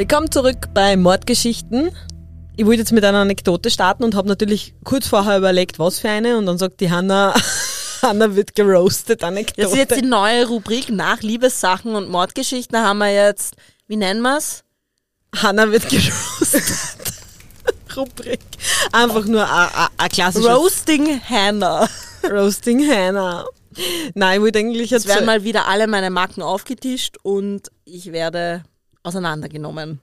Willkommen 0.00 0.30
zurück 0.30 0.72
bei 0.72 0.96
Mordgeschichten. 0.96 1.90
Ich 2.56 2.64
wollte 2.64 2.78
jetzt 2.78 2.92
mit 2.92 3.04
einer 3.04 3.18
Anekdote 3.18 3.70
starten 3.70 4.02
und 4.02 4.14
habe 4.14 4.28
natürlich 4.28 4.72
kurz 4.82 5.06
vorher 5.06 5.36
überlegt, 5.36 5.78
was 5.78 5.98
für 5.98 6.08
eine. 6.08 6.38
Und 6.38 6.46
dann 6.46 6.56
sagt 6.56 6.80
die 6.80 6.90
Hanna, 6.90 7.34
Hanna 8.02 8.34
wird 8.34 8.54
geroastet, 8.54 9.22
Anekdote. 9.22 9.60
Das 9.60 9.72
ist 9.72 9.76
jetzt 9.76 9.96
die 10.00 10.06
neue 10.06 10.48
Rubrik 10.48 10.88
nach 10.88 11.20
Liebessachen 11.20 11.94
und 11.94 12.08
Mordgeschichten. 12.08 12.72
Da 12.72 12.84
haben 12.84 12.96
wir 12.96 13.12
jetzt, 13.12 13.56
wie 13.88 13.96
nennen 13.96 14.22
wir 14.22 14.38
es? 14.38 14.64
Hanna 15.36 15.70
wird 15.70 15.86
geroastet. 15.90 16.64
Rubrik. 17.94 18.40
Einfach 18.92 19.26
nur 19.26 19.46
ein 19.46 20.08
klassisches 20.08 20.48
Roasting 20.48 21.20
Hannah. 21.28 21.86
Roasting 22.24 22.90
Hannah. 22.90 23.44
Nein, 24.14 24.38
ich 24.38 24.42
wollte 24.42 24.60
eigentlich 24.60 24.92
Es 24.92 25.04
jetzt... 25.04 25.08
werden 25.08 25.26
mal 25.26 25.44
wieder 25.44 25.68
alle 25.68 25.86
meine 25.86 26.08
Marken 26.08 26.40
aufgetischt 26.40 27.18
und 27.22 27.68
ich 27.84 28.12
werde 28.12 28.62
auseinandergenommen. 29.02 30.00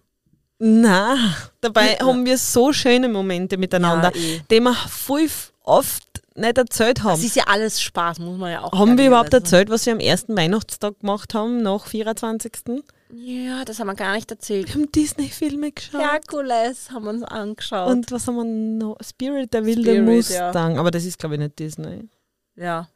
Na, 0.59 1.15
dabei 1.61 1.95
haben 1.97 2.25
wir 2.25 2.37
so 2.37 2.73
schöne 2.73 3.07
Momente 3.09 3.57
miteinander, 3.57 4.11
Ja, 4.15 4.21
eh. 4.21 4.41
die 4.49 4.59
wir 4.59 4.73
voll 4.73 5.27
oft 5.63 6.03
nicht 6.35 6.57
erzählt 6.57 7.03
haben. 7.03 7.19
Es 7.19 7.23
ist 7.25 7.35
ja 7.35 7.43
alles 7.47 7.79
Spaß, 7.81 8.19
muss 8.19 8.37
man 8.37 8.51
ja 8.51 8.63
auch 8.63 8.71
Haben 8.71 8.97
wir 8.97 9.07
überhaupt 9.07 9.33
ehrlicherweise- 9.33 9.55
erzählt, 9.57 9.69
was 9.69 9.85
wir 9.85 9.93
am 9.93 9.99
ersten 9.99 10.35
Weihnachtstag 10.35 10.99
gemacht 10.99 11.33
haben, 11.35 11.61
nach 11.61 11.85
24. 11.85 12.83
Ja, 13.13 13.63
das 13.65 13.79
haben 13.79 13.87
wir 13.87 13.95
gar 13.95 14.15
nicht 14.15 14.29
erzählt. 14.31 14.67
Wir 14.67 14.73
haben 14.81 14.91
Disney-Filme 14.91 15.71
geschaut. 15.71 16.01
Herkules 16.01 16.91
haben 16.91 17.05
wir 17.05 17.11
uns 17.11 17.23
angeschaut. 17.23 17.89
Und 17.89 18.11
was 18.11 18.27
haben 18.27 18.35
wir 18.35 18.43
noch? 18.43 18.97
Spirit, 19.07 19.53
der 19.53 19.65
wilde 19.65 19.81
Spirit, 19.91 20.03
Mustang. 20.05 20.77
Aber 20.79 20.91
das 20.91 21.05
ist, 21.05 21.17
glaube 21.19 21.35
ich, 21.35 21.41
nicht 21.41 21.57
Disney. 21.59 22.09
ja. 22.55 22.87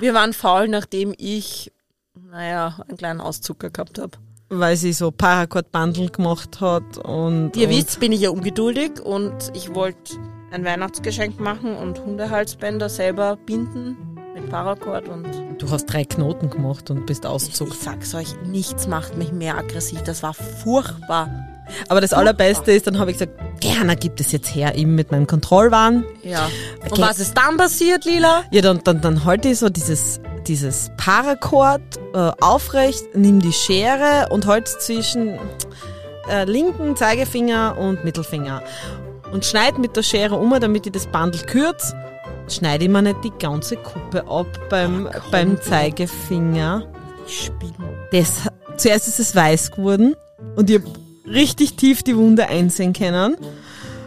Wir 0.00 0.14
waren 0.14 0.32
faul, 0.32 0.68
nachdem 0.68 1.14
ich, 1.18 1.70
naja, 2.14 2.78
einen 2.88 2.96
kleinen 2.96 3.20
Auszucker 3.20 3.70
gehabt 3.70 3.98
habe. 3.98 4.16
Weil 4.50 4.76
sie 4.76 4.92
so 4.92 5.10
Paracord-Bundle 5.10 6.08
gemacht 6.08 6.60
hat. 6.60 6.98
Und, 6.98 7.56
ihr 7.56 7.68
und 7.68 7.74
wisst, 7.74 8.00
bin 8.00 8.12
ich 8.12 8.20
ja 8.20 8.30
ungeduldig 8.30 9.00
und 9.04 9.34
ich 9.54 9.74
wollte 9.74 10.16
ein 10.50 10.64
Weihnachtsgeschenk 10.64 11.38
machen 11.38 11.76
und 11.76 12.02
Hundehalsbänder 12.02 12.88
selber 12.88 13.36
binden 13.36 13.96
mit 14.34 14.48
Paracord 14.50 15.08
und 15.08 15.26
Du 15.58 15.68
hast 15.70 15.86
drei 15.86 16.04
Knoten 16.04 16.48
gemacht 16.48 16.90
und 16.90 17.06
bist 17.06 17.24
ich, 17.24 17.30
ausgezogen. 17.30 17.72
ich 17.72 17.80
sag's 17.80 18.14
euch, 18.14 18.36
nichts 18.46 18.86
macht 18.86 19.16
mich 19.18 19.32
mehr 19.32 19.58
aggressiv. 19.58 20.02
Das 20.02 20.22
war 20.22 20.32
furchtbar. 20.32 21.28
Aber 21.88 22.00
das 22.00 22.12
Allerbeste 22.12 22.72
ist, 22.72 22.86
dann 22.86 22.98
habe 22.98 23.10
ich 23.10 23.18
gesagt, 23.18 23.60
gerne 23.60 23.96
gibt 23.96 24.20
es 24.20 24.32
jetzt 24.32 24.54
her, 24.54 24.74
eben 24.76 24.94
mit 24.94 25.10
meinem 25.10 25.26
Kontrollwahn. 25.26 26.04
Ja. 26.22 26.46
Und 26.84 26.92
Okay. 26.92 27.02
was 27.02 27.18
ist 27.18 27.34
dann 27.36 27.56
passiert, 27.56 28.04
Lila? 28.04 28.44
Ja, 28.50 28.62
dann, 28.62 28.80
dann, 28.84 29.00
dann 29.00 29.24
halte 29.24 29.48
ich 29.48 29.58
so 29.58 29.68
dieses, 29.68 30.20
dieses 30.46 30.90
Paracord 30.96 31.80
äh, 32.14 32.30
aufrecht, 32.40 33.04
nimm 33.14 33.40
die 33.40 33.52
Schere 33.52 34.28
und 34.30 34.46
halte 34.46 34.70
zwischen 34.78 35.38
äh, 36.30 36.44
linken 36.44 36.96
Zeigefinger 36.96 37.76
und 37.78 38.04
Mittelfinger. 38.04 38.62
Und 39.32 39.44
schneide 39.44 39.78
mit 39.80 39.94
der 39.96 40.02
Schere 40.02 40.36
um, 40.36 40.58
damit 40.58 40.86
ich 40.86 40.92
das 40.92 41.06
Bandel 41.06 41.42
kürze. 41.42 41.94
Schneide 42.48 42.84
ich 42.84 42.90
mir 42.90 43.02
nicht 43.02 43.22
die 43.24 43.32
ganze 43.38 43.76
Kuppe 43.76 44.26
ab 44.26 44.46
beim, 44.70 45.06
beim 45.30 45.60
Zeigefinger. 45.60 46.86
Ich 47.26 47.44
spinne. 47.46 47.72
Das, 48.10 48.32
zuerst 48.78 49.06
ist 49.08 49.20
es 49.20 49.34
weiß 49.36 49.72
geworden 49.72 50.16
und 50.56 50.70
ich 50.70 50.76
habe 50.78 50.88
richtig 51.30 51.74
tief 51.74 52.02
die 52.02 52.16
Wunde 52.16 52.48
einsehen 52.48 52.92
können. 52.92 53.36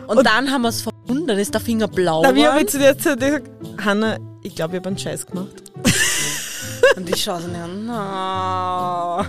Und, 0.07 0.25
dann 0.25 0.51
haben 0.51 0.63
wir 0.63 0.69
es 0.69 0.81
verbunden, 0.81 1.25
dann 1.27 1.37
ist 1.39 1.53
der 1.53 1.61
Finger 1.61 1.87
blau 1.87 2.21
Da 2.21 2.29
habe 2.29 2.61
ich 2.61 2.67
zu 2.67 2.79
dir 2.79 2.97
zu 2.97 3.15
dir 3.15 3.39
gesagt, 3.39 3.49
Hanna, 3.83 4.17
ich 4.43 4.55
glaube, 4.55 4.73
ich 4.73 4.79
habe 4.79 4.89
einen 4.89 4.97
Scheiß 4.97 5.25
gemacht. 5.25 5.63
Und 6.97 7.07
ich 7.09 7.23
schaue 7.23 7.39
so 7.39 7.47
an, 7.47 7.85
na. 7.85 9.25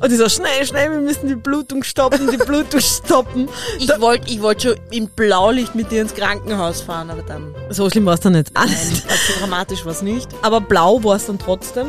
Und 0.00 0.10
ich 0.12 0.18
so, 0.18 0.28
schnell, 0.28 0.66
schnell, 0.66 0.90
wir 0.90 0.98
müssen 1.00 1.28
die 1.28 1.36
Blutung 1.36 1.84
stoppen, 1.84 2.28
die 2.28 2.36
Blutung 2.38 2.80
stoppen. 3.06 3.48
Ich 3.78 3.88
wollte 4.00 4.28
ich 4.28 4.42
wollt 4.42 4.62
schon 4.62 4.74
im 4.90 5.06
Blaulicht 5.08 5.76
mit 5.76 5.92
dir 5.92 6.02
ins 6.02 6.14
Krankenhaus 6.14 6.80
fahren, 6.80 7.10
aber 7.10 7.22
dann, 7.22 7.54
So 7.70 7.88
schlimm 7.88 8.06
war 8.06 8.14
es 8.14 8.20
dann 8.20 8.32
nicht. 8.32 8.52
nein, 8.54 8.64
Alles. 8.64 9.02
so 9.28 9.38
dramatisch 9.38 9.84
war 9.84 9.92
es 9.92 10.02
nicht. 10.02 10.28
Aber 10.42 10.60
blau 10.60 11.04
war 11.04 11.14
es 11.16 11.26
dann 11.26 11.38
trotzdem. 11.38 11.86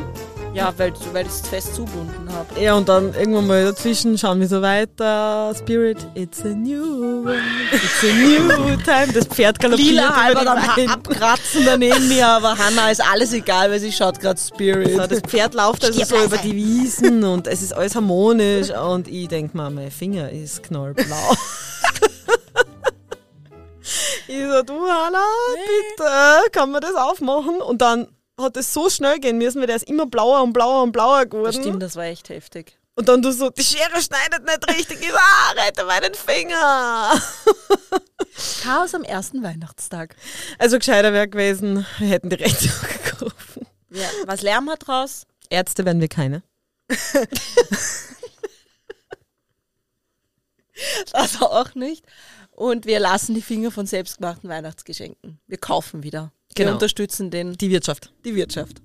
Ja, 0.56 0.74
weil, 0.78 0.94
weil 1.12 1.26
ich 1.26 1.34
es 1.34 1.42
fest 1.42 1.76
zubunden 1.76 2.30
habe. 2.32 2.62
Ja, 2.62 2.76
und 2.76 2.88
dann 2.88 3.14
irgendwann 3.14 3.46
mal 3.46 3.66
dazwischen 3.66 4.18
schauen 4.18 4.40
wir 4.40 4.48
so 4.48 4.62
weiter. 4.62 5.54
Spirit, 5.54 5.98
it's 6.16 6.46
a 6.46 6.48
new 6.48 7.26
world, 7.26 7.42
it's 7.74 8.04
a 8.04 8.14
new 8.14 8.78
time. 8.78 9.12
Das 9.14 9.26
Pferd 9.26 9.60
galoppiert 9.60 9.90
Lila 9.90 10.16
halber 10.16 10.46
dann 10.46 10.60
abkratzen 10.90 11.66
daneben 11.66 12.08
mir, 12.08 12.26
aber 12.26 12.58
Hanna 12.58 12.90
ist 12.90 13.02
alles 13.02 13.34
egal, 13.34 13.70
weil 13.70 13.82
sie 13.82 13.92
schaut 13.92 14.22
gerade 14.22 14.40
Spirit. 14.40 14.96
So, 14.96 15.06
das 15.06 15.20
Pferd 15.20 15.56
läuft 15.56 15.84
also 15.84 16.06
so 16.06 16.24
über 16.24 16.38
die 16.38 16.56
Wiesen 16.56 17.26
und 17.26 17.48
es 17.48 17.62
ist 17.62 17.74
alles 17.74 17.94
harmonisch 17.94 18.70
und 18.70 19.10
ich 19.10 19.28
denk 19.28 19.54
mal, 19.56 19.70
mein 19.70 19.92
Finger 19.92 20.30
ist 20.30 20.64
knallblau. 20.64 21.06
ich 24.30 24.42
so, 24.42 24.64
du 24.64 24.88
Hanna, 24.88 25.20
bitte, 25.98 26.50
kann 26.54 26.72
man 26.72 26.80
das 26.80 26.96
aufmachen? 26.96 27.62
Und 27.62 27.82
dann 27.82 28.08
hat 28.40 28.58
es 28.58 28.74
so 28.74 28.90
schnell 28.90 29.20
gehen 29.20 29.38
müssen, 29.38 29.60
weil 29.60 29.68
der 29.68 29.78
ist 29.78 29.88
immer 29.88 30.06
blauer 30.06 30.42
und 30.44 30.54
blauer 30.54 30.84
und 30.84 30.92
blauer 30.92 31.26
geworden. 31.26 31.46
Das 31.46 31.56
stimmt, 31.56 31.82
das 31.82 31.96
war 31.96 32.06
echt 32.06 32.30
heftig. 32.30 32.78
Und 32.96 33.10
dann 33.10 33.22
du 33.22 33.32
so, 33.32 33.50
die 33.50 33.64
Schere 33.64 34.02
schneidet 34.02 34.46
nicht 34.46 34.70
richtig. 34.70 35.02
Ich 35.02 35.10
so, 35.10 35.18
ah, 35.18 35.52
rette 35.58 35.84
meinen 35.84 36.14
Finger. 36.14 37.22
Chaos 38.64 38.94
am 38.96 39.04
ersten 39.04 39.44
Weihnachtstag. 39.44 40.16
Also 40.60 40.78
gescheiter 40.78 41.12
wäre 41.12 41.28
gewesen, 41.28 41.86
wir 41.98 42.08
hätten 42.08 42.30
die 42.30 42.36
Rechnung 42.36 42.74
gerufen. 43.04 43.68
Ja, 43.90 44.08
was 44.26 44.42
lernen 44.42 44.66
wir 44.66 44.78
draus? 44.78 45.26
Ärzte 45.50 45.86
werden 45.86 46.02
wir 46.02 46.08
keine. 46.08 46.44
Das 51.14 51.42
auch 51.42 51.74
nicht. 51.76 52.06
Und 52.52 52.86
wir 52.86 53.00
lassen 53.00 53.34
die 53.34 53.42
Finger 53.42 53.72
von 53.72 53.86
selbstgemachten 53.86 54.50
Weihnachtsgeschenken. 54.50 55.40
Wir 55.48 55.58
kaufen 55.58 56.04
wieder. 56.04 56.32
Wir 56.56 56.66
Genau. 56.66 56.74
unterstützen 56.76 57.32
den, 57.32 57.54
Die 57.58 57.70
Wirtschaft. 57.70 58.12
die 58.24 58.34
Wirtschaft. 58.36 58.82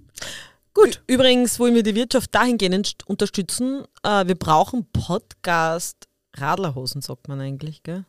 Gut, 0.75 1.03
übrigens 1.07 1.59
wollen 1.59 1.75
wir 1.75 1.83
die 1.83 1.95
Wirtschaft 1.95 2.35
dahingehend 2.35 2.87
st- 2.89 3.05
unterstützen. 3.07 3.85
Äh, 4.03 4.27
wir 4.27 4.35
brauchen 4.37 4.87
Podcast 4.93 6.09
Radlerhosen, 6.37 7.01
sagt 7.03 7.29
man 7.29 7.41
eigentlich, 7.41 7.83
gell? 7.83 8.05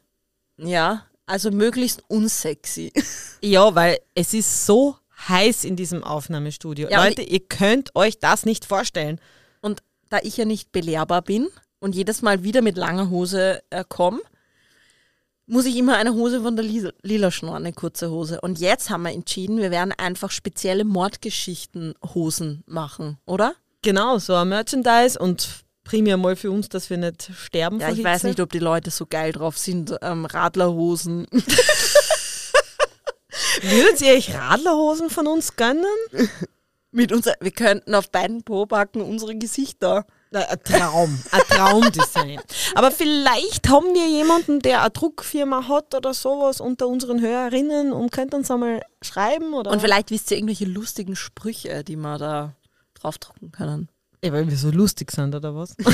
Ja, 0.58 1.06
also 1.26 1.52
möglichst 1.52 2.04
unsexy. 2.08 2.92
Ja, 3.42 3.74
weil 3.76 4.00
es 4.16 4.34
ist 4.34 4.66
so 4.66 4.98
heiß 5.28 5.64
in 5.64 5.76
diesem 5.76 6.04
Aufnahmestudio. 6.04 6.90
Ja, 6.90 7.04
Leute, 7.06 7.22
ihr 7.24 7.40
könnt 7.40 7.96
euch 7.96 8.20
das 8.20 8.46
nicht 8.46 8.66
vorstellen. 8.66 9.20
Und 9.62 9.82
da 10.10 10.20
ich 10.24 10.38
ja 10.38 10.46
nicht 10.46 10.72
belehrbar 10.72 11.22
bin 11.24 11.48
und 11.80 11.96
jedes 11.96 12.22
Mal 12.22 12.44
wieder 12.44 12.62
mit 12.62 12.78
langer 12.78 13.10
Hose 13.10 13.62
äh, 13.72 13.84
komme, 13.88 14.20
muss 15.52 15.66
ich 15.66 15.76
immer 15.76 15.98
eine 15.98 16.14
Hose 16.14 16.42
von 16.42 16.56
der 16.56 16.64
Lila, 16.64 16.92
Lila 17.02 17.30
eine 17.52 17.74
kurze 17.74 18.10
Hose. 18.10 18.40
Und 18.40 18.58
jetzt 18.60 18.90
haben 18.90 19.04
wir 19.04 19.12
entschieden, 19.12 19.58
wir 19.58 19.70
werden 19.70 19.94
einfach 19.98 20.32
spezielle 20.32 20.86
Mordgeschichten-Hosen 20.86 22.64
machen, 22.68 23.18
oder? 23.26 23.54
Genau, 23.82 24.18
so 24.18 24.34
ein 24.34 24.48
Merchandise 24.48 25.20
und 25.20 25.66
primär 25.84 26.16
mal 26.16 26.38
für 26.38 26.52
uns, 26.52 26.70
dass 26.70 26.90
wir 26.90 26.96
nicht 26.96 27.32
sterben 27.36 27.82
Ja, 27.82 27.90
ich 27.90 27.96
Hitze. 27.98 28.08
weiß 28.08 28.24
nicht, 28.24 28.40
ob 28.40 28.50
die 28.54 28.60
Leute 28.60 28.92
so 28.92 29.06
geil 29.06 29.34
drauf 29.34 29.58
sind. 29.58 29.94
Ähm, 30.02 30.24
Radlerhosen. 30.24 31.28
Würdet 33.62 34.00
ihr 34.02 34.14
euch 34.14 34.34
Radlerhosen 34.34 35.10
von 35.10 35.28
uns 35.28 35.58
gönnen? 35.58 35.84
Mit 36.92 37.12
unser, 37.12 37.34
wir 37.42 37.52
könnten 37.52 37.94
auf 37.94 38.10
beiden 38.10 38.44
Pobacken 38.44 39.02
unsere 39.02 39.36
Gesichter. 39.36 40.06
Na, 40.34 40.40
Ein 40.44 40.64
Traum, 40.64 41.20
ein 41.32 41.42
Traumdesign. 41.50 42.42
Aber 42.76 42.90
vielleicht 42.92 43.68
haben 43.68 43.94
wir 43.94 44.08
jemanden, 44.08 44.62
der 44.62 44.80
eine 44.82 44.90
Druckfirma 44.90 45.68
hat 45.68 45.94
oder 45.94 46.14
sowas 46.14 46.62
unter 46.62 46.88
unseren 46.88 47.20
Hörerinnen 47.20 47.92
und 47.92 48.14
könnt 48.14 48.34
uns 48.34 48.50
einmal 48.50 48.82
schreiben 49.02 49.54
oder. 49.54 49.72
Und 49.72 49.82
vielleicht 49.82 50.10
wisst 50.10 50.32
ihr 50.32 50.38
irgendwelche 50.38 50.64
lustigen 50.66 51.18
Sprüche, 51.18 51.84
die 51.84 51.98
wir 51.98 52.18
da 52.18 52.54
draufdrucken 52.94 53.52
können. 53.52 53.90
ja, 54.24 54.32
weil 54.32 54.48
wir 54.50 54.56
so 54.58 54.72
lustig 54.72 55.12
sind 55.12 55.36
oder 55.36 55.54
was? 55.54 55.76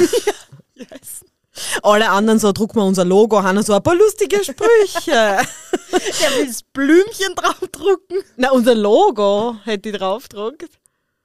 Alle 1.82 2.10
anderen 2.10 2.38
so, 2.38 2.52
druck 2.52 2.76
mal 2.76 2.84
unser 2.84 3.06
Logo, 3.06 3.42
haben 3.42 3.60
so 3.64 3.74
ein 3.74 3.82
paar 3.82 3.96
lustige 3.96 4.44
Sprüche. 4.44 5.10
Der 5.92 6.38
will 6.38 6.46
das 6.46 6.62
Blümchen 6.62 7.34
draufdrucken. 7.36 8.18
Na, 8.36 8.52
unser 8.52 8.76
Logo 8.76 9.56
hätte 9.64 9.90
ich 9.90 9.98
draufgedruckt. 9.98 10.70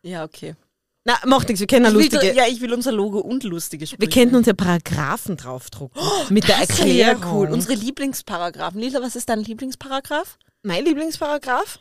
Ja, 0.00 0.24
okay. 0.24 0.54
Na, 1.04 1.18
macht 1.26 1.48
nichts, 1.48 1.58
wir 1.60 1.66
kennen 1.66 1.86
eine 1.86 1.98
Ich 2.00 2.12
will, 2.12 2.18
lustige. 2.18 2.36
ja, 2.36 2.46
ich 2.46 2.60
will 2.60 2.72
unser 2.72 2.92
Logo 2.92 3.18
und 3.18 3.42
lustige 3.42 3.86
Sprüche. 3.86 4.00
wir 4.00 4.08
könnten 4.08 4.36
uns 4.36 4.46
ja 4.46 4.52
Paragraphen 4.52 5.36
draufdrucken. 5.36 6.00
mit 6.28 6.46
der 6.46 6.56
Oh, 6.56 6.64
das 6.68 6.78
wäre 6.78 6.88
Erklärung. 7.10 7.34
cool. 7.38 7.50
Unsere 7.50 7.74
Lieblingsparagraphen. 7.74 8.80
Lisa, 8.80 9.02
was 9.02 9.16
ist 9.16 9.28
dein 9.28 9.40
Lieblingsparagraph? 9.40 10.38
mein 10.62 10.84
Lieblingsparagraph? 10.84 11.80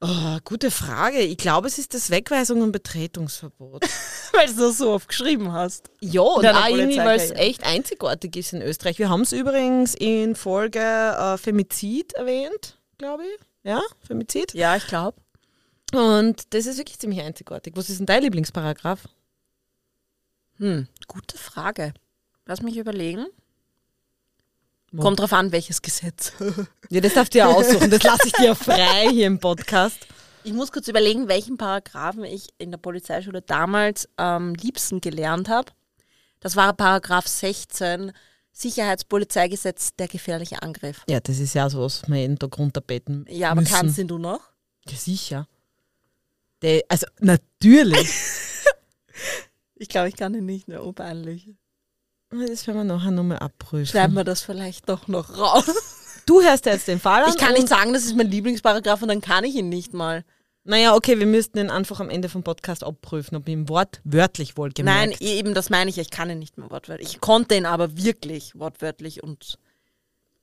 Oh, 0.00 0.38
gute 0.44 0.70
Frage. 0.70 1.18
Ich 1.20 1.38
glaube, 1.38 1.66
es 1.66 1.78
ist 1.78 1.92
das 1.94 2.10
Wegweisung 2.10 2.62
und 2.62 2.70
Betretungsverbot. 2.72 3.84
Weil 4.32 4.46
du 4.48 4.60
das 4.60 4.78
so 4.78 4.90
oft 4.92 5.08
geschrieben 5.08 5.52
hast. 5.52 5.90
Ja, 6.00 6.20
und 6.20 6.46
auch 6.46 6.68
irgendwie, 6.68 6.98
weil 6.98 7.18
es 7.18 7.30
echt 7.30 7.64
einzigartig 7.64 8.36
ist 8.36 8.52
in 8.52 8.62
Österreich. 8.62 8.98
Wir 8.98 9.08
haben 9.08 9.22
es 9.22 9.32
übrigens 9.32 9.94
in 9.94 10.34
Folge 10.34 10.80
äh, 10.80 11.38
Femizid 11.38 12.12
erwähnt, 12.14 12.78
glaube 12.98 13.22
ich. 13.24 13.40
Ja, 13.62 13.80
Femizid. 14.06 14.52
Ja, 14.52 14.76
ich 14.76 14.86
glaube. 14.88 15.16
Und 15.92 16.52
das 16.54 16.66
ist 16.66 16.78
wirklich 16.78 16.98
ziemlich 16.98 17.20
einzigartig. 17.20 17.74
Was 17.76 17.90
ist 17.90 17.98
denn 17.98 18.06
dein 18.06 18.22
Lieblingsparagraph? 18.22 19.08
Hm, 20.56 20.88
gute 21.06 21.36
Frage. 21.36 21.92
Lass 22.46 22.62
mich 22.62 22.76
überlegen. 22.76 23.26
Wo? 24.92 25.02
Kommt 25.02 25.18
drauf 25.20 25.32
an, 25.32 25.52
welches 25.52 25.82
Gesetz. 25.82 26.32
Ja, 26.90 27.00
das 27.00 27.14
darfst 27.14 27.34
du 27.34 27.38
ja 27.38 27.46
aussuchen. 27.48 27.90
Das 27.90 28.02
lasse 28.02 28.26
ich 28.28 28.32
dir 28.34 28.54
frei 28.54 29.08
hier 29.10 29.26
im 29.26 29.40
Podcast. 29.40 30.06
Ich 30.44 30.52
muss 30.52 30.70
kurz 30.70 30.86
überlegen, 30.86 31.26
welchen 31.28 31.56
Paragraphen 31.56 32.22
ich 32.24 32.48
in 32.58 32.70
der 32.70 32.78
Polizeischule 32.78 33.40
damals 33.42 34.08
am 34.16 34.54
liebsten 34.54 35.00
gelernt 35.00 35.48
habe. 35.48 35.72
Das 36.40 36.54
war 36.56 36.74
Paragraph 36.74 37.26
16, 37.26 38.12
Sicherheitspolizeigesetz, 38.52 39.96
der 39.96 40.06
gefährliche 40.08 40.62
Angriff. 40.62 41.02
Ja, 41.08 41.18
das 41.20 41.38
ist 41.38 41.54
ja 41.54 41.68
so, 41.70 41.80
was 41.80 42.06
wir 42.06 42.16
jeden 42.20 42.38
Tag 42.38 42.56
runterbeten 42.58 43.24
Ja, 43.30 43.50
aber 43.52 43.62
müssen. 43.62 43.72
kannst 43.74 43.98
den 43.98 44.06
du 44.08 44.18
noch? 44.18 44.40
Ja, 44.86 44.96
sicher. 44.96 45.48
Der, 46.64 46.82
also, 46.88 47.06
natürlich. 47.20 48.10
Ich 49.76 49.88
glaube, 49.88 50.08
ich 50.08 50.16
kann 50.16 50.32
den 50.32 50.46
nicht 50.46 50.68
mehr. 50.68 50.80
Peinlich. 50.92 51.48
Das 52.30 52.66
werden 52.66 52.78
wir 52.78 52.84
nachher 52.84 53.10
nochmal 53.10 53.40
abprüfen. 53.40 53.86
Schreiben 53.86 54.14
wir 54.14 54.24
das 54.24 54.40
vielleicht 54.40 54.88
doch 54.88 55.08
noch 55.08 55.36
raus. 55.36 56.22
Du 56.26 56.40
hörst 56.40 56.64
jetzt 56.64 56.88
den 56.88 57.00
Fall 57.00 57.24
an. 57.24 57.30
Ich 57.30 57.36
kann 57.36 57.52
nicht 57.52 57.68
sagen, 57.68 57.92
das 57.92 58.04
ist 58.04 58.16
mein 58.16 58.30
Lieblingsparagraph 58.30 59.02
und 59.02 59.08
dann 59.08 59.20
kann 59.20 59.44
ich 59.44 59.56
ihn 59.56 59.68
nicht 59.68 59.92
mal. 59.92 60.24
Naja, 60.62 60.94
okay, 60.94 61.18
wir 61.18 61.26
müssten 61.26 61.58
ihn 61.58 61.70
einfach 61.70 62.00
am 62.00 62.08
Ende 62.08 62.28
vom 62.30 62.44
Podcast 62.44 62.84
abprüfen, 62.84 63.36
ob 63.36 63.48
ihm 63.48 63.68
wortwörtlich 63.68 64.56
wohl 64.56 64.70
Nein, 64.78 65.12
eben 65.20 65.52
das 65.52 65.68
meine 65.68 65.90
ich. 65.90 65.98
Ich 65.98 66.10
kann 66.10 66.30
ihn 66.30 66.38
nicht 66.38 66.56
mehr 66.56 66.70
wortwörtlich. 66.70 67.10
Ich 67.10 67.20
konnte 67.20 67.56
ihn 67.56 67.66
aber 67.66 67.98
wirklich 67.98 68.58
wortwörtlich 68.58 69.22
und 69.22 69.58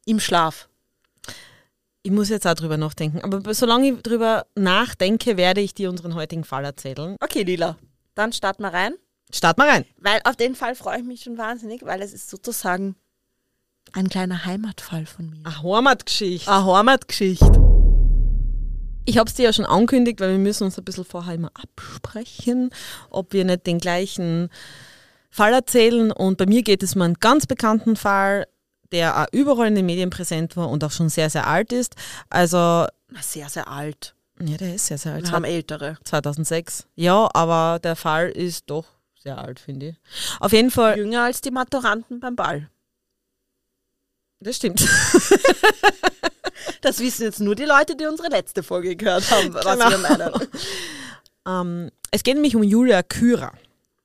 im 0.05 0.19
Schlaf. 0.19 0.69
Ich 2.03 2.11
muss 2.11 2.29
jetzt 2.29 2.47
auch 2.47 2.53
drüber 2.55 2.77
nachdenken. 2.77 3.21
Aber 3.21 3.53
solange 3.53 3.91
ich 3.91 4.01
drüber 4.01 4.45
nachdenke, 4.55 5.37
werde 5.37 5.61
ich 5.61 5.73
dir 5.73 5.89
unseren 5.89 6.15
heutigen 6.15 6.43
Fall 6.43 6.65
erzählen. 6.65 7.15
Okay, 7.21 7.43
Lila. 7.43 7.77
Dann 8.15 8.33
starten 8.33 8.63
wir 8.63 8.73
rein. 8.73 8.95
Start 9.33 9.57
mal 9.57 9.69
rein. 9.69 9.85
Weil 9.97 10.19
auf 10.25 10.35
den 10.35 10.55
Fall 10.55 10.75
freue 10.75 10.99
ich 10.99 11.05
mich 11.05 11.21
schon 11.21 11.37
wahnsinnig, 11.37 11.85
weil 11.85 12.01
es 12.01 12.11
ist 12.11 12.29
sozusagen 12.29 12.95
ein 13.93 14.09
kleiner 14.09 14.45
Heimatfall 14.45 15.05
von 15.05 15.29
mir. 15.29 15.45
Eine 15.45 15.63
Heimatgeschichte. 15.63 16.51
Eine 16.51 16.65
Heimatgeschichte. 16.65 17.71
Ich 19.05 19.17
habe 19.17 19.27
es 19.27 19.35
dir 19.35 19.45
ja 19.45 19.53
schon 19.53 19.65
angekündigt, 19.65 20.19
weil 20.19 20.31
wir 20.31 20.37
müssen 20.37 20.65
uns 20.65 20.77
ein 20.77 20.83
bisschen 20.83 21.05
vorher 21.05 21.35
immer 21.35 21.51
absprechen, 21.53 22.71
ob 23.09 23.33
wir 23.33 23.45
nicht 23.45 23.65
den 23.65 23.79
gleichen 23.79 24.49
Fall 25.29 25.53
erzählen. 25.53 26.11
Und 26.11 26.37
bei 26.37 26.45
mir 26.45 26.61
geht 26.61 26.83
es 26.83 26.95
um 26.95 27.01
einen 27.01 27.15
ganz 27.15 27.47
bekannten 27.47 27.95
Fall, 27.95 28.47
der 28.91 29.21
auch 29.21 29.27
überall 29.31 29.67
in 29.67 29.75
den 29.75 29.85
Medien 29.85 30.09
präsent 30.09 30.57
war 30.57 30.69
und 30.69 30.83
auch 30.83 30.91
schon 30.91 31.09
sehr, 31.09 31.29
sehr 31.29 31.47
alt 31.47 31.71
ist. 31.71 31.95
Also, 32.29 32.85
Sehr, 33.21 33.49
sehr 33.49 33.67
alt. 33.67 34.15
ja, 34.39 34.57
der 34.57 34.75
ist 34.75 34.87
sehr, 34.87 34.97
sehr 34.97 35.13
alt. 35.13 35.25
Wir 35.25 35.31
haben 35.31 35.43
ältere. 35.45 35.97
2006. 36.03 36.87
Ja, 36.95 37.29
aber 37.33 37.79
der 37.83 37.95
Fall 37.95 38.29
ist 38.29 38.63
doch 38.69 38.85
sehr 39.21 39.37
alt, 39.37 39.59
finde 39.59 39.89
ich. 39.89 39.95
Auf 40.39 40.51
jeden 40.53 40.71
Fall, 40.71 40.97
Jünger 40.97 41.23
als 41.23 41.41
die 41.41 41.51
Maturanten 41.51 42.19
beim 42.19 42.35
Ball. 42.35 42.69
das 44.39 44.55
stimmt. 44.57 44.87
Das 46.81 46.99
wissen 46.99 47.23
jetzt 47.23 47.39
nur 47.39 47.55
die 47.55 47.65
Leute, 47.65 47.95
die 47.95 48.05
unsere 48.05 48.29
letzte 48.29 48.63
Folge 48.63 48.95
gehört 48.95 49.29
haben, 49.31 49.53
was 49.53 49.63
Genau. 49.65 49.89
wir 49.89 49.97
meinen. 49.99 50.47
Ähm, 51.47 51.91
es 52.11 52.23
geht 52.23 52.35
nämlich 52.35 52.55
um 52.55 52.63
Julia 52.63 53.03
Kürer. 53.03 53.51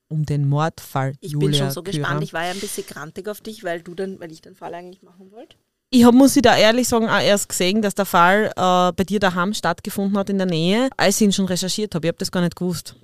Um 0.08 0.24
den 0.24 0.48
Mordfall 0.48 1.14
Ich 1.20 1.32
Julia 1.32 1.48
bin 1.48 1.58
schon 1.58 1.70
so 1.70 1.82
Kürer. 1.82 1.98
gespannt. 1.98 2.22
Ich 2.22 2.32
war 2.32 2.44
ja 2.44 2.50
ein 2.52 2.60
bisschen 2.60 2.86
grantig 2.86 3.28
auf 3.28 3.40
dich, 3.40 3.64
weil 3.64 3.80
du 3.82 3.94
dann, 3.94 4.20
weil 4.20 4.30
ich 4.30 4.40
den 4.40 4.54
Fall 4.54 4.72
eigentlich 4.74 5.02
machen 5.02 5.32
wollte. 5.32 5.56
Ich 5.90 6.04
hab, 6.04 6.14
muss 6.14 6.36
ich 6.36 6.42
da 6.42 6.56
ehrlich 6.56 6.88
sagen, 6.88 7.08
auch 7.08 7.20
erst 7.20 7.48
gesehen, 7.48 7.80
dass 7.82 7.94
der 7.94 8.06
Fall 8.06 8.52
äh, 8.56 8.92
bei 8.92 9.04
dir 9.04 9.20
daheim 9.20 9.54
stattgefunden 9.54 10.16
hat 10.18 10.30
in 10.30 10.38
der 10.38 10.46
Nähe, 10.46 10.90
als 10.96 11.16
ich 11.20 11.26
ihn 11.26 11.32
schon 11.32 11.46
recherchiert 11.46 11.94
habe. 11.94 12.06
Ich 12.06 12.08
habe 12.08 12.18
das 12.18 12.30
gar 12.32 12.40
nicht 12.42 12.56
gewusst. 12.56 12.96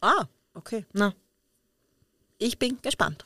Ah, 0.00 0.24
okay. 0.54 0.84
Na. 0.92 1.12
Ich 2.38 2.58
bin 2.58 2.78
gespannt. 2.82 3.24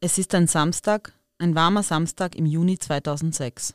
Es 0.00 0.18
ist 0.18 0.34
ein 0.34 0.46
Samstag, 0.48 1.12
ein 1.38 1.54
warmer 1.54 1.82
Samstag 1.82 2.34
im 2.34 2.46
Juni 2.46 2.78
2006. 2.78 3.74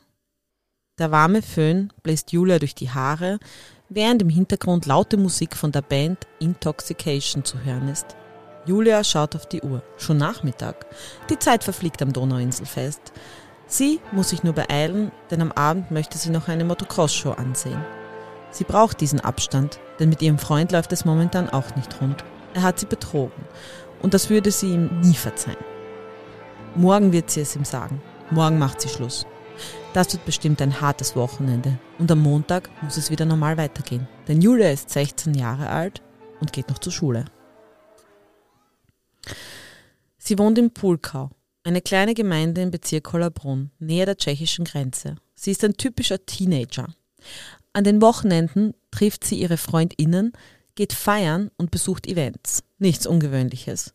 Der 0.98 1.10
warme 1.10 1.40
Föhn 1.42 1.90
bläst 2.02 2.32
Julia 2.32 2.58
durch 2.58 2.74
die 2.74 2.90
Haare, 2.90 3.38
während 3.88 4.20
im 4.22 4.28
Hintergrund 4.28 4.84
laute 4.86 5.16
Musik 5.16 5.56
von 5.56 5.72
der 5.72 5.82
Band 5.82 6.26
Intoxication 6.38 7.44
zu 7.44 7.58
hören 7.64 7.88
ist. 7.88 8.14
Julia 8.64 9.02
schaut 9.02 9.34
auf 9.34 9.46
die 9.46 9.62
Uhr. 9.62 9.82
Schon 9.96 10.18
Nachmittag. 10.18 10.86
Die 11.30 11.38
Zeit 11.38 11.64
verfliegt 11.64 12.00
am 12.00 12.12
Donauinselfest. 12.12 13.12
Sie 13.66 14.00
muss 14.12 14.28
sich 14.28 14.44
nur 14.44 14.52
beeilen, 14.52 15.10
denn 15.30 15.42
am 15.42 15.50
Abend 15.50 15.90
möchte 15.90 16.16
sie 16.16 16.30
noch 16.30 16.46
eine 16.46 16.64
Motocross-Show 16.64 17.32
ansehen. 17.32 17.84
Sie 18.50 18.64
braucht 18.64 19.00
diesen 19.00 19.18
Abstand, 19.18 19.80
denn 19.98 20.10
mit 20.10 20.22
ihrem 20.22 20.38
Freund 20.38 20.70
läuft 20.70 20.92
es 20.92 21.04
momentan 21.04 21.50
auch 21.50 21.74
nicht 21.74 22.00
rund. 22.00 22.22
Er 22.54 22.62
hat 22.62 22.78
sie 22.78 22.86
betrogen. 22.86 23.44
Und 24.00 24.14
das 24.14 24.30
würde 24.30 24.50
sie 24.50 24.74
ihm 24.74 25.00
nie 25.00 25.14
verzeihen. 25.14 25.56
Morgen 26.76 27.12
wird 27.12 27.30
sie 27.30 27.40
es 27.40 27.56
ihm 27.56 27.64
sagen. 27.64 28.00
Morgen 28.30 28.58
macht 28.58 28.80
sie 28.80 28.88
Schluss. 28.88 29.26
Das 29.92 30.12
wird 30.12 30.24
bestimmt 30.24 30.62
ein 30.62 30.80
hartes 30.80 31.16
Wochenende. 31.16 31.78
Und 31.98 32.10
am 32.10 32.20
Montag 32.20 32.70
muss 32.82 32.96
es 32.96 33.10
wieder 33.10 33.24
normal 33.24 33.56
weitergehen. 33.56 34.06
Denn 34.28 34.40
Julia 34.40 34.70
ist 34.70 34.90
16 34.90 35.34
Jahre 35.34 35.68
alt 35.68 36.02
und 36.40 36.52
geht 36.52 36.68
noch 36.68 36.78
zur 36.78 36.92
Schule. 36.92 37.24
Sie 40.18 40.38
wohnt 40.38 40.58
in 40.58 40.72
Pulkau, 40.72 41.30
eine 41.64 41.80
kleine 41.80 42.14
Gemeinde 42.14 42.62
im 42.62 42.70
Bezirk 42.70 43.12
Hollabrunn, 43.12 43.70
nähe 43.78 44.06
der 44.06 44.16
tschechischen 44.16 44.64
Grenze. 44.64 45.16
Sie 45.34 45.50
ist 45.50 45.64
ein 45.64 45.76
typischer 45.76 46.24
Teenager. 46.24 46.94
An 47.72 47.84
den 47.84 48.02
Wochenenden 48.02 48.74
trifft 48.90 49.24
sie 49.24 49.40
ihre 49.40 49.56
Freundinnen, 49.56 50.32
geht 50.74 50.92
feiern 50.92 51.50
und 51.56 51.70
besucht 51.70 52.06
Events. 52.06 52.62
Nichts 52.78 53.06
Ungewöhnliches. 53.06 53.94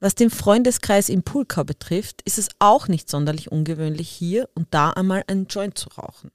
Was 0.00 0.14
den 0.14 0.30
Freundeskreis 0.30 1.08
in 1.08 1.22
Pulkau 1.22 1.64
betrifft, 1.64 2.20
ist 2.22 2.38
es 2.38 2.48
auch 2.58 2.88
nicht 2.88 3.08
sonderlich 3.08 3.50
ungewöhnlich, 3.50 4.08
hier 4.08 4.48
und 4.54 4.68
da 4.70 4.90
einmal 4.90 5.24
einen 5.26 5.46
Joint 5.46 5.78
zu 5.78 5.88
rauchen. 5.90 6.30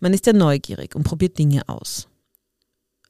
Man 0.00 0.14
ist 0.14 0.26
ja 0.26 0.32
neugierig 0.32 0.94
und 0.94 1.02
probiert 1.02 1.38
Dinge 1.38 1.68
aus. 1.68 2.08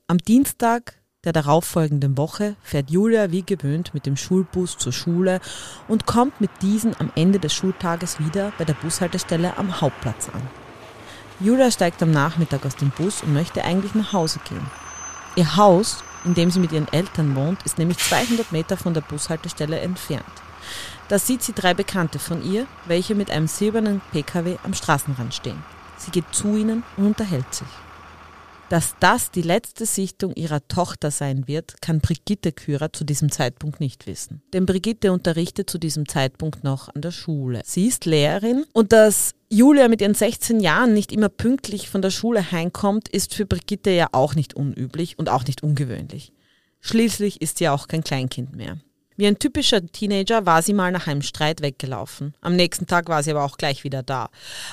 Am 0.06 0.18
Dienstag 0.18 1.00
der 1.24 1.32
darauffolgenden 1.32 2.16
Woche 2.16 2.56
fährt 2.62 2.90
Julia 2.90 3.30
wie 3.30 3.42
gewöhnt 3.42 3.94
mit 3.94 4.06
dem 4.06 4.16
Schulbus 4.16 4.76
zur 4.78 4.92
Schule 4.92 5.40
und 5.88 6.06
kommt 6.06 6.40
mit 6.40 6.50
diesen 6.62 6.94
am 7.00 7.10
Ende 7.14 7.38
des 7.38 7.54
Schultages 7.54 8.18
wieder 8.20 8.52
bei 8.58 8.64
der 8.64 8.74
Bushaltestelle 8.74 9.56
am 9.56 9.80
Hauptplatz 9.80 10.28
an. 10.28 10.42
Julia 11.40 11.70
steigt 11.70 12.02
am 12.02 12.10
Nachmittag 12.10 12.64
aus 12.64 12.76
dem 12.76 12.90
Bus 12.90 13.22
und 13.22 13.32
möchte 13.32 13.64
eigentlich 13.64 13.94
nach 13.94 14.12
Hause 14.12 14.38
gehen. 14.48 14.66
Ihr 15.36 15.56
Haus, 15.56 16.04
in 16.24 16.34
dem 16.34 16.50
sie 16.50 16.60
mit 16.60 16.72
ihren 16.72 16.92
Eltern 16.92 17.34
wohnt, 17.34 17.62
ist 17.64 17.78
nämlich 17.78 17.98
200 17.98 18.52
Meter 18.52 18.76
von 18.76 18.94
der 18.94 19.00
Bushaltestelle 19.00 19.80
entfernt. 19.80 20.24
Da 21.08 21.18
sieht 21.18 21.42
sie 21.42 21.52
drei 21.52 21.74
Bekannte 21.74 22.18
von 22.18 22.42
ihr, 22.42 22.66
welche 22.86 23.14
mit 23.14 23.30
einem 23.30 23.48
silbernen 23.48 24.00
Pkw 24.12 24.56
am 24.62 24.74
Straßenrand 24.74 25.34
stehen. 25.34 25.62
Sie 25.98 26.10
geht 26.10 26.24
zu 26.32 26.56
ihnen 26.56 26.82
und 26.96 27.06
unterhält 27.06 27.52
sich. 27.52 27.68
Dass 28.70 28.94
das 28.98 29.30
die 29.30 29.42
letzte 29.42 29.84
Sichtung 29.84 30.34
ihrer 30.34 30.66
Tochter 30.68 31.10
sein 31.10 31.46
wird, 31.46 31.82
kann 31.82 32.00
Brigitte 32.00 32.50
Kürer 32.50 32.92
zu 32.92 33.04
diesem 33.04 33.30
Zeitpunkt 33.30 33.78
nicht 33.78 34.06
wissen. 34.06 34.42
Denn 34.52 34.64
Brigitte 34.64 35.12
unterrichtet 35.12 35.68
zu 35.68 35.78
diesem 35.78 36.08
Zeitpunkt 36.08 36.64
noch 36.64 36.88
an 36.94 37.02
der 37.02 37.10
Schule. 37.10 37.60
Sie 37.64 37.86
ist 37.86 38.06
Lehrerin 38.06 38.64
und 38.72 38.92
dass 38.92 39.34
Julia 39.50 39.88
mit 39.88 40.00
ihren 40.00 40.14
16 40.14 40.60
Jahren 40.60 40.94
nicht 40.94 41.12
immer 41.12 41.28
pünktlich 41.28 41.90
von 41.90 42.00
der 42.00 42.10
Schule 42.10 42.52
heimkommt, 42.52 43.08
ist 43.08 43.34
für 43.34 43.44
Brigitte 43.44 43.90
ja 43.90 44.08
auch 44.12 44.34
nicht 44.34 44.54
unüblich 44.54 45.18
und 45.18 45.28
auch 45.28 45.44
nicht 45.44 45.62
ungewöhnlich. 45.62 46.32
Schließlich 46.80 47.42
ist 47.42 47.58
sie 47.58 47.68
auch 47.68 47.86
kein 47.86 48.02
Kleinkind 48.02 48.56
mehr. 48.56 48.78
Wie 49.16 49.26
ein 49.26 49.38
typischer 49.38 49.86
Teenager 49.86 50.44
war 50.44 50.62
sie 50.62 50.72
mal 50.72 50.90
nach 50.90 51.06
einem 51.06 51.22
Streit 51.22 51.60
weggelaufen. 51.62 52.34
Am 52.40 52.56
nächsten 52.56 52.86
Tag 52.86 53.08
war 53.08 53.22
sie 53.22 53.30
aber 53.30 53.44
auch 53.44 53.58
gleich 53.58 53.84
wieder 53.84 54.02
da. 54.02 54.28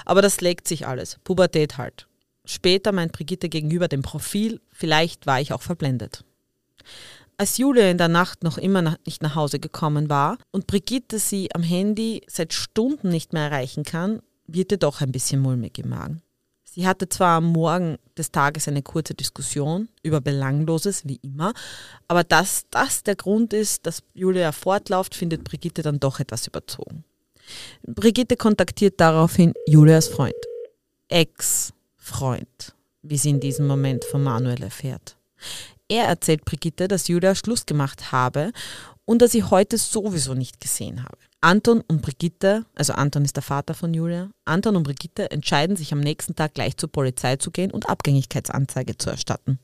Aber 0.05 0.21
das 0.21 0.41
legt 0.41 0.67
sich 0.67 0.87
alles. 0.87 1.19
Pubertät 1.23 1.77
halt. 1.77 2.07
Später 2.51 2.91
meint 2.91 3.13
Brigitte 3.13 3.47
gegenüber 3.47 3.87
dem 3.87 4.01
Profil, 4.01 4.59
vielleicht 4.73 5.25
war 5.25 5.39
ich 5.39 5.53
auch 5.53 5.61
verblendet. 5.61 6.25
Als 7.37 7.57
Julia 7.57 7.89
in 7.89 7.97
der 7.97 8.09
Nacht 8.09 8.43
noch 8.43 8.57
immer 8.57 8.97
nicht 9.05 9.23
nach 9.23 9.35
Hause 9.35 9.57
gekommen 9.57 10.09
war 10.09 10.37
und 10.51 10.67
Brigitte 10.67 11.17
sie 11.17 11.47
am 11.55 11.63
Handy 11.63 12.23
seit 12.27 12.51
Stunden 12.51 13.07
nicht 13.07 13.31
mehr 13.31 13.43
erreichen 13.43 13.85
kann, 13.85 14.21
wird 14.47 14.73
ihr 14.73 14.77
doch 14.77 14.99
ein 14.99 15.13
bisschen 15.13 15.39
mulmig 15.39 15.79
im 15.79 15.91
Magen. 15.91 16.21
Sie 16.65 16.85
hatte 16.85 17.07
zwar 17.07 17.37
am 17.37 17.45
Morgen 17.45 17.97
des 18.17 18.31
Tages 18.33 18.67
eine 18.67 18.81
kurze 18.81 19.13
Diskussion 19.13 19.87
über 20.03 20.19
Belangloses, 20.19 21.07
wie 21.07 21.21
immer, 21.23 21.53
aber 22.09 22.25
dass 22.25 22.65
das 22.69 23.03
der 23.03 23.15
Grund 23.15 23.53
ist, 23.53 23.85
dass 23.85 24.03
Julia 24.13 24.51
fortläuft, 24.51 25.15
findet 25.15 25.45
Brigitte 25.45 25.83
dann 25.83 26.01
doch 26.01 26.19
etwas 26.19 26.47
überzogen. 26.47 27.05
Brigitte 27.87 28.35
kontaktiert 28.35 28.99
daraufhin 28.99 29.53
Julias 29.67 30.09
Freund. 30.09 30.35
Ex-Freund, 32.11 32.75
wie 33.03 33.17
sie 33.17 33.29
in 33.29 33.39
diesem 33.39 33.67
Moment 33.67 34.03
von 34.03 34.21
Manuel 34.21 34.61
erfährt. 34.63 35.15
Er 35.87 36.05
erzählt 36.05 36.45
Brigitte, 36.45 36.87
dass 36.87 37.07
Julia 37.07 37.35
Schluss 37.35 37.65
gemacht 37.65 38.11
habe 38.11 38.51
und 39.05 39.21
dass 39.21 39.31
sie 39.31 39.43
heute 39.43 39.77
sowieso 39.77 40.33
nicht 40.33 40.59
gesehen 40.59 41.03
habe. 41.03 41.17
Anton 41.39 41.81
und 41.87 42.01
Brigitte, 42.01 42.65
also 42.75 42.93
Anton 42.93 43.25
ist 43.25 43.35
der 43.35 43.43
Vater 43.43 43.73
von 43.73 43.93
Julia, 43.93 44.29
Anton 44.45 44.75
und 44.75 44.83
Brigitte 44.83 45.31
entscheiden 45.31 45.75
sich 45.75 45.91
am 45.93 46.01
nächsten 46.01 46.35
Tag 46.35 46.53
gleich 46.53 46.77
zur 46.77 46.91
Polizei 46.91 47.37
zu 47.37 47.49
gehen 47.49 47.71
und 47.71 47.89
Abgängigkeitsanzeige 47.89 48.97
zu 48.97 49.09
erstatten. 49.09 49.59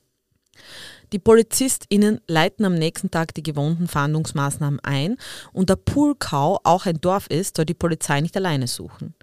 Die 1.13 1.19
PolizistInnen 1.19 2.19
leiten 2.27 2.65
am 2.65 2.75
nächsten 2.75 3.09
Tag 3.09 3.33
die 3.33 3.43
gewohnten 3.43 3.87
Fahndungsmaßnahmen 3.87 4.79
ein 4.81 5.17
und 5.53 5.69
da 5.69 5.75
Pulkau 5.75 6.59
auch 6.63 6.85
ein 6.85 6.99
Dorf 6.99 7.27
ist, 7.27 7.55
soll 7.55 7.65
die 7.65 7.73
Polizei 7.73 8.19
nicht 8.19 8.35
alleine 8.35 8.67
suchen. 8.67 9.13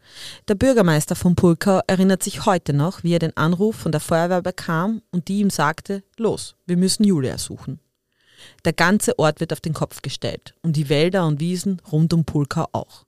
Der 0.49 0.55
Bürgermeister 0.55 1.15
von 1.15 1.35
Pulkau 1.37 1.81
erinnert 1.87 2.23
sich 2.23 2.47
heute 2.47 2.73
noch, 2.73 3.03
wie 3.03 3.13
er 3.13 3.19
den 3.19 3.37
Anruf 3.37 3.77
von 3.77 3.93
der 3.93 4.01
Feuerwehr 4.01 4.43
bekam 4.43 5.03
und 5.11 5.29
die 5.29 5.41
ihm 5.41 5.51
sagte, 5.51 6.03
los, 6.17 6.55
wir 6.67 6.77
müssen 6.77 7.05
Julia 7.05 7.37
suchen. 7.37 7.81
Der 8.65 8.73
ganze 8.73 9.19
Ort 9.19 9.41
wird 9.41 9.53
auf 9.53 9.61
den 9.61 9.75
Kopf 9.75 10.03
gestellt 10.03 10.55
und 10.63 10.77
die 10.77 10.89
Wälder 10.89 11.27
und 11.27 11.41
Wiesen 11.41 11.81
rund 11.91 12.13
um 12.15 12.25
Pulka 12.25 12.67
auch. 12.73 13.05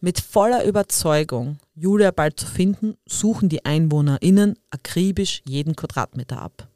Mit 0.00 0.20
voller 0.20 0.64
Überzeugung, 0.64 1.58
Julia 1.74 2.10
bald 2.10 2.40
zu 2.40 2.46
finden, 2.46 2.96
suchen 3.06 3.48
die 3.48 3.64
EinwohnerInnen 3.64 4.58
akribisch 4.70 5.42
jeden 5.46 5.76
Quadratmeter 5.76 6.40
ab. 6.40 6.68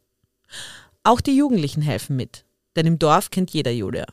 Auch 1.04 1.21
die 1.21 1.37
Jugendlichen 1.37 1.82
helfen 1.82 2.16
mit, 2.16 2.44
denn 2.76 2.87
im 2.87 2.99
Dorf 2.99 3.30
kennt 3.30 3.50
jeder 3.50 3.73
Julia. 3.73 4.06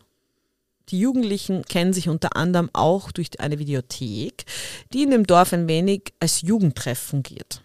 Die 0.89 1.00
Jugendlichen 1.00 1.63
kennen 1.63 1.93
sich 1.93 2.10
unter 2.10 2.36
anderem 2.36 2.69
auch 2.74 3.12
durch 3.12 3.39
eine 3.39 3.60
Videothek, 3.60 4.46
die 4.91 5.03
in 5.03 5.12
dem 5.12 5.27
Dorf 5.27 5.53
ein 5.53 5.67
wenig 5.67 6.13
als 6.19 6.41
Jugendtreff 6.41 6.98
fungiert. 6.98 7.62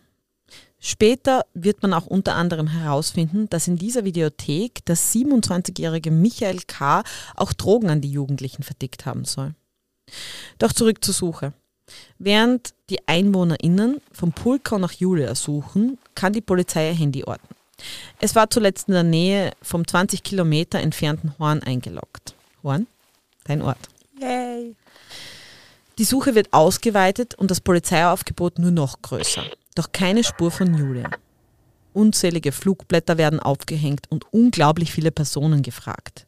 Später 0.79 1.47
wird 1.55 1.83
man 1.83 1.95
auch 1.95 2.05
unter 2.05 2.35
anderem 2.35 2.67
herausfinden, 2.67 3.49
dass 3.49 3.67
in 3.67 3.77
dieser 3.77 4.05
Videothek 4.05 4.85
der 4.85 4.99
27-jährige 4.99 6.11
Michael 6.11 6.61
K. 6.67 7.03
auch 7.35 7.55
Drogen 7.55 7.89
an 7.89 8.03
die 8.03 8.11
Jugendlichen 8.11 8.63
verdickt 8.63 9.07
haben 9.07 9.25
soll. 9.25 9.55
Doch 10.59 10.75
zurück 10.75 11.03
zur 11.03 11.15
Suche. 11.15 11.55
Während 12.19 12.75
die 12.91 13.09
EinwohnerInnen 13.09 14.03
vom 14.13 14.33
Pulkau 14.33 14.77
nach 14.77 14.93
Julia 14.93 15.35
suchen, 15.35 15.99
kann 16.15 16.35
die 16.35 16.43
Polizei 16.43 16.91
ihr 16.91 16.95
Handy 16.95 17.25
orten. 17.25 17.55
Es 18.21 18.35
war 18.35 18.51
zuletzt 18.51 18.89
in 18.89 18.95
der 18.95 19.03
Nähe 19.03 19.53
vom 19.63 19.87
20 19.87 20.23
Kilometer 20.23 20.81
entfernten 20.81 21.35
Horn 21.39 21.63
eingeloggt. 21.63 22.35
Horn? 22.63 22.87
Dein 23.45 23.63
Ort. 23.63 23.79
Yay. 24.21 24.75
Die 25.99 26.05
Suche 26.05 26.35
wird 26.35 26.53
ausgeweitet 26.53 27.35
und 27.35 27.51
das 27.51 27.61
Polizeiaufgebot 27.61 28.59
nur 28.59 28.71
noch 28.71 29.01
größer. 29.03 29.45
Doch 29.75 29.93
keine 29.93 30.25
Spur 30.25 30.51
von 30.51 30.75
Julia. 30.75 31.11
Unzählige 31.93 32.51
Flugblätter 32.51 33.19
werden 33.19 33.39
aufgehängt 33.39 34.11
und 34.11 34.25
unglaublich 34.33 34.93
viele 34.93 35.13
Personen 35.13 35.63
gefragt. 35.63 36.27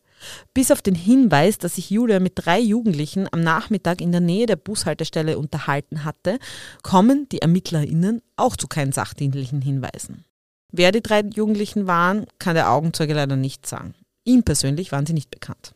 Bis 0.55 0.71
auf 0.71 0.83
den 0.83 0.95
Hinweis, 0.95 1.59
dass 1.59 1.75
sich 1.75 1.91
Julia 1.91 2.21
mit 2.21 2.33
drei 2.37 2.59
Jugendlichen 2.59 3.29
am 3.33 3.41
Nachmittag 3.41 4.01
in 4.01 4.13
der 4.13 4.21
Nähe 4.21 4.47
der 4.47 4.57
Bushaltestelle 4.57 5.39
unterhalten 5.39 6.05
hatte, 6.05 6.39
kommen 6.83 7.29
die 7.31 7.43
ErmittlerInnen 7.43 8.23
auch 8.37 8.57
zu 8.57 8.69
keinen 8.69 8.93
sachdienlichen 8.93 9.61
Hinweisen. 9.61 10.25
Wer 10.73 10.93
die 10.93 11.03
drei 11.03 11.23
Jugendlichen 11.23 11.87
waren, 11.87 12.27
kann 12.39 12.55
der 12.55 12.71
Augenzeuge 12.71 13.15
leider 13.15 13.37
nicht 13.37 13.67
sagen. 13.67 13.95
Ihm 14.25 14.43
persönlich 14.43 14.93
waren 14.93 15.07
sie 15.07 15.13
nicht 15.13 15.31
bekannt. 15.31 15.75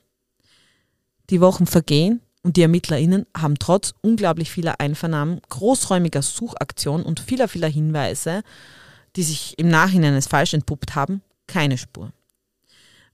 Die 1.31 1.41
Wochen 1.41 1.67
vergehen 1.67 2.21
und 2.43 2.57
die 2.57 2.63
ErmittlerInnen 2.63 3.27
haben 3.37 3.59
trotz 3.59 3.95
unglaublich 4.01 4.51
vieler 4.51 4.81
Einvernahmen, 4.81 5.41
großräumiger 5.49 6.23
Suchaktionen 6.23 7.07
und 7.07 7.21
vieler, 7.21 7.49
vieler 7.49 7.69
Hinweise, 7.69 8.43
die 9.17 9.23
sich 9.23 9.59
im 9.59 9.69
Nachhinein 9.69 10.15
als 10.15 10.27
falsch 10.27 10.55
entpuppt 10.55 10.95
haben, 10.95 11.23
keine 11.47 11.79
Spur. 11.79 12.13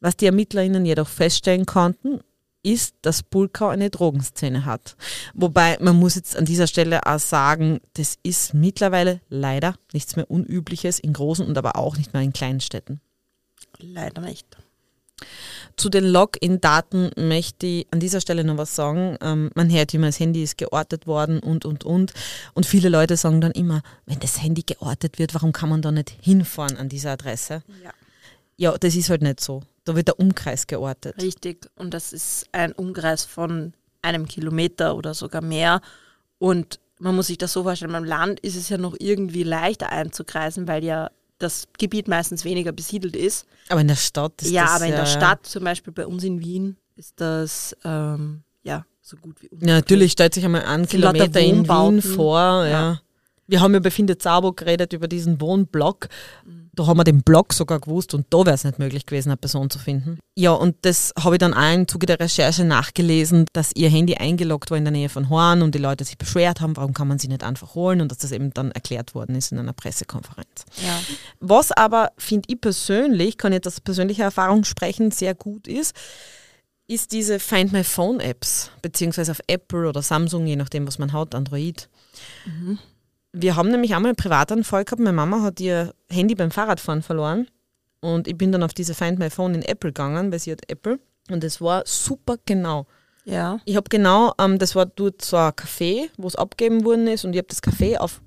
Was 0.00 0.16
die 0.16 0.26
ErmittlerInnen 0.26 0.86
jedoch 0.86 1.08
feststellen 1.08 1.66
konnten, 1.66 2.20
ist, 2.66 2.96
dass 3.02 3.22
Bulkau 3.22 3.68
eine 3.68 3.90
Drogenszene 3.90 4.64
hat. 4.64 4.96
Wobei 5.34 5.78
man 5.80 5.96
muss 5.96 6.16
jetzt 6.16 6.36
an 6.36 6.44
dieser 6.44 6.66
Stelle 6.66 7.06
auch 7.06 7.20
sagen, 7.20 7.80
das 7.94 8.18
ist 8.24 8.54
mittlerweile 8.54 9.20
leider 9.28 9.76
nichts 9.92 10.16
mehr 10.16 10.30
Unübliches 10.30 10.98
in 10.98 11.12
großen 11.12 11.46
und 11.46 11.56
aber 11.56 11.76
auch 11.76 11.96
nicht 11.96 12.12
mehr 12.12 12.22
in 12.22 12.32
kleinen 12.32 12.60
Städten. 12.60 13.00
Leider 13.78 14.20
nicht. 14.20 14.46
Zu 15.76 15.88
den 15.88 16.04
Login-Daten 16.04 17.10
möchte 17.16 17.66
ich 17.66 17.86
an 17.90 18.00
dieser 18.00 18.20
Stelle 18.20 18.44
noch 18.44 18.56
was 18.56 18.74
sagen. 18.74 19.16
Ähm, 19.20 19.50
man 19.54 19.70
hört 19.70 19.94
immer, 19.94 20.06
das 20.06 20.18
Handy 20.18 20.42
ist 20.42 20.58
geortet 20.58 21.06
worden 21.06 21.38
und, 21.38 21.64
und, 21.64 21.84
und. 21.84 22.12
Und 22.54 22.66
viele 22.66 22.88
Leute 22.88 23.16
sagen 23.16 23.40
dann 23.40 23.52
immer, 23.52 23.82
wenn 24.06 24.18
das 24.18 24.42
Handy 24.42 24.62
geortet 24.62 25.18
wird, 25.18 25.34
warum 25.34 25.52
kann 25.52 25.68
man 25.68 25.82
da 25.82 25.92
nicht 25.92 26.14
hinfahren 26.20 26.76
an 26.76 26.88
dieser 26.88 27.12
Adresse? 27.12 27.62
Ja. 27.82 27.92
Ja, 28.56 28.76
das 28.78 28.94
ist 28.94 29.10
halt 29.10 29.22
nicht 29.22 29.40
so. 29.40 29.62
Da 29.84 29.94
wird 29.94 30.08
der 30.08 30.18
Umkreis 30.18 30.66
geortet. 30.66 31.20
Richtig. 31.22 31.68
Und 31.76 31.92
das 31.92 32.12
ist 32.12 32.46
ein 32.52 32.72
Umkreis 32.72 33.24
von 33.24 33.74
einem 34.02 34.26
Kilometer 34.26 34.96
oder 34.96 35.14
sogar 35.14 35.42
mehr. 35.42 35.80
Und 36.38 36.80
man 36.98 37.14
muss 37.14 37.26
sich 37.28 37.38
das 37.38 37.52
so 37.52 37.62
vorstellen, 37.62 37.92
beim 37.92 38.04
Land 38.04 38.40
ist 38.40 38.56
es 38.56 38.68
ja 38.68 38.78
noch 38.78 38.96
irgendwie 38.98 39.42
leichter 39.42 39.90
einzukreisen, 39.90 40.66
weil 40.66 40.84
ja 40.84 41.10
das 41.38 41.64
Gebiet 41.78 42.08
meistens 42.08 42.44
weniger 42.44 42.72
besiedelt 42.72 43.14
ist. 43.14 43.46
Aber 43.68 43.80
in 43.80 43.88
der 43.88 43.96
Stadt 43.96 44.40
ist 44.42 44.50
ja, 44.50 44.64
das 44.64 44.72
aber 44.72 44.86
in 44.86 44.92
ja, 44.92 44.98
der 44.98 45.06
Stadt, 45.06 45.46
zum 45.46 45.64
Beispiel 45.64 45.92
bei 45.92 46.06
uns 46.06 46.24
in 46.24 46.40
Wien, 46.40 46.76
ist 46.94 47.20
das 47.20 47.76
ähm, 47.84 48.42
ja 48.62 48.86
so 49.02 49.16
gut 49.18 49.42
wie 49.42 49.48
Ja, 49.60 49.74
natürlich 49.74 50.12
stellt 50.12 50.34
sich 50.34 50.44
einmal 50.44 50.64
ein 50.64 50.86
Kilometer 50.86 51.40
in 51.40 51.68
Wien 51.68 52.00
vor. 52.00 52.38
Ja. 52.38 52.66
Ja. 52.66 53.00
Wir 53.46 53.60
haben 53.60 53.74
ja 53.74 53.80
bei 53.80 53.90
Finde 53.90 54.18
Zabo 54.18 54.52
geredet 54.52 54.92
über 54.92 55.06
diesen 55.06 55.40
Wohnblock. 55.40 56.08
Da 56.76 56.86
haben 56.86 56.98
wir 56.98 57.04
den 57.04 57.22
Block 57.22 57.52
sogar 57.52 57.80
gewusst 57.80 58.14
und 58.14 58.26
da 58.30 58.38
wäre 58.44 58.54
es 58.54 58.64
nicht 58.64 58.78
möglich 58.78 59.06
gewesen, 59.06 59.30
eine 59.30 59.36
Person 59.36 59.70
zu 59.70 59.78
finden. 59.78 60.18
Ja, 60.36 60.52
und 60.52 60.76
das 60.82 61.12
habe 61.18 61.36
ich 61.36 61.38
dann 61.38 61.54
auch 61.54 61.74
im 61.74 61.88
Zuge 61.88 62.06
der 62.06 62.20
Recherche 62.20 62.64
nachgelesen, 62.64 63.46
dass 63.54 63.72
ihr 63.74 63.88
Handy 63.88 64.14
eingeloggt 64.14 64.70
war 64.70 64.76
in 64.78 64.84
der 64.84 64.92
Nähe 64.92 65.08
von 65.08 65.30
Horn 65.30 65.62
und 65.62 65.74
die 65.74 65.78
Leute 65.78 66.04
sich 66.04 66.18
beschwert 66.18 66.60
haben, 66.60 66.76
warum 66.76 66.92
kann 66.92 67.08
man 67.08 67.18
sie 67.18 67.28
nicht 67.28 67.42
einfach 67.42 67.74
holen 67.74 68.00
und 68.02 68.12
dass 68.12 68.18
das 68.18 68.32
eben 68.32 68.52
dann 68.52 68.70
erklärt 68.72 69.14
worden 69.14 69.34
ist 69.34 69.50
in 69.50 69.58
einer 69.58 69.72
Pressekonferenz. 69.72 70.66
Ja. 70.84 71.00
Was 71.40 71.72
aber, 71.72 72.12
finde 72.18 72.48
ich 72.52 72.60
persönlich, 72.60 73.38
kann 73.38 73.52
jetzt 73.52 73.66
aus 73.66 73.80
persönlicher 73.80 74.24
Erfahrung 74.24 74.64
sprechen, 74.64 75.10
sehr 75.10 75.34
gut 75.34 75.66
ist, 75.66 75.94
ist 76.88 77.12
diese 77.12 77.40
Find 77.40 77.72
My 77.72 77.82
Phone 77.82 78.20
Apps, 78.20 78.70
beziehungsweise 78.82 79.32
auf 79.32 79.40
Apple 79.46 79.88
oder 79.88 80.02
Samsung, 80.02 80.46
je 80.46 80.56
nachdem, 80.56 80.86
was 80.86 80.98
man 80.98 81.12
hat, 81.12 81.34
Android. 81.34 81.88
Wir 83.38 83.54
haben 83.54 83.70
nämlich 83.70 83.94
einmal 83.94 84.10
einen 84.10 84.16
Privatanfall 84.16 84.86
gehabt. 84.86 85.00
Meine 85.02 85.14
Mama 85.14 85.42
hat 85.42 85.60
ihr 85.60 85.92
Handy 86.08 86.34
beim 86.34 86.50
Fahrradfahren 86.50 87.02
verloren 87.02 87.48
und 88.00 88.28
ich 88.28 88.38
bin 88.38 88.50
dann 88.50 88.62
auf 88.62 88.72
diese 88.72 88.94
Find 88.94 89.18
My 89.18 89.28
Phone 89.28 89.54
in 89.54 89.62
Apple 89.62 89.90
gegangen, 89.90 90.32
weil 90.32 90.38
sie 90.38 90.52
hat 90.52 90.62
Apple 90.70 90.98
und 91.30 91.44
es 91.44 91.60
war 91.60 91.82
super 91.84 92.36
genau. 92.46 92.86
Ja. 93.26 93.60
Ich 93.66 93.76
habe 93.76 93.90
genau, 93.90 94.32
ähm, 94.38 94.58
das 94.58 94.74
war 94.74 94.86
dort 94.86 95.20
so 95.20 95.36
ein 95.36 95.52
Café, 95.52 96.08
wo 96.16 96.28
es 96.28 96.36
abgegeben 96.36 96.86
worden 96.86 97.08
ist 97.08 97.26
und 97.26 97.34
ich 97.34 97.38
habe 97.38 97.48
das 97.48 97.62
Café 97.62 97.98
auf, 97.98 98.22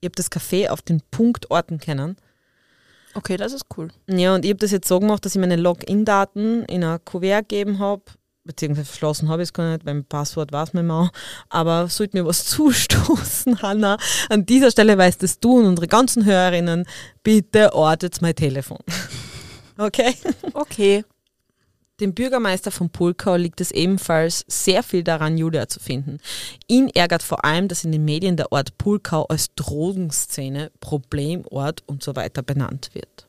ich 0.00 0.06
habe 0.06 0.16
das 0.16 0.32
Café 0.32 0.70
auf 0.70 0.80
den 0.80 1.02
Punkt 1.10 1.50
orten 1.50 1.78
können. 1.78 2.16
Okay, 3.14 3.36
das 3.36 3.52
ist 3.52 3.66
cool. 3.76 3.88
Ja, 4.08 4.34
und 4.34 4.46
ich 4.46 4.52
habe 4.52 4.60
das 4.60 4.70
jetzt 4.70 4.88
so 4.88 5.00
gemacht, 5.00 5.26
dass 5.26 5.34
ich 5.34 5.40
meine 5.40 5.56
Login-Daten 5.56 6.64
in 6.64 6.82
ein 6.82 7.04
Kuvert 7.04 7.50
gegeben 7.50 7.78
habe, 7.78 8.04
beziehungsweise 8.44 8.86
verschlossen 8.86 9.28
habe 9.28 9.42
ich 9.42 9.48
es 9.48 9.52
gar 9.52 9.72
nicht, 9.72 9.84
mein 9.84 10.04
Passwort 10.04 10.52
weiß 10.52 10.74
mir 10.74 10.82
mal. 10.82 11.10
Aber 11.48 11.88
sollte 11.88 12.16
mir 12.16 12.26
was 12.26 12.44
zustoßen, 12.46 13.62
Hanna, 13.62 13.98
an 14.28 14.46
dieser 14.46 14.70
Stelle 14.70 14.96
weißt 14.96 15.22
es 15.22 15.40
du 15.40 15.58
und 15.58 15.66
unsere 15.66 15.88
ganzen 15.88 16.24
Hörerinnen, 16.24 16.86
bitte 17.22 17.74
ortet 17.74 18.20
mein 18.22 18.34
Telefon. 18.34 18.78
Okay? 19.76 20.14
Okay. 20.52 21.04
Dem 22.00 22.14
Bürgermeister 22.14 22.70
von 22.70 22.90
Pulkau 22.90 23.34
liegt 23.34 23.60
es 23.60 23.72
ebenfalls 23.72 24.44
sehr 24.46 24.84
viel 24.84 25.02
daran, 25.02 25.36
Julia 25.36 25.66
zu 25.66 25.80
finden. 25.80 26.18
Ihn 26.68 26.88
ärgert 26.88 27.24
vor 27.24 27.44
allem, 27.44 27.66
dass 27.66 27.84
in 27.84 27.90
den 27.90 28.04
Medien 28.04 28.36
der 28.36 28.52
Ort 28.52 28.78
Pulkau 28.78 29.24
als 29.24 29.54
Drogenszene, 29.56 30.70
Problemort 30.78 31.82
und 31.86 32.04
so 32.04 32.14
weiter 32.14 32.42
benannt 32.42 32.90
wird. 32.94 33.23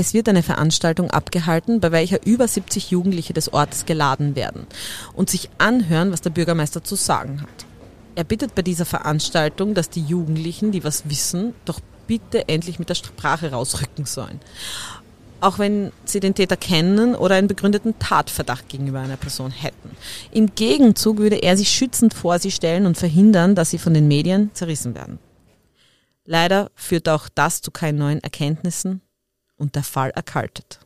Es 0.00 0.14
wird 0.14 0.30
eine 0.30 0.42
Veranstaltung 0.42 1.10
abgehalten, 1.10 1.78
bei 1.78 1.92
welcher 1.92 2.26
über 2.26 2.48
70 2.48 2.90
Jugendliche 2.90 3.34
des 3.34 3.52
Ortes 3.52 3.84
geladen 3.84 4.34
werden 4.34 4.66
und 5.12 5.28
sich 5.28 5.50
anhören, 5.58 6.10
was 6.10 6.22
der 6.22 6.30
Bürgermeister 6.30 6.82
zu 6.82 6.94
sagen 6.94 7.42
hat. 7.42 7.66
Er 8.14 8.24
bittet 8.24 8.54
bei 8.54 8.62
dieser 8.62 8.86
Veranstaltung, 8.86 9.74
dass 9.74 9.90
die 9.90 10.00
Jugendlichen, 10.00 10.72
die 10.72 10.84
was 10.84 11.10
wissen, 11.10 11.52
doch 11.66 11.80
bitte 12.06 12.48
endlich 12.48 12.78
mit 12.78 12.88
der 12.88 12.94
Sprache 12.94 13.50
rausrücken 13.50 14.06
sollen 14.06 14.40
auch 15.42 15.58
wenn 15.58 15.90
sie 16.04 16.20
den 16.20 16.34
Täter 16.34 16.58
kennen 16.58 17.14
oder 17.14 17.36
einen 17.36 17.48
begründeten 17.48 17.98
Tatverdacht 17.98 18.68
gegenüber 18.68 19.00
einer 19.00 19.16
Person 19.16 19.50
hätten. 19.50 19.90
Im 20.32 20.54
Gegenzug 20.54 21.16
würde 21.16 21.36
er 21.36 21.56
sich 21.56 21.70
schützend 21.70 22.12
vor 22.12 22.38
sie 22.38 22.50
stellen 22.50 22.84
und 22.84 22.98
verhindern, 22.98 23.54
dass 23.54 23.70
sie 23.70 23.78
von 23.78 23.94
den 23.94 24.06
Medien 24.06 24.50
zerrissen 24.52 24.94
werden. 24.94 25.18
Leider 26.26 26.70
führt 26.74 27.08
auch 27.08 27.30
das 27.34 27.62
zu 27.62 27.70
keinen 27.70 27.96
neuen 27.96 28.22
Erkenntnissen 28.22 29.00
und 29.60 29.76
der 29.76 29.84
Fall 29.84 30.10
erkaltet. 30.10 30.80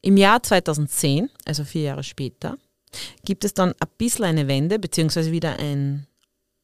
Im 0.00 0.16
Jahr 0.16 0.42
2010, 0.42 1.30
also 1.44 1.64
vier 1.64 1.82
Jahre 1.82 2.02
später, 2.02 2.58
gibt 3.24 3.44
es 3.44 3.54
dann 3.54 3.70
ein 3.70 3.88
bisschen 3.98 4.24
eine 4.24 4.48
Wende, 4.48 4.78
beziehungsweise 4.78 5.32
wieder 5.32 5.58
ein, 5.58 6.06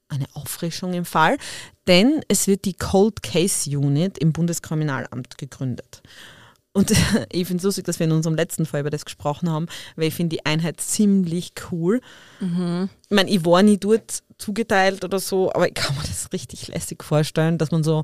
eine 0.09 0.27
Auffrischung 0.35 0.93
im 0.93 1.05
Fall, 1.05 1.39
denn 1.87 2.21
es 2.29 2.47
wird 2.47 2.65
die 2.65 2.75
Cold 2.75 3.23
Case 3.23 3.71
Unit 3.77 4.19
im 4.19 4.33
Bundeskriminalamt 4.33 5.39
gegründet. 5.39 6.03
Und 6.73 6.91
ich 7.33 7.47
finde 7.47 7.59
es 7.59 7.65
lustig, 7.65 7.85
dass 7.85 7.99
wir 7.99 8.07
in 8.07 8.13
unserem 8.13 8.37
letzten 8.37 8.67
Fall 8.67 8.81
über 8.81 8.91
das 8.91 9.05
gesprochen 9.05 9.51
haben, 9.51 9.67
weil 9.97 10.09
ich 10.09 10.15
finde 10.15 10.37
die 10.37 10.45
Einheit 10.45 10.81
ziemlich 10.81 11.53
cool. 11.71 12.01
Mhm. 12.41 12.91
Ich 13.05 13.15
meine, 13.15 13.31
ich 13.31 13.45
war 13.45 13.63
nie 13.63 13.79
dort 13.79 14.23
zugeteilt 14.37 15.05
oder 15.05 15.19
so, 15.19 15.53
aber 15.53 15.69
ich 15.69 15.75
kann 15.75 15.97
mir 15.97 16.03
das 16.03 16.33
richtig 16.33 16.69
lässig 16.69 17.03
vorstellen, 17.03 17.59
dass 17.59 17.71
man 17.71 17.83
so 17.83 18.03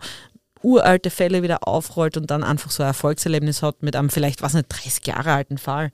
uralte 0.65 1.11
Fälle 1.11 1.43
wieder 1.43 1.69
aufrollt 1.69 2.17
und 2.17 2.31
dann 2.31 2.43
einfach 2.43 2.71
so 2.71 2.83
ein 2.83 2.89
Erfolgserlebnis 2.89 3.63
hat 3.63 3.83
mit 3.83 3.95
einem 3.97 4.11
vielleicht, 4.11 4.43
was 4.43 4.55
nicht, 4.55 4.69
30 4.69 5.07
Jahre 5.07 5.33
alten 5.33 5.59
Fall. 5.59 5.91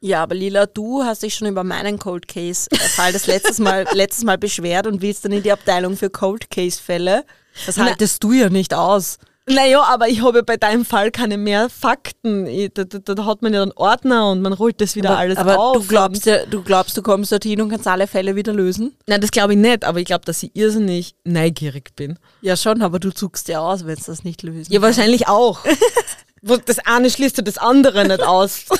Ja, 0.00 0.22
aber 0.22 0.34
Lila, 0.34 0.66
du 0.66 1.02
hast 1.02 1.22
dich 1.22 1.34
schon 1.34 1.48
über 1.48 1.64
meinen 1.64 1.98
Cold 1.98 2.28
Case-Fall 2.28 3.12
das 3.12 3.26
letztes 3.26 3.58
Mal, 3.58 3.86
letztes 3.92 4.24
Mal 4.24 4.36
beschwert 4.36 4.86
und 4.86 5.00
willst 5.00 5.24
dann 5.24 5.32
in 5.32 5.42
die 5.42 5.52
Abteilung 5.52 5.96
für 5.96 6.10
Cold 6.10 6.50
Case-Fälle. 6.50 7.24
Das 7.64 7.78
haltest 7.78 8.22
Na, 8.22 8.28
du 8.28 8.34
ja 8.34 8.50
nicht 8.50 8.74
aus. 8.74 9.18
Naja, 9.46 9.82
aber 9.82 10.08
ich 10.08 10.22
habe 10.22 10.42
bei 10.42 10.56
deinem 10.56 10.86
Fall 10.86 11.10
keine 11.10 11.36
mehr 11.36 11.68
Fakten. 11.68 12.46
Da, 12.72 12.84
da, 12.84 13.14
da, 13.14 13.24
hat 13.26 13.42
man 13.42 13.52
ja 13.52 13.60
dann 13.60 13.72
Ordner 13.72 14.30
und 14.30 14.40
man 14.40 14.58
holt 14.58 14.80
das 14.80 14.96
wieder 14.96 15.10
aber, 15.10 15.18
alles 15.18 15.36
aber 15.36 15.58
auf. 15.58 15.76
Du 15.76 15.86
glaubst, 15.86 16.24
ja, 16.24 16.46
du 16.46 16.62
glaubst, 16.62 16.96
du 16.96 17.02
kommst 17.02 17.30
dorthin 17.30 17.60
und 17.60 17.68
kannst 17.68 17.86
alle 17.86 18.06
Fälle 18.06 18.36
wieder 18.36 18.54
lösen? 18.54 18.96
Nein, 19.06 19.20
das 19.20 19.30
glaube 19.30 19.52
ich 19.52 19.58
nicht, 19.58 19.84
aber 19.84 19.98
ich 19.98 20.06
glaube, 20.06 20.24
dass 20.24 20.42
ich 20.42 20.50
irrsinnig 20.54 21.14
neugierig 21.24 21.94
bin. 21.94 22.18
Ja, 22.40 22.56
schon, 22.56 22.80
aber 22.80 22.98
du 22.98 23.12
zuckst 23.12 23.48
ja 23.48 23.60
aus, 23.60 23.84
wenn 23.84 23.98
es 23.98 24.04
das 24.04 24.24
nicht 24.24 24.42
lösen 24.42 24.72
Ja, 24.72 24.80
wahrscheinlich 24.80 25.28
auch. 25.28 25.60
das 26.66 26.78
eine 26.80 27.10
schließt 27.10 27.38
ja 27.38 27.42
das 27.42 27.58
andere 27.58 28.06
nicht 28.06 28.22
aus. 28.22 28.64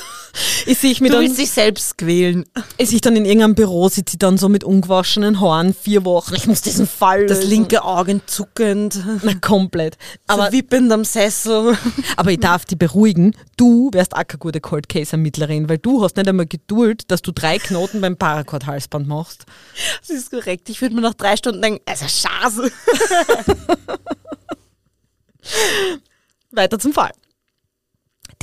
Ich 0.66 0.78
sehe 0.78 0.96
mich 1.00 1.12
du 1.12 1.20
willst 1.20 1.38
dich 1.38 1.50
selbst 1.50 1.96
quälen. 1.96 2.44
Ich 2.76 2.90
sehe 2.90 3.00
dann 3.00 3.14
in 3.14 3.24
irgendeinem 3.24 3.54
Büro, 3.54 3.88
sitze 3.88 4.14
ich 4.14 4.18
dann 4.18 4.36
so 4.36 4.48
mit 4.48 4.64
ungewaschenen 4.64 5.40
Haaren, 5.40 5.72
vier 5.72 6.04
Wochen. 6.04 6.34
Ich 6.34 6.48
muss 6.48 6.60
diesen 6.60 6.88
Fall 6.88 7.26
Das 7.26 7.44
linke 7.44 7.84
Auge 7.84 8.20
zuckend. 8.26 8.98
Na, 9.22 9.34
komplett. 9.34 9.96
Aber 10.26 10.46
so 10.46 10.52
wippend 10.52 10.90
am 10.90 11.04
Sessel. 11.04 11.78
Aber 12.16 12.32
ich 12.32 12.40
darf 12.40 12.64
dich 12.64 12.78
beruhigen, 12.78 13.36
du 13.56 13.90
wärst 13.92 14.14
auch 14.14 14.26
keine 14.26 14.38
gute 14.38 14.60
Cold 14.60 14.88
Case 14.88 15.12
Ermittlerin, 15.12 15.68
weil 15.68 15.78
du 15.78 16.02
hast 16.02 16.16
nicht 16.16 16.28
einmal 16.28 16.46
Geduld, 16.46 17.10
dass 17.12 17.22
du 17.22 17.30
drei 17.30 17.58
Knoten 17.58 18.00
beim 18.00 18.16
Paracord-Halsband 18.16 19.06
machst. 19.06 19.44
Das 20.00 20.10
ist 20.10 20.30
korrekt. 20.30 20.68
Ich 20.68 20.82
würde 20.82 20.96
mir 20.96 21.00
nach 21.00 21.14
drei 21.14 21.36
Stunden 21.36 21.62
denken, 21.62 21.80
also 21.86 22.06
Schase. 22.08 22.72
Weiter 26.50 26.78
zum 26.78 26.92
Fall. 26.92 27.12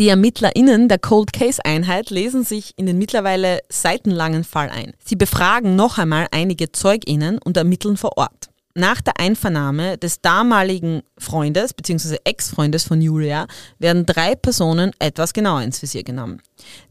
Die 0.01 0.09
ErmittlerInnen 0.09 0.87
der 0.87 0.97
Cold 0.97 1.31
Case 1.31 1.63
Einheit 1.63 2.09
lesen 2.09 2.43
sich 2.43 2.73
in 2.75 2.87
den 2.87 2.97
mittlerweile 2.97 3.59
seitenlangen 3.69 4.43
Fall 4.43 4.71
ein. 4.71 4.93
Sie 5.05 5.15
befragen 5.15 5.75
noch 5.75 5.99
einmal 5.99 6.27
einige 6.31 6.71
ZeugInnen 6.71 7.37
und 7.37 7.55
ermitteln 7.55 7.97
vor 7.97 8.17
Ort. 8.17 8.49
Nach 8.73 8.99
der 8.99 9.19
Einvernahme 9.19 9.99
des 9.99 10.19
damaligen 10.19 11.03
Freundes 11.19 11.75
bzw. 11.75 12.17
Ex-Freundes 12.23 12.83
von 12.83 12.99
Julia 12.99 13.45
werden 13.77 14.07
drei 14.07 14.33
Personen 14.33 14.89
etwas 14.97 15.33
genauer 15.33 15.61
ins 15.61 15.79
Visier 15.83 16.03
genommen. 16.03 16.41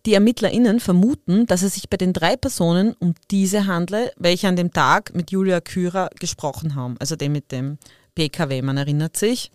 Die 0.07 0.15
ErmittlerInnen 0.15 0.79
vermuten, 0.79 1.47
dass 1.47 1.63
es 1.63 1.75
sich 1.75 1.91
bei 1.91 1.97
den 1.97 2.13
drei 2.13 2.37
Personen 2.37 2.95
um 3.01 3.15
diese 3.33 3.67
handle, 3.67 4.13
welche 4.19 4.47
an 4.47 4.55
dem 4.55 4.73
Tag 4.73 5.17
mit 5.17 5.33
Julia 5.33 5.61
Kürer 5.61 6.11
gesprochen 6.21 6.77
haben, 6.77 6.95
also 7.01 7.17
dem 7.17 7.33
mit 7.33 7.51
dem 7.51 7.79
PKW, 8.15 8.63
man 8.63 8.77
erinnert 8.77 9.17
sich. 9.17 9.51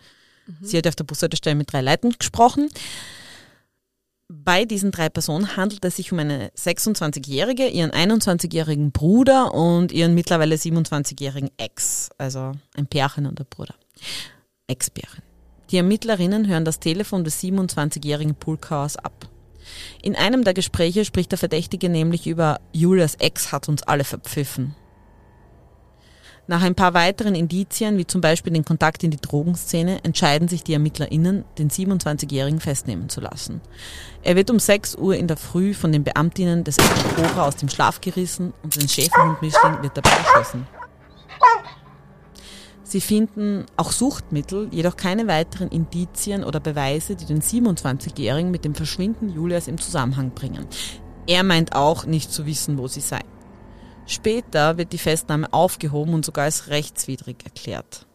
Mhm. 0.46 0.56
Sie 0.62 0.78
hat 0.78 0.88
auf 0.88 0.98
der 0.98 1.06
Bushaltestelle 1.06 1.56
mit 1.56 1.72
drei 1.72 1.80
Leuten 1.80 2.12
gesprochen. 2.20 2.70
Bei 4.28 4.66
diesen 4.66 4.92
drei 4.92 5.10
Personen 5.10 5.56
handelt 5.56 5.86
es 5.86 5.98
sich 5.98 6.12
um 6.12 6.18
eine 6.18 6.50
26-Jährige, 6.58 7.68
ihren 7.68 7.92
21-jährigen 7.92 8.92
Bruder 8.92 9.54
und 9.54 9.92
ihren 9.92 10.16
mittlerweile 10.16 10.56
27-jährigen 10.56 11.52
Ex, 11.58 12.10
also 12.18 12.54
ein 12.76 12.88
Pärchen 12.88 13.28
und 13.28 13.38
der 13.38 13.44
Bruder. 13.44 13.76
Ex-Pärchen. 14.68 15.24
Die 15.70 15.78
Ermittlerinnen 15.78 16.48
hören 16.48 16.66
das 16.66 16.80
Telefon 16.80 17.24
des 17.24 17.40
27-jährigen 17.42 18.34
Pulkaus 18.34 18.98
ab. 18.98 19.30
In 20.02 20.16
einem 20.16 20.44
der 20.44 20.56
Gespräche 20.56 21.06
spricht 21.06 21.32
der 21.32 21.40
Verdächtige 21.40 21.90
nämlich 21.90 22.26
über 22.26 22.60
Julias 22.72 23.16
Ex 23.16 23.52
hat 23.52 23.70
uns 23.70 23.84
alle 23.84 24.04
verpfiffen. 24.04 24.76
Nach 26.48 26.62
ein 26.62 26.76
paar 26.76 26.94
weiteren 26.94 27.34
Indizien, 27.34 27.98
wie 27.98 28.06
zum 28.06 28.22
Beispiel 28.22 28.54
den 28.54 28.64
Kontakt 28.64 29.04
in 29.04 29.10
die 29.10 29.18
Drogenszene, 29.18 30.04
entscheiden 30.04 30.48
sich 30.48 30.64
die 30.64 30.74
ErmittlerInnen, 30.74 31.44
den 31.58 31.72
27-Jährigen 31.72 32.60
festnehmen 32.60 33.10
zu 33.10 33.20
lassen. 33.20 33.62
Er 34.22 34.36
wird 34.36 34.52
um 34.52 34.60
6 34.60 34.96
Uhr 34.96 35.16
in 35.16 35.28
der 35.28 35.38
Früh 35.38 35.74
von 35.74 35.92
den 35.92 36.04
Beamtinnen 36.04 36.64
des 36.64 36.78
Cobra 36.78 37.48
aus 37.48 37.56
dem 37.56 37.70
Schlaf 37.70 38.00
gerissen 38.00 38.54
und 38.62 38.76
sein 38.76 38.88
Schäferhund-Mischling 38.88 39.82
wird 39.82 39.98
dabei 39.98 40.12
erschossen. 40.12 40.68
Sie 42.84 43.02
finden 43.02 43.66
auch 43.76 43.92
Suchtmittel, 43.92 44.70
jedoch 44.72 44.96
keine 44.96 45.28
weiteren 45.28 45.70
Indizien 45.70 46.44
oder 46.44 46.60
Beweise, 46.60 47.16
die 47.16 47.26
den 47.26 47.42
27-Jährigen 47.42 48.52
mit 48.52 48.64
dem 48.64 48.76
Verschwinden 48.76 49.30
Julias 49.30 49.68
im 49.68 49.80
Zusammenhang 49.80 50.30
bringen. 50.36 50.68
Er 51.26 51.44
meint 51.44 51.76
auch 51.76 52.06
nicht 52.06 52.32
zu 52.32 52.46
wissen, 52.46 52.78
wo 52.78 52.88
sie 52.88 53.02
sei. 53.02 53.22
Später 54.08 54.78
wird 54.78 54.94
die 54.94 54.98
Festnahme 54.98 55.52
aufgehoben 55.52 56.14
und 56.14 56.26
sogar 56.26 56.46
als 56.46 56.68
rechtswidrig 56.68 57.38
erklärt. 57.44 58.06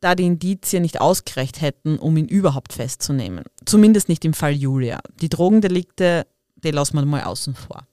Da 0.00 0.14
die 0.14 0.26
Indizien 0.26 0.82
nicht 0.82 1.00
ausgereicht 1.00 1.60
hätten, 1.60 1.98
um 1.98 2.16
ihn 2.16 2.28
überhaupt 2.28 2.72
festzunehmen. 2.72 3.44
Zumindest 3.64 4.08
nicht 4.08 4.24
im 4.24 4.34
Fall 4.34 4.52
Julia. 4.52 5.00
Die 5.20 5.28
Drogendelikte, 5.28 6.26
die 6.56 6.72
lassen 6.72 6.96
wir 6.96 7.04
mal 7.06 7.22
außen 7.22 7.54
vor. 7.54 7.86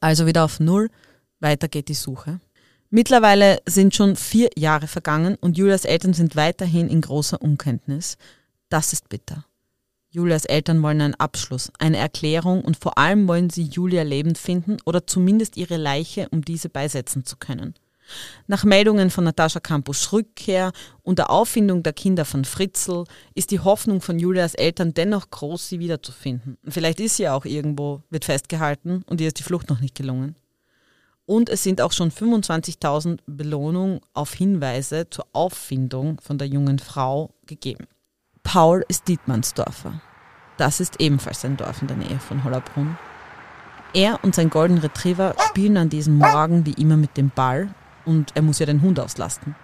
Also 0.00 0.26
wieder 0.26 0.44
auf 0.44 0.60
Null, 0.60 0.90
weiter 1.40 1.68
geht 1.68 1.88
die 1.88 1.94
Suche. 1.94 2.40
Mittlerweile 2.90 3.60
sind 3.66 3.94
schon 3.94 4.16
vier 4.16 4.50
Jahre 4.56 4.86
vergangen 4.86 5.36
und 5.40 5.56
Julias 5.56 5.84
Eltern 5.84 6.12
sind 6.12 6.36
weiterhin 6.36 6.88
in 6.88 7.00
großer 7.00 7.40
Unkenntnis. 7.40 8.16
Das 8.68 8.92
ist 8.92 9.08
bitter. 9.08 9.44
Julias 10.10 10.44
Eltern 10.44 10.82
wollen 10.82 11.00
einen 11.00 11.14
Abschluss, 11.14 11.70
eine 11.78 11.98
Erklärung 11.98 12.64
und 12.64 12.76
vor 12.76 12.96
allem 12.96 13.28
wollen 13.28 13.50
sie 13.50 13.64
Julia 13.64 14.02
lebend 14.02 14.38
finden 14.38 14.78
oder 14.84 15.06
zumindest 15.06 15.56
ihre 15.56 15.76
Leiche, 15.76 16.28
um 16.30 16.42
diese 16.42 16.68
beisetzen 16.68 17.24
zu 17.24 17.36
können. 17.36 17.74
Nach 18.46 18.64
Meldungen 18.64 19.10
von 19.10 19.24
Natascha 19.24 19.60
Campus 19.60 20.12
Rückkehr 20.12 20.72
und 21.02 21.18
der 21.18 21.30
Auffindung 21.30 21.82
der 21.82 21.92
Kinder 21.92 22.24
von 22.24 22.44
Fritzl 22.44 23.04
ist 23.34 23.50
die 23.50 23.60
Hoffnung 23.60 24.00
von 24.00 24.18
Julias 24.18 24.54
Eltern 24.54 24.94
dennoch 24.94 25.30
groß, 25.30 25.68
sie 25.68 25.80
wiederzufinden. 25.80 26.56
Vielleicht 26.68 27.00
ist 27.00 27.16
sie 27.16 27.28
auch 27.28 27.44
irgendwo, 27.44 28.02
wird 28.10 28.24
festgehalten 28.24 29.02
und 29.06 29.20
ihr 29.20 29.28
ist 29.28 29.38
die 29.38 29.42
Flucht 29.42 29.68
noch 29.68 29.80
nicht 29.80 29.94
gelungen. 29.94 30.36
Und 31.26 31.48
es 31.50 31.64
sind 31.64 31.80
auch 31.80 31.90
schon 31.90 32.12
25.000 32.12 33.18
Belohnungen 33.26 34.00
auf 34.14 34.32
Hinweise 34.32 35.10
zur 35.10 35.26
Auffindung 35.32 36.20
von 36.20 36.38
der 36.38 36.46
jungen 36.46 36.78
Frau 36.78 37.30
gegeben. 37.46 37.88
Paul 38.46 38.84
ist 38.86 39.08
Dietmannsdorfer. 39.08 39.94
Das 40.56 40.78
ist 40.78 41.00
ebenfalls 41.00 41.44
ein 41.44 41.56
Dorf 41.56 41.82
in 41.82 41.88
der 41.88 41.96
Nähe 41.96 42.20
von 42.20 42.44
Hollerbrunn. 42.44 42.96
Er 43.92 44.22
und 44.22 44.36
sein 44.36 44.50
Golden 44.50 44.78
Retriever 44.78 45.34
spielen 45.48 45.76
an 45.76 45.88
diesem 45.88 46.16
Morgen 46.16 46.64
wie 46.64 46.74
immer 46.74 46.96
mit 46.96 47.16
dem 47.16 47.30
Ball 47.30 47.68
und 48.04 48.30
er 48.36 48.42
muss 48.42 48.60
ja 48.60 48.66
den 48.66 48.82
Hund 48.82 49.00
auslasten. 49.00 49.56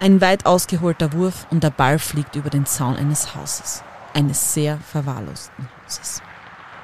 Ein 0.00 0.20
weit 0.20 0.44
ausgeholter 0.44 1.12
Wurf 1.12 1.46
und 1.50 1.62
der 1.62 1.70
Ball 1.70 2.00
fliegt 2.00 2.34
über 2.34 2.50
den 2.50 2.66
Zaun 2.66 2.96
eines 2.96 3.36
Hauses. 3.36 3.84
Eines 4.12 4.54
sehr 4.54 4.78
verwahrlosten 4.78 5.68
Hauses. 5.84 6.20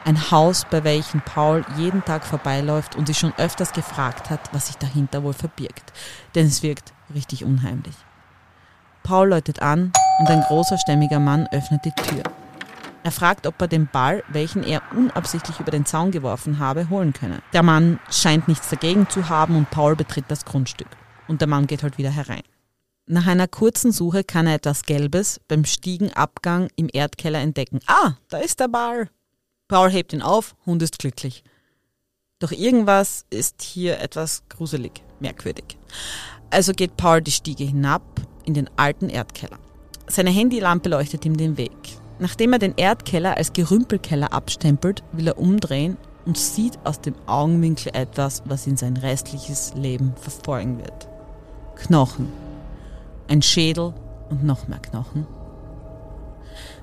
Ein 0.05 0.31
Haus, 0.31 0.65
bei 0.71 0.85
welchem 0.85 1.23
Paul 1.23 1.65
jeden 1.77 2.05
Tag 2.05 2.25
vorbeiläuft 2.25 2.95
und 2.95 3.07
sich 3.09 3.19
schon 3.19 3.35
öfters 3.37 3.73
gefragt 3.73 4.31
hat, 4.31 4.49
was 4.53 4.69
sich 4.69 4.77
dahinter 4.77 5.25
wohl 5.25 5.33
verbirgt. 5.33 5.93
Denn 6.37 6.47
es 6.47 6.63
wirkt 6.63 6.93
richtig 7.13 7.45
unheimlich. 7.45 7.97
Paul 9.05 9.29
läutet 9.29 9.61
an 9.61 9.93
und 10.19 10.31
ein 10.31 10.41
großer, 10.41 10.79
stämmiger 10.79 11.21
Mann 11.21 11.47
öffnet 11.53 11.85
die 11.85 11.93
Tür. 11.93 12.23
Er 13.03 13.13
fragt, 13.13 13.47
ob 13.47 13.61
er 13.61 13.69
den 13.69 13.87
Ball, 13.87 14.25
welchen 14.29 14.65
er 14.65 14.81
unabsichtlich 14.97 15.61
über 15.61 15.71
den 15.71 15.85
Zaun 15.85 16.11
geworfen 16.11 16.59
habe, 16.59 16.89
holen 16.89 17.13
könne. 17.13 17.43
Der 17.53 17.63
Mann 17.63 18.01
scheint 18.11 18.49
nichts 18.49 18.71
dagegen 18.71 19.07
zu 19.11 19.29
haben 19.29 19.57
und 19.57 19.71
Paul 19.71 19.95
betritt 19.95 20.25
das 20.29 20.47
Grundstück. 20.47 20.89
Und 21.29 21.43
der 21.43 21.49
Mann 21.49 21.67
geht 21.67 21.83
halt 21.83 21.99
wieder 21.99 22.11
herein. 22.11 22.43
Nach 23.07 23.27
einer 23.27 23.47
kurzen 23.47 23.93
Suche 23.93 24.25
kann 24.25 24.47
er 24.47 24.55
etwas 24.55 24.85
Gelbes 24.85 25.39
beim 25.49 25.67
Stiegenabgang 25.67 26.69
im 26.77 26.89
Erdkeller 26.91 27.41
entdecken. 27.41 27.81
Ah, 27.87 28.13
da 28.31 28.39
ist 28.39 28.59
der 28.59 28.69
Ball. 28.69 29.11
Paul 29.69 29.91
hebt 29.91 30.15
ihn 30.15 30.23
auf, 30.23 30.57
Hund 30.65 30.83
ist 30.83 30.99
glücklich. 30.99 31.45
Doch 32.39 32.53
irgendwas 32.53 33.27
ist 33.29 33.61
hier 33.61 34.01
etwas 34.01 34.45
gruselig, 34.49 35.03
merkwürdig. 35.21 35.77
Also 36.51 36.73
geht 36.73 36.97
Paul 36.97 37.23
die 37.23 37.31
Stiege 37.31 37.65
hinab 37.65 38.03
in 38.45 38.55
den 38.55 38.71
alten 38.77 39.09
Erdkeller. 39.09 39.59
Seine 40.07 40.31
Handylampe 40.31 40.89
leuchtet 40.89 41.25
ihm 41.25 41.37
den 41.37 41.57
Weg. 41.57 41.73
Nachdem 42.19 42.53
er 42.53 42.59
den 42.59 42.75
Erdkeller 42.77 43.37
als 43.37 43.53
Gerümpelkeller 43.53 44.33
abstempelt, 44.33 45.03
will 45.13 45.29
er 45.29 45.39
umdrehen 45.39 45.97
und 46.27 46.39
sieht 46.39 46.79
aus 46.85 47.01
dem 47.01 47.15
Augenwinkel 47.27 47.95
etwas, 47.95 48.43
was 48.47 48.67
ihn 48.67 48.77
sein 48.77 48.97
restliches 48.97 49.75
Leben 49.75 50.15
verfolgen 50.17 50.79
wird. 50.79 51.09
Knochen. 51.77 52.33
ein 53.27 53.43
Schädel 53.43 53.95
und 54.31 54.45
noch 54.45 54.69
mehr 54.69 54.79
Knochen. 54.79 55.27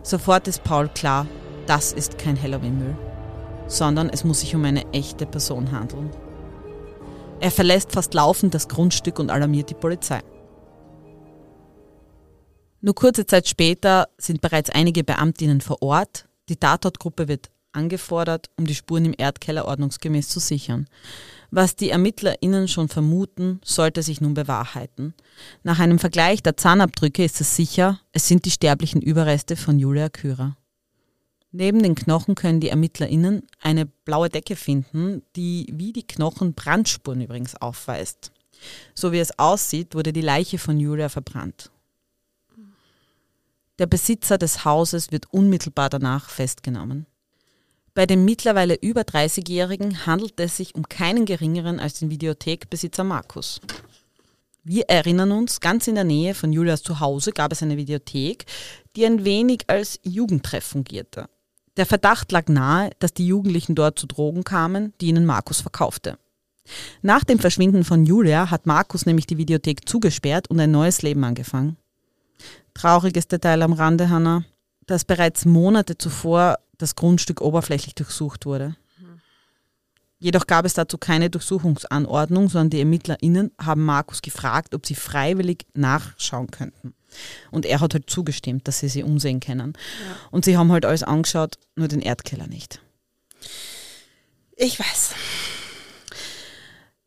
Sofort 0.04 0.48
ist 0.48 0.64
Paul 0.64 0.90
klar, 0.90 1.28
das 1.68 1.94
ist 1.94 2.18
kein 2.18 2.42
Halloween-Müll, 2.42 2.98
sondern 3.68 4.10
es 4.10 4.24
muss 4.24 4.42
sich 4.42 4.56
um 4.56 4.66
eine 4.66 4.92
echte 4.92 5.26
Person 5.26 5.72
handeln. 5.72 6.10
Er 7.42 7.50
verlässt 7.50 7.92
fast 7.92 8.14
laufend 8.14 8.54
das 8.54 8.68
Grundstück 8.68 9.18
und 9.18 9.32
alarmiert 9.32 9.72
die 9.72 9.74
Polizei. 9.74 10.22
Nur 12.82 12.94
kurze 12.94 13.26
Zeit 13.26 13.48
später 13.48 14.10
sind 14.20 14.42
bereits 14.42 14.70
einige 14.70 15.04
Beamtinnen 15.04 15.60
vor 15.60 15.82
Ort. 15.82 16.28
Die 16.50 16.56
Tatortgruppe 16.56 17.28
wird 17.28 17.50
angefordert, 17.72 18.52
um 18.58 18.66
die 18.68 18.76
Spuren 18.76 19.06
im 19.06 19.16
Erdkeller 19.18 19.66
ordnungsgemäß 19.66 20.30
zu 20.30 20.40
sichern. 20.40 20.86
Was 21.50 21.76
die 21.76 21.90
ErmittlerInnen 21.90 22.68
schon 22.68 22.90
vermuten, 22.90 23.60
sollte 23.66 24.04
sich 24.04 24.22
nun 24.22 24.36
bewahrheiten. 24.36 25.16
Nach 25.64 25.80
einem 25.80 25.98
Vergleich 25.98 26.44
der 26.44 26.58
Zahnabdrücke 26.58 27.24
ist 27.24 27.42
es 27.42 27.56
sicher, 27.56 28.00
es 28.12 28.28
sind 28.28 28.46
die 28.46 28.52
sterblichen 28.52 29.02
Überreste 29.02 29.56
von 29.56 29.80
Julia 29.80 30.10
Kürer. 30.10 30.58
Neben 31.52 31.84
den 31.84 31.96
Knochen 31.96 32.36
können 32.36 32.62
die 32.62 32.70
ErmittlerInnen 32.70 33.44
eine 33.60 33.86
blaue 33.86 34.30
Decke 34.30 34.56
finden, 34.56 35.22
die 35.36 35.68
wie 35.74 35.92
die 35.92 36.08
Knochen 36.08 36.54
Brandspuren 36.54 37.22
übrigens 37.22 37.56
aufweist. 37.56 38.32
So 38.94 39.12
wie 39.12 39.20
es 39.20 39.38
aussieht, 39.38 39.94
wurde 39.94 40.14
die 40.14 40.22
Leiche 40.22 40.58
von 40.58 40.80
Julia 40.80 41.10
verbrannt. 41.10 41.72
Der 43.80 43.88
Besitzer 43.88 44.38
des 44.38 44.64
Hauses 44.64 45.12
wird 45.12 45.34
unmittelbar 45.34 45.90
danach 45.90 46.30
festgenommen. 46.30 47.06
Bei 47.94 48.06
dem 48.06 48.24
mittlerweile 48.24 48.76
über 48.76 49.02
30-Jährigen 49.02 50.06
handelt 50.06 50.40
es 50.40 50.56
sich 50.56 50.76
um 50.76 50.88
keinen 50.88 51.26
geringeren 51.26 51.80
als 51.80 52.00
den 52.00 52.10
Videothekbesitzer 52.10 53.04
Markus. 53.04 53.60
Wir 54.64 54.88
erinnern 54.88 55.32
uns, 55.32 55.60
ganz 55.60 55.88
in 55.88 55.96
der 55.96 56.04
Nähe 56.04 56.34
von 56.36 56.54
Julias 56.54 56.84
Zuhause 56.84 57.32
gab 57.32 57.52
es 57.52 57.64
eine 57.64 57.76
Videothek, 57.78 58.46
die 58.96 59.06
ein 59.06 59.26
wenig 59.26 59.64
als 59.68 60.00
Jugendtreff 60.04 60.64
fungierte. 60.64 61.28
Der 61.78 61.86
Verdacht 61.86 62.32
lag 62.32 62.48
nahe, 62.48 62.92
dass 63.00 63.14
die 63.14 63.26
Jugendlichen 63.26 63.76
dort 63.76 63.98
zu 63.98 64.08
Drogen 64.08 64.44
kamen, 64.44 64.94
die 65.00 65.08
ihnen 65.08 65.26
Markus 65.26 65.62
verkaufte. 65.62 66.18
Nach 67.02 67.24
dem 67.24 67.40
Verschwinden 67.40 67.84
von 67.84 68.06
Julia 68.06 68.52
hat 68.52 68.66
Markus 68.66 69.06
nämlich 69.06 69.26
die 69.26 69.38
Videothek 69.38 69.88
zugesperrt 69.88 70.50
und 70.50 70.60
ein 70.60 70.72
neues 70.72 71.02
Leben 71.02 71.24
angefangen. 71.24 71.78
Trauriges 72.74 73.28
Detail 73.28 73.62
am 73.62 73.74
Rande, 73.74 74.10
Hannah, 74.10 74.44
dass 74.86 75.06
bereits 75.06 75.46
Monate 75.46 75.98
zuvor 75.98 76.58
das 76.78 76.96
Grundstück 76.96 77.42
oberflächlich 77.42 77.96
durchsucht 77.96 78.46
wurde. 78.46 78.76
Jedoch 80.20 80.46
gab 80.46 80.66
es 80.66 80.76
dazu 80.76 81.00
keine 81.00 81.32
Durchsuchungsanordnung, 81.32 82.48
sondern 82.48 82.70
die 82.70 82.80
ErmittlerInnen 82.80 83.52
haben 83.60 83.84
Markus 83.84 84.22
gefragt, 84.22 84.76
ob 84.76 84.86
sie 84.86 84.94
freiwillig 84.94 85.66
nachschauen 85.74 86.52
könnten. 86.52 86.94
Und 87.52 87.66
er 87.66 87.80
hat 87.80 87.94
halt 87.94 88.10
zugestimmt, 88.10 88.68
dass 88.68 88.80
sie 88.80 88.90
sie 88.90 89.04
umsehen 89.04 89.40
können. 89.40 89.74
Ja. 89.74 90.16
Und 90.32 90.46
sie 90.46 90.58
haben 90.58 90.72
halt 90.72 90.86
alles 90.86 91.04
angeschaut, 91.04 91.58
nur 91.76 91.88
den 91.88 92.02
Erdkeller 92.02 92.48
nicht. 92.48 92.82
Ich 94.56 94.80
weiß. 94.80 95.16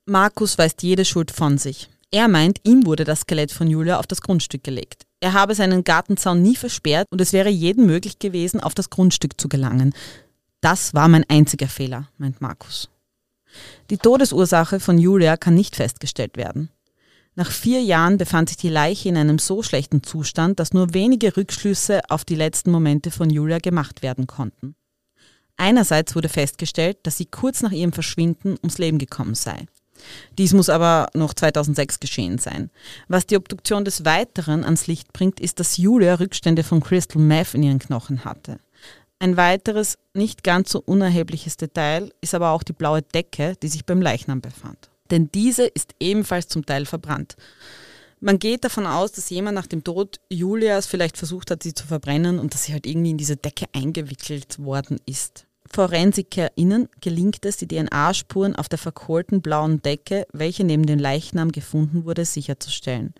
Markus 0.07 0.59
weist 0.59 0.83
jede 0.83 1.05
Schuld 1.05 1.31
von 1.31 1.57
sich. 1.59 1.88
Er 2.11 2.29
meint, 2.29 2.61
ihm 2.64 2.87
wurde 2.87 3.05
das 3.05 3.21
Skelett 3.21 3.51
von 3.51 3.69
Julia 3.69 3.99
auf 3.99 4.07
das 4.07 4.21
Grundstück 4.21 4.62
gelegt. 4.62 5.07
Er 5.21 5.33
habe 5.33 5.55
seinen 5.55 5.85
Gartenzaun 5.85 6.43
nie 6.43 6.55
versperrt 6.55 7.09
und 7.11 7.21
es 7.21 7.33
wäre 7.33 7.49
jedem 7.49 7.87
möglich 7.87 8.19
gewesen, 8.19 8.61
auf 8.61 8.75
das 8.75 8.90
Grundstück 8.90 9.40
zu 9.40 9.49
gelangen. 9.49 9.95
Das 10.61 10.95
war 10.95 11.09
mein 11.09 11.25
einziger 11.29 11.69
Fehler, 11.69 12.09
meint 12.19 12.40
Markus. 12.40 12.88
Die 13.90 13.99
Todesursache 13.99 14.81
von 14.81 14.99
Julia 14.99 15.37
kann 15.37 15.55
nicht 15.55 15.77
festgestellt 15.77 16.37
werden. 16.37 16.71
Nach 17.37 17.51
vier 17.51 17.83
Jahren 17.83 18.16
befand 18.16 18.49
sich 18.49 18.59
die 18.59 18.68
Leiche 18.68 19.09
in 19.09 19.16
einem 19.16 19.40
so 19.40 19.62
schlechten 19.62 20.05
Zustand, 20.05 20.61
dass 20.61 20.73
nur 20.73 20.94
wenige 20.94 21.37
Rückschlüsse 21.37 22.01
auf 22.09 22.25
die 22.25 22.37
letzten 22.37 22.70
Momente 22.70 23.11
von 23.11 23.29
Julia 23.29 23.59
gemacht 23.59 24.03
werden 24.03 24.29
konnten. 24.29 24.77
Einerseits 25.57 26.14
wurde 26.14 26.29
festgestellt, 26.29 26.99
dass 27.03 27.16
sie 27.16 27.27
kurz 27.27 27.62
nach 27.62 27.73
ihrem 27.73 27.92
Verschwinden 27.92 28.57
ums 28.62 28.79
Leben 28.79 28.99
gekommen 28.99 29.35
sei. 29.35 29.66
Dies 30.38 30.53
muss 30.53 30.68
aber 30.68 31.09
noch 31.14 31.35
2006 31.35 32.01
geschehen 32.01 32.38
sein. 32.38 32.70
Was 33.09 33.27
die 33.27 33.37
Obduktion 33.37 33.85
des 33.85 34.05
Weiteren 34.05 34.64
ans 34.64 34.87
Licht 34.87 35.12
bringt, 35.12 35.40
ist, 35.40 35.61
dass 35.61 35.77
Julia 35.77 36.14
Rückstände 36.14 36.62
von 36.62 36.81
Crystal 36.81 37.20
Meth 37.20 37.55
in 37.55 37.62
ihren 37.62 37.79
Knochen 37.79 38.25
hatte. 38.25 38.59
Ein 39.18 39.37
weiteres, 39.37 39.97
nicht 40.12 40.44
ganz 40.44 40.70
so 40.70 40.83
unerhebliches 40.85 41.57
Detail 41.57 42.12
ist 42.20 42.35
aber 42.35 42.51
auch 42.51 42.62
die 42.62 42.73
blaue 42.73 43.03
Decke, 43.03 43.55
die 43.62 43.68
sich 43.68 43.85
beim 43.85 44.03
Leichnam 44.03 44.40
befand. 44.40 44.90
Denn 45.11 45.31
diese 45.33 45.67
ist 45.67 45.95
ebenfalls 46.01 46.49
zum 46.49 46.64
Teil 46.64 46.87
verbrannt. 46.87 47.37
Man 48.21 48.38
geht 48.38 48.64
davon 48.64 48.87
aus, 48.87 49.12
dass 49.12 49.29
jemand 49.29 49.55
nach 49.55 49.67
dem 49.67 49.85
Tod 49.85 50.19
Julias 50.31 50.87
vielleicht 50.87 51.19
versucht 51.19 51.51
hat, 51.51 51.62
sie 51.62 51.75
zu 51.75 51.87
verbrennen 51.87 52.38
und 52.38 52.55
dass 52.55 52.64
sie 52.64 52.73
halt 52.73 52.87
irgendwie 52.87 53.11
in 53.11 53.19
diese 53.19 53.37
Decke 53.37 53.67
eingewickelt 53.75 54.59
worden 54.59 54.99
ist. 55.05 55.47
ForensikerInnen 55.71 56.88
gelingt 57.01 57.45
es, 57.45 57.57
die 57.57 57.69
DNA-Spuren 57.69 58.57
auf 58.57 58.69
der 58.69 58.79
verkohlten 58.79 59.43
blauen 59.43 59.83
Decke, 59.83 60.27
welche 60.33 60.64
neben 60.64 60.87
dem 60.87 60.99
Leichnam 60.99 61.53
gefunden 61.53 62.05
wurde, 62.05 62.25
sicherzustellen. 62.25 63.12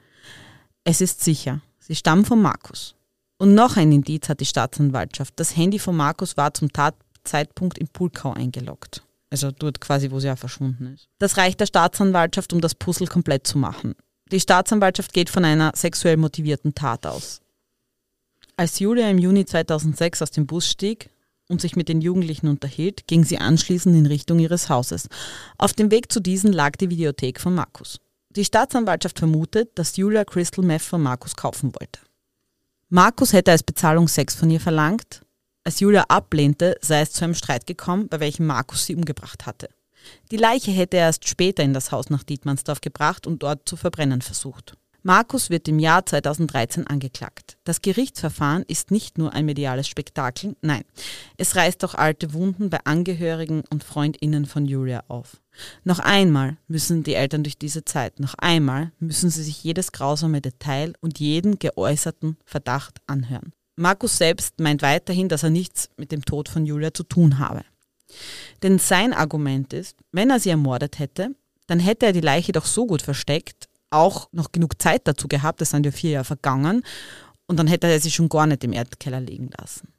Es 0.85 1.01
ist 1.01 1.23
sicher, 1.23 1.61
sie 1.81 1.95
stammen 1.95 2.25
von 2.25 2.41
Markus. 2.41 2.95
Und 3.39 3.55
noch 3.55 3.77
ein 3.77 3.93
Indiz 3.93 4.29
hat 4.29 4.41
die 4.41 4.47
Staatsanwaltschaft. 4.47 5.35
Das 5.37 5.57
Handy 5.57 5.79
von 5.79 5.97
Markus 5.97 6.37
war 6.37 6.55
zum 6.55 6.73
Tatzeitpunkt 6.73 7.79
in 7.79 7.89
Pulkau 7.89 8.33
eingeloggt. 8.33 9.03
Also 9.35 9.51
dort 9.51 9.81
quasi, 9.81 10.13
wo 10.13 10.21
sie 10.21 10.29
ja 10.29 10.37
verschwunden 10.37 10.95
ist. 10.95 11.09
Das 11.19 11.37
reicht 11.37 11.59
der 11.59 11.67
Staatsanwaltschaft, 11.67 12.53
um 12.53 12.61
das 12.61 12.77
Puzzle 12.77 13.09
komplett 13.09 13.49
zu 13.49 13.59
machen. 13.59 13.97
Die 14.31 14.39
Staatsanwaltschaft 14.39 15.13
geht 15.13 15.29
von 15.29 15.45
einer 15.45 15.73
sexuell 15.75 16.17
motivierten 16.17 16.77
Tat 16.77 17.05
aus. 17.05 17.41
Als 18.57 18.79
Julia 18.79 19.11
im 19.11 19.19
Juni 19.19 19.45
2006 19.45 20.23
aus 20.23 20.31
dem 20.31 20.47
Bus 20.47 20.69
stieg, 20.69 21.11
und 21.49 21.61
sich 21.61 21.75
mit 21.75 21.89
den 21.89 22.01
Jugendlichen 22.01 22.47
unterhielt, 22.47 23.09
ging 23.09 23.25
sie 23.25 23.39
anschließend 23.39 23.97
in 23.97 24.07
Richtung 24.07 24.39
ihres 24.39 24.69
Hauses. 24.69 25.09
Auf 25.59 25.73
dem 25.73 25.91
Weg 25.91 26.13
zu 26.13 26.21
diesen 26.21 26.53
lag 26.53 26.77
die 26.77 26.91
Videothek 26.91 27.41
von 27.41 27.57
Markus. 27.57 27.99
Die 28.31 28.45
Staatsanwaltschaft 28.45 29.19
vermutet, 29.19 29.71
dass 29.75 29.97
Julia 29.97 30.25
Crystal 30.25 30.65
Meth 30.65 30.83
von 30.83 31.03
Markus 31.03 31.35
kaufen 31.35 31.73
wollte. 31.75 31.99
Markus 32.89 33.33
hätte 33.33 33.51
als 33.51 33.65
Bezahlung 33.65 34.07
Sex 34.07 34.37
von 34.37 34.49
ihr 34.49 34.61
verlangt. 34.61 35.23
Als 35.67 35.81
Julia 35.81 36.05
ablehnte, 36.09 36.77
sei 36.83 37.01
es 37.01 37.13
zu 37.13 37.25
einem 37.25 37.35
Streit 37.35 37.67
gekommen, 37.67 38.09
bei 38.09 38.21
welchem 38.21 38.45
Markus 38.45 38.85
sie 38.85 38.95
umgebracht 38.95 39.47
hatte. 39.47 39.71
Die 40.31 40.37
Leiche 40.37 40.71
hätte 40.71 40.99
er 40.99 41.07
erst 41.07 41.27
später 41.27 41.63
in 41.63 41.73
das 41.73 41.91
Haus 41.91 42.11
nach 42.11 42.23
Dietmannsdorf 42.23 42.83
gebracht 42.83 43.27
und 43.27 43.43
dort 43.43 43.67
zu 43.67 43.77
verbrennen 43.77 44.21
versucht. 44.21 44.75
Markus 45.03 45.49
wird 45.49 45.67
im 45.69 45.79
Jahr 45.79 46.05
2013 46.05 46.87
angeklagt. 46.87 47.57
Das 47.65 47.81
Gerichtsverfahren 47.81 48.65
ist 48.69 48.91
nicht 48.91 49.17
nur 49.17 49.33
ein 49.33 49.47
mediales 49.47 49.89
Spektakel, 49.89 50.55
nein, 50.61 50.83
es 51.39 51.57
reißt 51.57 51.83
auch 51.85 51.95
alte 51.95 52.35
Wunden 52.35 52.69
bei 52.69 52.81
Angehörigen 52.85 53.65
und 53.71 53.85
Freundinnen 53.85 54.45
von 54.45 54.67
Julia 54.67 55.05
auf. 55.09 55.41
Noch 55.83 55.99
einmal 55.99 56.59
müssen 56.69 57.05
die 57.05 57.15
Eltern 57.15 57.43
durch 57.43 57.59
diese 57.59 57.85
Zeit, 57.85 58.21
noch 58.21 58.35
einmal 58.35 58.93
müssen 58.99 59.31
sie 59.31 59.43
sich 59.43 59.63
jedes 59.63 59.93
grausame 59.93 60.41
Detail 60.41 60.95
und 61.01 61.21
jeden 61.21 61.59
geäußerten 61.59 62.39
Verdacht 62.45 62.99
anhören. 63.07 63.53
Markus 63.77 64.19
selbst 64.19 64.61
meint 64.61 64.83
weiterhin, 64.83 65.29
dass 65.29 65.43
er 65.43 65.51
nichts 65.51 65.89
mit 65.97 66.13
dem 66.13 66.25
Tod 66.25 66.49
von 66.49 66.65
Julia 66.65 66.95
zu 66.95 67.03
tun 67.03 67.39
habe. 67.39 67.63
Denn 68.63 68.79
sein 68.79 69.13
Argument 69.13 69.73
ist, 69.73 69.97
wenn 70.13 70.31
er 70.31 70.41
sie 70.41 70.51
ermordet 70.51 70.99
hätte, 70.99 71.35
dann 71.67 71.81
hätte 71.81 72.07
er 72.07 72.13
die 72.13 72.21
Leiche 72.21 72.53
doch 72.53 72.67
so 72.67 72.87
gut 72.87 73.03
versteckt, 73.03 73.69
auch 73.91 74.29
noch 74.33 74.53
genug 74.53 74.81
Zeit 74.81 75.03
dazu 75.05 75.29
gehabt, 75.29 75.63
es 75.63 75.71
sind 75.71 75.87
ja 75.87 75.93
vier 75.93 76.11
Jahre 76.11 76.25
vergangen, 76.25 76.83
und 77.47 77.59
dann 77.59 77.67
hätte 77.67 77.87
er 77.87 78.01
sie 78.01 78.11
schon 78.11 78.29
gar 78.29 78.47
nicht 78.47 78.65
im 78.65 78.73
Erdkeller 78.73 79.21
liegen 79.21 79.51
lassen. 79.59 79.93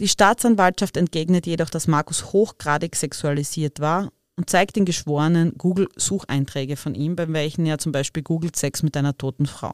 Die 0.00 0.08
Staatsanwaltschaft 0.08 0.96
entgegnet 0.96 1.46
jedoch, 1.46 1.70
dass 1.70 1.86
Markus 1.86 2.32
hochgradig 2.32 2.96
sexualisiert 2.96 3.78
war 3.78 4.10
und 4.36 4.50
zeigt 4.50 4.74
den 4.74 4.84
Geschworenen 4.84 5.56
Google-Sucheinträge 5.56 6.76
von 6.76 6.96
ihm, 6.96 7.14
bei 7.14 7.32
welchen 7.32 7.66
er 7.66 7.78
zum 7.78 7.92
Beispiel 7.92 8.24
googelt 8.24 8.56
Sex 8.56 8.82
mit 8.82 8.96
einer 8.96 9.16
toten 9.16 9.46
Frau. 9.46 9.72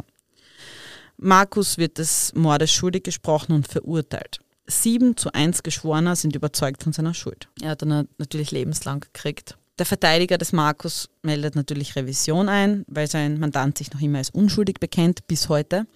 Markus 1.22 1.76
wird 1.76 1.98
des 1.98 2.32
Mordes 2.34 2.72
schuldig 2.72 3.02
gesprochen 3.02 3.52
und 3.52 3.68
verurteilt. 3.68 4.38
Sieben 4.66 5.18
zu 5.18 5.32
eins 5.34 5.62
Geschworener 5.62 6.16
sind 6.16 6.34
überzeugt 6.34 6.82
von 6.82 6.94
seiner 6.94 7.12
Schuld. 7.12 7.48
Er 7.60 7.70
hat 7.70 7.82
dann 7.82 8.08
natürlich 8.16 8.52
lebenslang 8.52 9.00
gekriegt. 9.00 9.58
Der 9.78 9.84
Verteidiger 9.84 10.38
des 10.38 10.52
Markus 10.52 11.10
meldet 11.22 11.56
natürlich 11.56 11.94
Revision 11.94 12.48
ein, 12.48 12.84
weil 12.88 13.06
sein 13.06 13.38
Mandant 13.38 13.76
sich 13.76 13.92
noch 13.92 14.00
immer 14.00 14.18
als 14.18 14.30
unschuldig 14.30 14.80
bekennt, 14.80 15.26
bis 15.26 15.50
heute. 15.50 15.86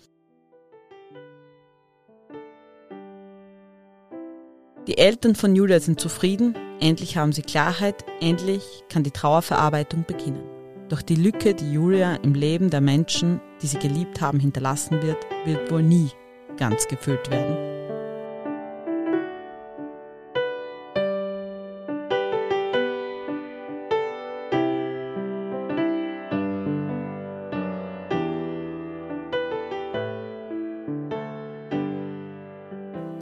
Die 4.87 4.99
Eltern 4.99 5.35
von 5.35 5.57
Julia 5.57 5.81
sind 5.81 5.99
zufrieden, 6.01 6.55
endlich 6.81 7.17
haben 7.17 7.33
sie 7.33 7.41
Klarheit, 7.41 8.05
endlich 8.21 8.85
kann 8.91 9.05
die 9.05 9.11
Trauerverarbeitung 9.11 10.05
beginnen. 10.05 10.54
Doch 10.95 11.03
die 11.03 11.17
Lücke, 11.17 11.55
die 11.55 11.73
Julia 11.73 12.15
im 12.23 12.35
Leben 12.35 12.71
der 12.71 12.81
Menschen, 12.81 13.41
die 13.61 13.67
sie 13.67 13.81
geliebt 13.81 14.21
haben, 14.21 14.39
hinterlassen 14.39 15.03
wird, 15.03 15.17
wird 15.45 15.69
wohl 15.69 15.83
nie 15.83 16.09
ganz 16.57 16.87
gefüllt 16.87 17.29
werden. 17.33 17.57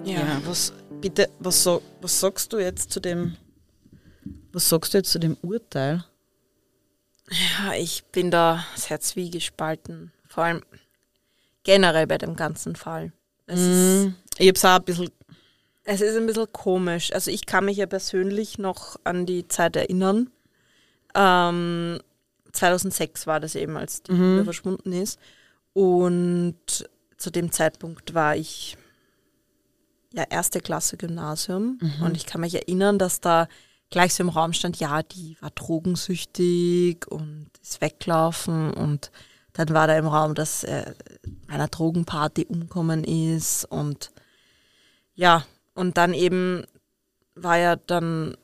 Ja, 0.04 0.42
was 0.44 0.74
bitte, 1.00 1.30
was, 1.38 1.66
was 2.02 2.20
sagst 2.20 2.52
du 2.52 2.58
jetzt 2.58 2.92
zu 2.92 3.00
dem, 3.00 3.38
was 4.52 4.68
sagst 4.68 4.92
du 4.92 4.98
jetzt 4.98 5.10
zu 5.10 5.18
dem 5.18 5.38
Urteil? 5.40 6.04
Ja, 7.32 7.72
ich 7.74 8.04
bin 8.12 8.30
da 8.30 8.64
sehr 8.74 9.00
zwiegespalten. 9.00 10.12
Vor 10.28 10.44
allem 10.44 10.62
generell 11.64 12.06
bei 12.06 12.18
dem 12.18 12.36
ganzen 12.36 12.76
Fall. 12.76 13.12
Es, 13.46 13.60
ist, 13.60 14.04
Mm, 14.06 14.14
ich 14.38 14.48
hab's 14.48 14.64
auch 14.64 14.76
ein 14.76 14.84
bisschen, 14.84 15.10
es 15.84 16.00
ist 16.00 16.16
ein 16.16 16.26
bisschen 16.26 16.52
komisch. 16.52 17.12
Also 17.12 17.30
ich 17.30 17.46
kann 17.46 17.64
mich 17.64 17.78
ja 17.78 17.86
persönlich 17.86 18.58
noch 18.58 18.96
an 19.04 19.26
die 19.26 19.48
Zeit 19.48 19.76
erinnern. 19.76 20.30
Ähm, 21.14 22.00
2006 22.52 23.26
war 23.26 23.40
das 23.40 23.54
eben, 23.54 23.76
als 23.76 24.02
die 24.02 24.12
Julia 24.12 24.44
verschwunden 24.44 24.92
ist. 24.92 25.18
Und 25.72 26.56
zu 27.16 27.30
dem 27.30 27.50
Zeitpunkt 27.50 28.12
war 28.14 28.36
ich 28.36 28.76
ja 30.12 30.24
erste 30.28 30.60
Klasse 30.60 30.98
Gymnasium. 30.98 31.78
Und 32.04 32.16
ich 32.16 32.26
kann 32.26 32.42
mich 32.42 32.54
erinnern, 32.54 32.98
dass 32.98 33.20
da 33.20 33.48
gleich 33.92 34.12
so 34.14 34.24
im 34.24 34.28
Raum 34.28 34.52
stand, 34.52 34.78
ja, 34.80 35.02
die 35.02 35.36
war 35.40 35.50
drogensüchtig 35.50 37.06
und 37.08 37.48
ist 37.62 37.80
weggelaufen. 37.80 38.72
Und 38.74 39.12
dann 39.52 39.68
war 39.70 39.86
da 39.86 39.96
im 39.96 40.06
Raum, 40.08 40.34
dass 40.34 40.64
er 40.64 40.94
bei 41.46 41.54
einer 41.54 41.68
Drogenparty 41.68 42.46
umkommen 42.46 43.04
ist. 43.04 43.64
Und 43.66 44.10
ja, 45.14 45.44
und 45.74 45.96
dann 45.96 46.12
eben 46.14 46.64
war 47.36 47.56
ja 47.58 47.76
dann 47.76 48.36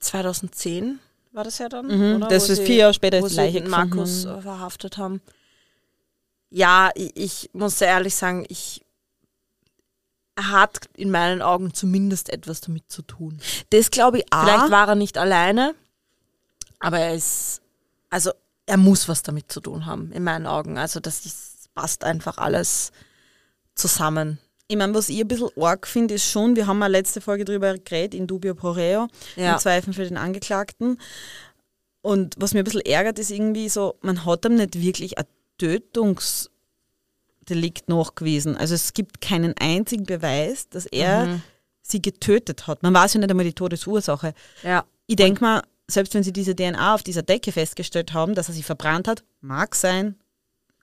2010 0.00 0.98
war 1.32 1.44
das 1.44 1.58
ja 1.58 1.68
dann, 1.68 1.86
Mhm, 1.86 2.16
oder? 2.16 2.28
das 2.28 2.48
Wo 2.48 2.52
ist 2.52 2.58
sie- 2.58 2.66
vier 2.66 2.74
Jahre 2.76 2.94
später 2.94 3.20
wo 3.22 3.28
sie 3.28 3.36
Leiche 3.36 3.62
Markus 3.68 4.24
äh, 4.24 4.40
verhaftet 4.42 4.98
haben. 4.98 5.20
Ja, 6.50 6.90
ich, 6.96 7.12
ich 7.16 7.50
muss 7.52 7.78
sehr 7.78 7.86
ehrlich 7.88 8.14
sagen, 8.16 8.44
ich 8.48 8.84
hat 10.48 10.88
in 10.96 11.10
meinen 11.10 11.42
Augen 11.42 11.74
zumindest 11.74 12.30
etwas 12.30 12.60
damit 12.60 12.84
zu 12.90 13.02
tun. 13.02 13.38
das 13.70 13.90
glaube 13.90 14.18
ich 14.18 14.24
auch. 14.32 14.42
Vielleicht 14.44 14.70
war 14.70 14.88
er 14.88 14.94
nicht 14.94 15.18
alleine, 15.18 15.74
aber 16.78 16.98
er 16.98 17.14
ist, 17.14 17.60
also 18.08 18.30
er 18.66 18.76
muss 18.76 19.08
was 19.08 19.22
damit 19.22 19.50
zu 19.52 19.60
tun 19.60 19.86
haben, 19.86 20.12
in 20.12 20.22
meinen 20.24 20.46
Augen. 20.46 20.78
Also 20.78 21.00
das 21.00 21.26
ist, 21.26 21.72
passt 21.74 22.04
einfach 22.04 22.38
alles 22.38 22.92
zusammen. 23.74 24.38
Ich 24.68 24.76
meine, 24.76 24.94
was 24.94 25.08
ich 25.08 25.20
ein 25.20 25.26
bisschen 25.28 25.50
arg 25.60 25.86
finde, 25.86 26.14
ist 26.14 26.24
schon, 26.30 26.54
wir 26.54 26.66
haben 26.68 26.80
eine 26.82 26.92
letzte 26.92 27.20
Folge 27.20 27.44
drüber 27.44 27.76
geredet, 27.76 28.14
in 28.14 28.26
dubio 28.28 28.54
pro 28.54 28.70
reo, 28.70 29.08
Ja. 29.34 29.54
im 29.54 29.58
Zweifel 29.58 29.92
für 29.92 30.04
den 30.04 30.16
Angeklagten. 30.16 31.00
Und 32.02 32.34
was 32.38 32.54
mir 32.54 32.60
ein 32.60 32.64
bisschen 32.64 32.80
ärgert, 32.82 33.18
ist 33.18 33.30
irgendwie 33.30 33.68
so, 33.68 33.96
man 34.00 34.24
hat 34.24 34.44
ihm 34.44 34.54
nicht 34.54 34.80
wirklich 34.80 35.18
ein 35.18 35.24
Tötungsdelikt 37.50 37.88
nachgewiesen. 37.88 38.56
Also 38.56 38.74
es 38.74 38.92
gibt 38.94 39.20
keinen 39.20 39.54
einzigen 39.58 40.04
Beweis, 40.04 40.68
dass 40.68 40.86
er 40.86 41.26
Mhm. 41.26 41.42
sie 41.82 42.00
getötet 42.02 42.66
hat. 42.66 42.82
Man 42.82 42.94
weiß 42.94 43.14
ja 43.14 43.20
nicht 43.20 43.30
einmal 43.30 43.44
die 43.44 43.52
Todesursache. 43.52 44.34
Ja. 44.62 44.84
Ich 45.06 45.16
denke 45.16 45.42
mal, 45.42 45.62
selbst 45.88 46.14
wenn 46.14 46.22
sie 46.22 46.32
diese 46.32 46.54
DNA 46.54 46.94
auf 46.94 47.02
dieser 47.02 47.22
Decke 47.22 47.50
festgestellt 47.52 48.12
haben, 48.12 48.34
dass 48.34 48.48
er 48.48 48.54
sie 48.54 48.62
verbrannt 48.62 49.08
hat, 49.08 49.24
mag 49.40 49.74
sein, 49.74 50.14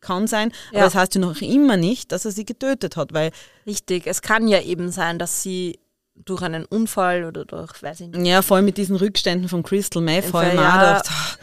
kann 0.01 0.27
sein, 0.27 0.51
Ja. 0.71 0.79
aber 0.79 0.85
das 0.87 0.95
heißt 0.95 1.15
ja 1.15 1.21
noch 1.21 1.41
immer 1.41 1.77
nicht, 1.77 2.11
dass 2.11 2.25
er 2.25 2.31
sie 2.31 2.45
getötet 2.45 2.97
hat, 2.97 3.13
weil 3.13 3.31
Richtig. 3.65 4.05
Es 4.05 4.21
kann 4.21 4.47
ja 4.47 4.61
eben 4.61 4.91
sein, 4.91 5.17
dass 5.17 5.41
sie 5.41 5.79
durch 6.15 6.41
einen 6.41 6.65
Unfall 6.65 7.25
oder 7.25 7.45
durch, 7.45 7.81
weiß 7.81 8.01
ich 8.01 8.07
nicht, 8.09 8.25
Ja, 8.27 8.41
vor 8.41 8.57
allem 8.57 8.65
mit 8.65 8.77
diesen 8.77 8.95
Rückständen 8.95 9.47
von 9.49 9.63
Crystal 9.63 10.01
Meth, 10.01 10.25
vor 10.25 10.41
allem 10.41 10.57
Ja. 10.57 10.71
gedacht, 10.99 11.05
ah, 11.09 11.37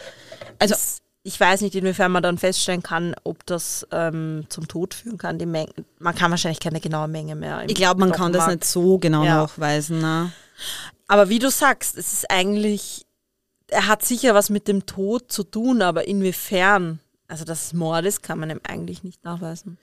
also 0.58 0.74
ich 1.26 1.40
weiß 1.40 1.62
nicht, 1.62 1.74
inwiefern 1.74 2.12
man 2.12 2.22
dann 2.22 2.36
feststellen 2.36 2.82
kann, 2.82 3.16
ob 3.24 3.44
das 3.46 3.86
ähm, 3.90 4.44
zum 4.50 4.68
Tod 4.68 4.92
führen 4.92 5.16
kann. 5.16 5.38
Die 5.38 5.46
Menge, 5.46 5.72
man 5.98 6.14
kann 6.14 6.30
wahrscheinlich 6.30 6.60
keine 6.60 6.80
genaue 6.80 7.08
Menge 7.08 7.34
mehr. 7.34 7.64
ich 7.66 7.74
glaube, 7.74 7.98
man 8.00 8.12
kann 8.12 8.32
das 8.32 8.46
nicht 8.46 8.64
so 8.64 8.98
genau 8.98 9.24
Ja. 9.24 9.36
nachweisen. 9.36 10.00
Ne? 10.00 10.32
Aber 11.08 11.30
wie 11.30 11.38
du 11.38 11.50
sagst, 11.50 11.96
es 11.96 12.12
ist 12.12 12.30
eigentlich, 12.30 13.06
er 13.68 13.86
hat 13.88 14.04
sicher 14.04 14.34
was 14.34 14.50
mit 14.50 14.68
dem 14.68 14.84
Tod 14.84 15.32
zu 15.32 15.44
tun, 15.44 15.80
aber 15.80 16.06
inwiefern? 16.06 17.00
Also, 17.26 17.46
dass 17.46 17.66
es 17.66 17.72
Mord 17.72 18.04
ist, 18.04 18.22
kann 18.22 18.38
man 18.38 18.50
ihm 18.50 18.60
eigentlich 18.68 19.02
nicht 19.02 19.24
nachweisen. 19.24 19.78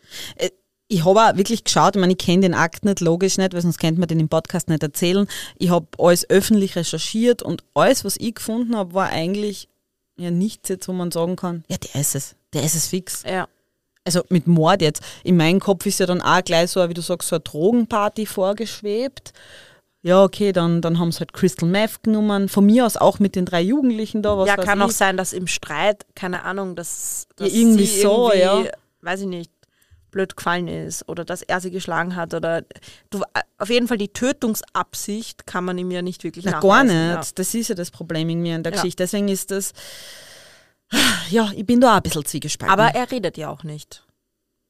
Ich 0.88 1.04
habe 1.06 1.20
auch 1.22 1.38
wirklich 1.38 1.64
geschaut, 1.64 1.96
ich 1.96 2.00
meine, 2.00 2.12
ich 2.14 2.20
kenne 2.20 2.42
den 2.42 2.54
Akt 2.54 2.86
nicht, 2.86 3.00
logisch 3.00 3.38
nicht, 3.40 3.54
weil 3.54 3.62
sonst 3.62 3.80
könnte 3.80 4.00
man 4.00 4.08
den 4.08 4.20
im 4.20 4.30
Podcast 4.30 4.70
nicht 4.70 4.84
erzählen. 4.84 5.26
Ich 5.58 5.72
habe 5.72 5.88
alles 5.98 6.30
öffentlich 6.30 6.76
recherchiert 6.76 7.42
und 7.42 7.64
alles, 7.74 8.06
was 8.06 8.16
ich 8.18 8.36
gefunden 8.36 8.76
habe, 8.76 8.94
war 8.94 9.10
eigentlich 9.10 9.70
ja 10.22 10.32
nichts 10.32 10.70
jetzt, 10.70 10.88
wo 10.88 10.94
man 10.94 11.12
sagen 11.12 11.36
kann, 11.36 11.64
ja, 11.68 11.78
der 11.78 12.02
ist 12.02 12.16
es, 12.16 12.36
der 12.54 12.64
ist 12.64 12.76
es 12.76 12.88
fix. 12.88 13.24
Ja. 13.24 13.48
Also 14.04 14.24
mit 14.30 14.48
Mord 14.48 14.82
jetzt. 14.82 15.04
In 15.24 15.38
meinem 15.38 15.60
Kopf 15.60 15.86
ist 15.86 16.00
ja 16.00 16.06
dann 16.06 16.22
auch 16.22 16.44
gleich 16.44 16.72
so, 16.72 16.88
wie 16.90 16.94
du 16.94 17.02
sagst, 17.02 17.30
so 17.30 17.36
eine 17.36 17.44
Drogenparty 17.44 18.26
vorgeschwebt. 18.26 19.34
Ja, 20.04 20.24
okay, 20.24 20.52
dann, 20.52 20.82
dann 20.82 20.98
haben 20.98 21.12
sie 21.12 21.20
halt 21.20 21.34
Crystal 21.34 21.70
Meth 21.70 22.02
genommen. 22.02 22.50
Von 22.50 22.66
mir 22.66 22.88
aus 22.88 22.98
auch 22.98 23.20
mit 23.20 23.36
den 23.36 23.46
drei 23.46 23.62
Jugendlichen 23.62 24.24
da. 24.24 24.36
Was 24.38 24.48
ja, 24.48 24.56
kann 24.56 24.80
ich. 24.80 24.86
auch 24.86 24.90
sein, 24.90 25.16
dass 25.16 25.32
im 25.32 25.46
Streit, 25.46 26.08
keine 26.16 26.44
Ahnung, 26.44 26.76
dass, 26.76 27.28
Ja, 27.40 27.46
dass 27.46 27.54
irgendwie 27.54 27.86
sie 27.86 28.02
so, 28.02 28.32
irgendwie, 28.32 28.68
ja. 28.68 28.72
weiß 29.02 29.22
ich 29.22 29.28
nicht, 29.28 29.52
blöd 30.12 30.36
gefallen 30.36 30.67
ist 30.67 31.08
oder 31.10 31.26
dass 31.26 31.41
er 31.41 31.60
sie 31.62 31.71
geschlagen 31.71 32.15
hat 32.15 32.34
oder 32.34 32.63
du, 33.10 33.21
auf 33.58 33.69
jeden 33.69 33.88
Fall 33.88 33.97
die 33.97 34.10
Tötungsabsicht 34.12 35.47
kann 35.47 35.65
man 35.65 35.78
ihm 35.78 35.91
ja 35.91 36.02
nicht 36.02 36.24
wirklich 36.24 36.45
Na, 36.45 36.60
gar 36.60 36.84
nachweisen. 36.84 37.08
nicht. 37.17 37.26
Ja. 37.30 37.32
Das 37.36 37.54
ist 37.54 37.67
ja 37.69 37.76
das 37.76 37.91
Problem 37.91 38.30
in 38.30 38.41
mir 38.41 38.56
in 38.56 38.63
der 38.63 38.74
Ja. 38.74 38.78
Geschichte. 38.82 39.04
Deswegen 39.04 39.28
ist 39.30 39.52
das. 39.52 39.74
Ja, 41.30 41.50
ich 41.56 41.65
bin 41.65 41.80
da 41.80 41.93
auch 41.93 41.97
ein 41.97 42.04
bisschen 42.04 42.26
zwiegespalten. 42.26 42.74
Aber 42.78 42.93
er 42.93 43.10
redet 43.10 43.38
ja 43.38 43.50
auch 43.50 43.63
nicht. 43.63 44.06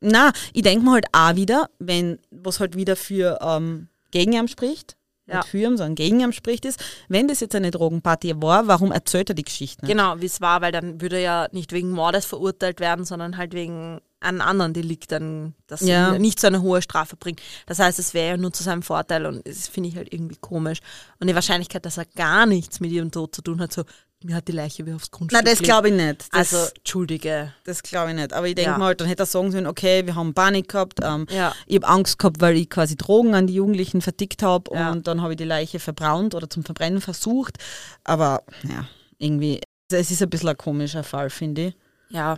Na, 0.01 0.31
ich 0.53 0.61
denke 0.61 0.85
mir 0.85 0.91
halt 0.93 1.05
auch 1.11 1.35
wieder, 1.35 1.69
wenn, 1.79 2.19
was 2.29 2.59
halt 2.59 2.75
wieder 2.75 2.95
für 2.95 3.39
ähm, 3.41 3.87
gegen 4.11 4.33
ihn 4.33 4.47
spricht, 4.47 4.97
Ja. 5.31 5.37
nicht 5.37 5.47
für 5.49 5.57
ihn, 5.59 5.77
sondern 5.77 5.95
gegen 5.95 6.19
ihn 6.19 6.33
spricht, 6.33 6.65
ist, 6.65 6.83
wenn 7.07 7.27
das 7.27 7.39
jetzt 7.39 7.55
eine 7.55 7.71
Drogenparty 7.71 8.41
war, 8.41 8.67
warum 8.67 8.91
erzählt 8.91 9.29
er 9.29 9.35
die 9.35 9.43
Geschichte 9.43 9.85
nicht? 9.85 9.91
Genau, 9.91 10.19
wie 10.21 10.25
es 10.25 10.41
war, 10.41 10.61
weil 10.61 10.71
dann 10.71 11.01
würde 11.01 11.15
er 11.17 11.21
ja 11.21 11.47
nicht 11.51 11.71
wegen 11.71 11.91
Mordes 11.91 12.25
verurteilt 12.25 12.79
werden, 12.79 13.05
sondern 13.05 13.37
halt 13.37 13.53
wegen 13.53 13.99
einem 14.19 14.41
anderen 14.41 14.73
Delikt, 14.73 15.11
dann, 15.11 15.55
das 15.65 15.81
Ja. 15.81 16.17
nicht 16.19 16.39
so 16.39 16.45
eine 16.47 16.61
hohe 16.61 16.81
Strafe 16.83 17.15
bringt. 17.15 17.41
Das 17.65 17.79
heißt, 17.79 17.97
es 17.97 18.13
wäre 18.13 18.29
ja 18.29 18.37
nur 18.37 18.53
zu 18.53 18.61
seinem 18.61 18.83
Vorteil 18.83 19.25
und 19.25 19.47
das 19.47 19.67
finde 19.67 19.89
ich 19.89 19.95
halt 19.95 20.13
irgendwie 20.13 20.35
komisch. 20.39 20.77
Und 21.19 21.27
die 21.27 21.33
Wahrscheinlichkeit, 21.35 21.85
dass 21.85 21.97
er 21.97 22.05
gar 22.15 22.45
nichts 22.45 22.79
mit 22.79 22.91
ihrem 22.91 23.09
Tod 23.11 23.33
zu 23.33 23.41
tun 23.41 23.59
hat, 23.59 23.73
so, 23.73 23.83
mir 24.23 24.35
hat 24.35 24.47
die 24.47 24.51
Leiche 24.51 24.85
wie 24.85 24.93
aufs 24.93 25.09
Grundstück 25.11 25.43
Nein, 25.43 25.45
das 25.53 25.61
glaube 25.63 25.89
ich 25.89 25.93
nicht. 25.95 26.27
Das, 26.33 26.53
Also, 26.53 26.71
Entschuldige. 26.75 27.53
das 27.63 27.81
glaube 27.83 28.09
ich 28.11 28.15
nicht. 28.15 28.33
Aber 28.33 28.47
ich 28.47 28.55
denke 28.55 28.71
Ja. 28.71 28.77
mal, 28.77 28.95
dann 28.95 29.07
hätte 29.07 29.23
er 29.23 29.25
sagen 29.25 29.51
sollen, 29.51 29.67
okay, 29.67 30.05
wir 30.05 30.15
haben 30.15 30.33
Panik 30.33 30.69
gehabt, 30.69 30.99
ähm, 31.03 31.25
Ja. 31.29 31.53
ich 31.65 31.75
habe 31.75 31.87
Angst 31.87 32.19
gehabt, 32.19 32.41
weil 32.41 32.57
ich 32.57 32.69
quasi 32.69 32.95
Drogen 32.95 33.33
an 33.35 33.47
die 33.47 33.55
Jugendlichen 33.55 34.01
vertickt 34.01 34.43
habe 34.43 34.73
Ja. 34.75 34.91
und 34.91 35.07
dann 35.07 35.21
habe 35.21 35.33
ich 35.33 35.37
die 35.37 35.43
Leiche 35.45 35.79
verbrannt 35.79 36.35
oder 36.35 36.49
zum 36.49 36.63
Verbrennen 36.63 37.01
versucht. 37.01 37.57
Aber 38.03 38.43
ja, 38.63 38.87
irgendwie, 39.17 39.61
es 39.91 40.11
ist 40.11 40.21
ein 40.21 40.29
bisschen 40.29 40.49
ein 40.49 40.57
komischer 40.57 41.03
Fall, 41.03 41.29
finde 41.29 41.67
ich. 41.67 41.75
Ja. 42.09 42.37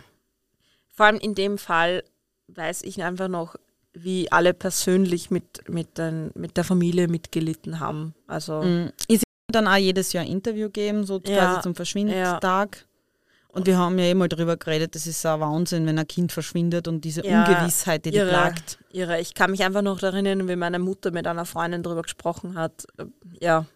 Vor 0.94 1.06
allem 1.06 1.18
in 1.18 1.34
dem 1.34 1.58
Fall 1.58 2.04
weiß 2.48 2.82
ich 2.82 3.02
einfach 3.02 3.28
noch, 3.28 3.56
wie 3.94 4.30
alle 4.32 4.54
persönlich 4.54 5.30
mit, 5.30 5.68
mit, 5.68 5.98
den, 5.98 6.30
mit 6.34 6.56
der 6.56 6.64
Familie 6.64 7.08
mitgelitten 7.08 7.78
haben. 7.80 8.14
Also, 8.26 8.62
Mhm. 8.62 8.90
Dann 9.54 9.68
auch 9.68 9.76
jedes 9.76 10.12
Jahr 10.12 10.24
ein 10.24 10.30
Interview 10.30 10.68
geben, 10.70 11.04
so 11.04 11.20
Ja. 11.24 11.46
quasi 11.46 11.60
zum 11.62 11.74
Verschwindungstag. 11.74 12.86
Und 13.48 13.66
wir 13.66 13.78
haben 13.78 13.96
ja 14.00 14.06
eh 14.06 14.14
mal 14.14 14.28
darüber 14.28 14.56
geredet, 14.56 14.96
das 14.96 15.06
ist 15.06 15.24
ein 15.24 15.38
Wahnsinn, 15.38 15.86
wenn 15.86 15.96
ein 15.96 16.08
Kind 16.08 16.32
verschwindet 16.32 16.88
und 16.88 17.02
diese 17.04 17.24
Ja, 17.24 17.44
Ungewissheit, 17.44 18.04
die 18.04 18.10
die 18.10 18.16
ihre, 18.16 18.28
plagt. 18.30 18.78
ihre. 18.90 19.20
Ich 19.20 19.32
kann 19.34 19.52
mich 19.52 19.62
einfach 19.62 19.82
noch 19.82 20.00
daran 20.00 20.26
erinnern, 20.26 20.48
wie 20.48 20.56
meine 20.56 20.80
Mutter 20.80 21.12
mit 21.12 21.24
einer 21.28 21.44
Freundin 21.44 21.84
darüber 21.84 22.02
gesprochen 22.02 22.56
hat. 22.56 22.84
Ja, 23.40 23.66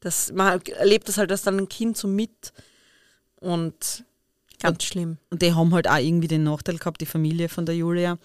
das, 0.00 0.30
man 0.32 0.60
erlebt 0.76 1.08
das 1.08 1.16
halt 1.16 1.30
als 1.32 1.40
dann 1.40 1.58
ein 1.58 1.70
Kind 1.70 1.96
so 1.96 2.06
mit 2.06 2.52
und 3.36 4.04
ganz 4.60 4.84
schlimm. 4.84 5.16
Und 5.30 5.40
die 5.40 5.54
haben 5.54 5.72
halt 5.74 5.88
auch 5.88 5.96
irgendwie 5.96 6.28
den 6.28 6.44
Nachteil 6.44 6.76
gehabt, 6.76 7.00
die 7.00 7.06
Familie 7.06 7.48
von 7.48 7.64
der 7.64 7.76
Julia. 7.76 8.18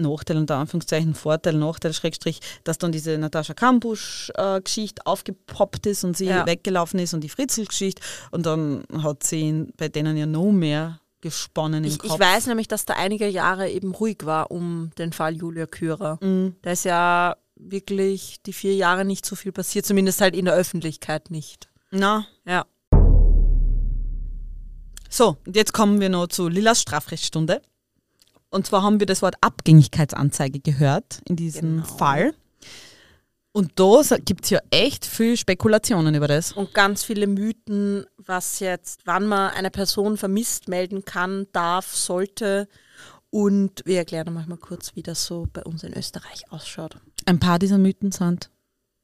Nachteil 0.00 0.36
unter 0.36 0.56
Anführungszeichen, 0.56 1.14
Vorteil, 1.14 1.54
Nachteil, 1.54 1.92
Schrägstrich, 1.92 2.40
dass 2.64 2.78
dann 2.78 2.92
diese 2.92 3.16
Natascha 3.18 3.54
Kampusch-Geschichte 3.54 5.06
aufgepoppt 5.06 5.86
ist 5.86 6.04
und 6.04 6.16
sie 6.16 6.26
Ja. 6.26 6.46
weggelaufen 6.46 6.98
ist 7.00 7.14
und 7.14 7.22
die 7.22 7.28
Fritzl-Geschichte. 7.28 8.02
Und 8.30 8.46
dann 8.46 8.84
hat 9.02 9.22
sie 9.24 9.40
ihn 9.40 9.72
bei 9.76 9.88
denen 9.88 10.16
ja 10.16 10.26
noch 10.26 10.50
mehr 10.52 11.00
gesponnen 11.20 11.84
im 11.84 11.90
Ich, 11.90 11.98
Kopf. 11.98 12.12
ich 12.14 12.18
weiß 12.20 12.46
nämlich, 12.46 12.66
dass 12.68 12.86
da 12.86 12.94
einige 12.94 13.28
Jahre 13.28 13.68
eben 13.70 13.92
ruhig 13.94 14.18
war 14.24 14.50
um 14.50 14.90
den 14.98 15.12
Fall 15.12 15.36
Julia 15.36 15.66
Kürer. 15.66 16.18
Mhm. 16.22 16.56
Da 16.62 16.70
ist 16.70 16.84
ja 16.86 17.36
wirklich 17.56 18.40
die 18.46 18.54
vier 18.54 18.74
Jahre 18.74 19.04
nicht 19.04 19.26
so 19.26 19.36
viel 19.36 19.52
passiert, 19.52 19.84
zumindest 19.84 20.22
halt 20.22 20.34
in 20.34 20.46
der 20.46 20.54
Öffentlichkeit 20.54 21.30
nicht. 21.30 21.68
Na, 21.90 22.26
Ja. 22.46 22.64
So, 25.12 25.36
und 25.44 25.56
jetzt 25.56 25.72
kommen 25.72 26.00
wir 26.00 26.08
noch 26.08 26.28
zu 26.28 26.48
Lilas 26.48 26.80
Strafrechtsstunde. 26.80 27.60
Und 28.50 28.66
zwar 28.66 28.82
haben 28.82 28.98
wir 29.00 29.06
das 29.06 29.22
Wort 29.22 29.36
Abgängigkeitsanzeige 29.40 30.60
gehört 30.60 31.20
in 31.28 31.36
diesem 31.36 31.82
Genau. 31.82 31.86
Fall. 31.86 32.34
Und 33.52 33.72
da 33.76 34.00
gibt 34.24 34.44
es 34.44 34.50
ja 34.50 34.60
echt 34.70 35.04
viel 35.04 35.36
Spekulationen 35.36 36.14
über 36.14 36.28
das. 36.28 36.52
Und 36.52 36.72
ganz 36.72 37.02
viele 37.02 37.26
Mythen, 37.26 38.04
was 38.16 38.60
jetzt, 38.60 39.00
wann 39.06 39.26
man 39.26 39.50
eine 39.50 39.70
Person 39.70 40.16
vermisst 40.16 40.68
melden 40.68 41.04
kann, 41.04 41.46
darf, 41.52 41.94
sollte 41.94 42.68
Und 43.32 43.82
wir 43.84 43.98
erklären 43.98 44.36
euch 44.36 44.46
mal 44.46 44.56
kurz, 44.58 44.96
wie 44.96 45.02
das 45.04 45.24
so 45.24 45.46
bei 45.52 45.62
uns 45.62 45.84
in 45.84 45.96
Österreich 45.96 46.50
ausschaut. 46.50 46.96
Ein 47.26 47.38
paar 47.38 47.60
dieser 47.60 47.78
Mythen 47.78 48.10
sind, 48.10 48.50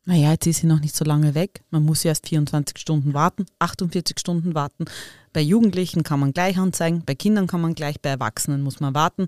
naja, 0.07 0.31
jetzt 0.31 0.47
ist 0.47 0.61
sie 0.61 0.67
noch 0.67 0.81
nicht 0.81 0.97
so 0.97 1.05
lange 1.05 1.35
weg. 1.35 1.63
Man 1.71 1.85
muss 1.85 2.03
ja 2.05 2.11
erst 2.11 2.29
24 2.29 2.79
Stunden 2.79 3.13
warten, 3.13 3.45
48 3.59 4.19
Stunden 4.19 4.55
warten. 4.55 4.87
Bei 5.33 5.41
Jugendlichen 5.41 6.03
kann 6.03 6.21
man 6.21 6.33
gleich 6.33 6.59
anzeigen, 6.59 7.03
bei 7.05 7.15
Kindern 7.15 7.47
kann 7.47 7.61
man 7.61 7.75
gleich, 7.75 8.01
bei 8.01 8.11
Erwachsenen 8.11 8.63
muss 8.63 8.81
man 8.81 8.95
warten. 8.95 9.27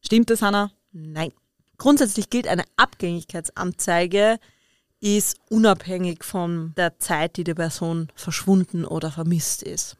Stimmt 0.00 0.30
das, 0.30 0.40
Hanna? 0.40 0.70
Nein. 0.92 1.32
Grundsätzlich 1.76 2.30
gilt 2.30 2.46
eine 2.48 2.64
Abgängigkeitsanzeige 2.76 4.38
ist 5.00 5.38
unabhängig 5.48 6.24
von 6.24 6.74
der 6.76 6.98
Zeit, 6.98 7.36
die 7.36 7.44
die 7.44 7.54
Person 7.54 8.08
verschwunden 8.14 8.84
oder 8.84 9.10
vermisst 9.10 9.62
ist. 9.62 9.96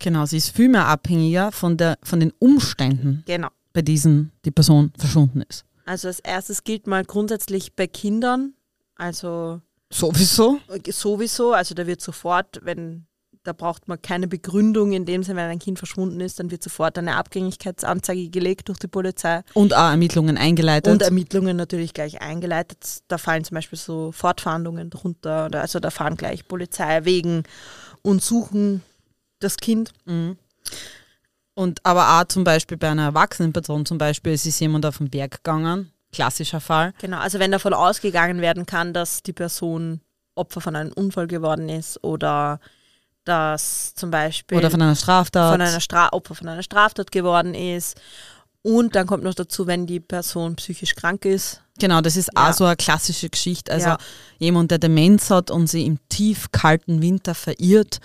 Genau, 0.00 0.26
sie 0.26 0.36
ist 0.36 0.50
viel 0.50 0.68
mehr 0.68 0.86
abhängiger 0.86 1.52
von, 1.52 1.76
der, 1.76 1.98
von 2.02 2.20
den 2.20 2.32
Umständen, 2.38 3.22
Genau. 3.26 3.48
bei 3.72 3.82
diesen 3.82 4.32
die 4.44 4.50
Person 4.50 4.92
verschwunden 4.96 5.42
ist. 5.48 5.64
Also 5.86 6.08
als 6.08 6.20
erstes 6.20 6.64
gilt 6.64 6.86
mal 6.86 7.04
grundsätzlich 7.04 7.74
bei 7.74 7.86
Kindern, 7.86 8.54
also 8.96 9.60
Sowieso? 9.94 10.58
sowieso, 10.90 11.52
also 11.52 11.74
da 11.74 11.86
wird 11.86 12.00
sofort, 12.00 12.60
wenn 12.62 13.06
da 13.44 13.52
braucht 13.52 13.88
man 13.88 14.00
keine 14.00 14.26
Begründung 14.26 14.92
in 14.92 15.04
dem 15.04 15.22
Sinne, 15.22 15.40
wenn 15.40 15.50
ein 15.50 15.58
Kind 15.58 15.78
verschwunden 15.78 16.20
ist, 16.20 16.40
dann 16.40 16.50
wird 16.50 16.62
sofort 16.62 16.96
eine 16.98 17.16
Abgängigkeitsanzeige 17.16 18.30
gelegt 18.30 18.68
durch 18.68 18.78
die 18.78 18.88
Polizei 18.88 19.42
Und 19.52 19.74
auch 19.74 19.90
Ermittlungen 19.90 20.38
eingeleitet. 20.38 20.92
und 20.92 21.02
Ermittlungen 21.02 21.56
natürlich 21.56 21.92
gleich 21.92 22.22
eingeleitet. 22.22 23.02
Da 23.06 23.18
fallen 23.18 23.44
zum 23.44 23.56
Beispiel 23.56 23.78
so 23.78 24.12
Fortfahndungen 24.12 24.90
drunter, 24.90 25.46
oder 25.46 25.60
also 25.60 25.78
da 25.78 25.90
fahren 25.90 26.16
gleich 26.16 26.48
Polizei 26.48 27.04
wegen 27.04 27.44
und 28.02 28.22
suchen 28.22 28.82
das 29.40 29.58
Kind. 29.58 29.92
Mhm. 30.06 30.38
Und 31.54 31.84
aber 31.84 32.18
auch 32.18 32.24
zum 32.24 32.42
Beispiel 32.44 32.78
bei 32.78 32.88
einer 32.88 33.04
erwachsenen 33.04 33.52
Person 33.52 33.86
zum 33.86 33.98
Beispiel, 33.98 34.32
es 34.32 34.46
ist 34.46 34.58
jemand 34.58 34.86
auf 34.86 34.98
den 34.98 35.10
Berg 35.10 35.44
gegangen, 35.44 35.92
klassischer 36.14 36.60
Fall. 36.60 36.92
Genau, 37.00 37.18
also 37.18 37.38
wenn 37.38 37.50
davon 37.52 37.74
ausgegangen 37.74 38.40
werden 38.40 38.64
kann, 38.66 38.92
dass 38.94 39.22
die 39.22 39.32
Person 39.32 40.00
Opfer 40.36 40.60
von 40.60 40.74
einem 40.76 40.92
Unfall 40.92 41.26
geworden 41.26 41.68
ist 41.68 42.02
oder 42.02 42.58
dass 43.24 43.94
zum 43.94 44.10
Beispiel 44.10 44.58
Oder 44.58 44.70
von 44.70 44.82
einer 44.82 44.96
Straftat. 44.96 45.52
von 45.52 45.60
einer 45.60 45.80
Stra 45.80 46.08
Opfer 46.12 46.34
von 46.34 46.48
einer 46.48 46.62
Straftat 46.62 47.10
geworden 47.12 47.54
ist. 47.54 47.98
Und 48.62 48.94
dann 48.96 49.06
kommt 49.06 49.24
noch 49.24 49.34
dazu, 49.34 49.66
wenn 49.66 49.86
die 49.86 50.00
Person 50.00 50.56
psychisch 50.56 50.94
krank 50.94 51.24
ist. 51.24 51.60
genau, 51.78 52.00
das 52.00 52.16
ist 52.16 52.30
Ja. 52.36 52.48
auch 52.48 52.52
so 52.54 52.64
eine 52.64 52.76
klassische 52.76 53.28
Geschichte. 53.28 53.72
Also 53.72 53.88
Ja. 53.90 53.98
jemand, 54.38 54.70
der 54.70 54.78
Demenz 54.78 55.30
hat 55.30 55.50
und 55.50 55.66
sie 55.66 55.84
im 55.86 55.98
tief 56.08 56.50
kalten 56.52 57.02
Winter 57.02 57.34
verirrt, 57.34 57.98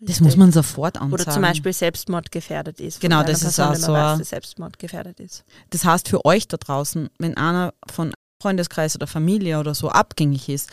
das 0.00 0.20
muss 0.20 0.36
man 0.36 0.50
sofort 0.50 0.96
anzeigen. 0.96 1.12
Oder 1.12 1.32
zum 1.32 1.42
Beispiel 1.42 1.72
Selbstmordgefährdet 1.72 2.80
ist. 2.80 2.94
von 2.94 3.02
Genau, 3.02 3.22
das 3.22 3.42
ist 3.42 3.56
Person, 3.56 3.64
auch 3.64 3.74
die 3.74 3.80
man 3.80 3.86
so 3.86 3.92
weiß, 3.92 4.18
die 4.18 4.24
Selbstmordgefährdet 4.24 5.20
ist. 5.20 5.44
Das 5.70 5.84
heißt 5.84 6.08
für 6.08 6.24
euch 6.24 6.48
da 6.48 6.56
draußen, 6.56 7.10
wenn 7.18 7.36
einer 7.36 7.74
von 7.90 8.12
Freundeskreis 8.42 8.94
oder 8.96 9.06
Familie 9.06 9.58
oder 9.60 9.74
so 9.74 9.90
abgängig 9.90 10.48
ist, 10.48 10.70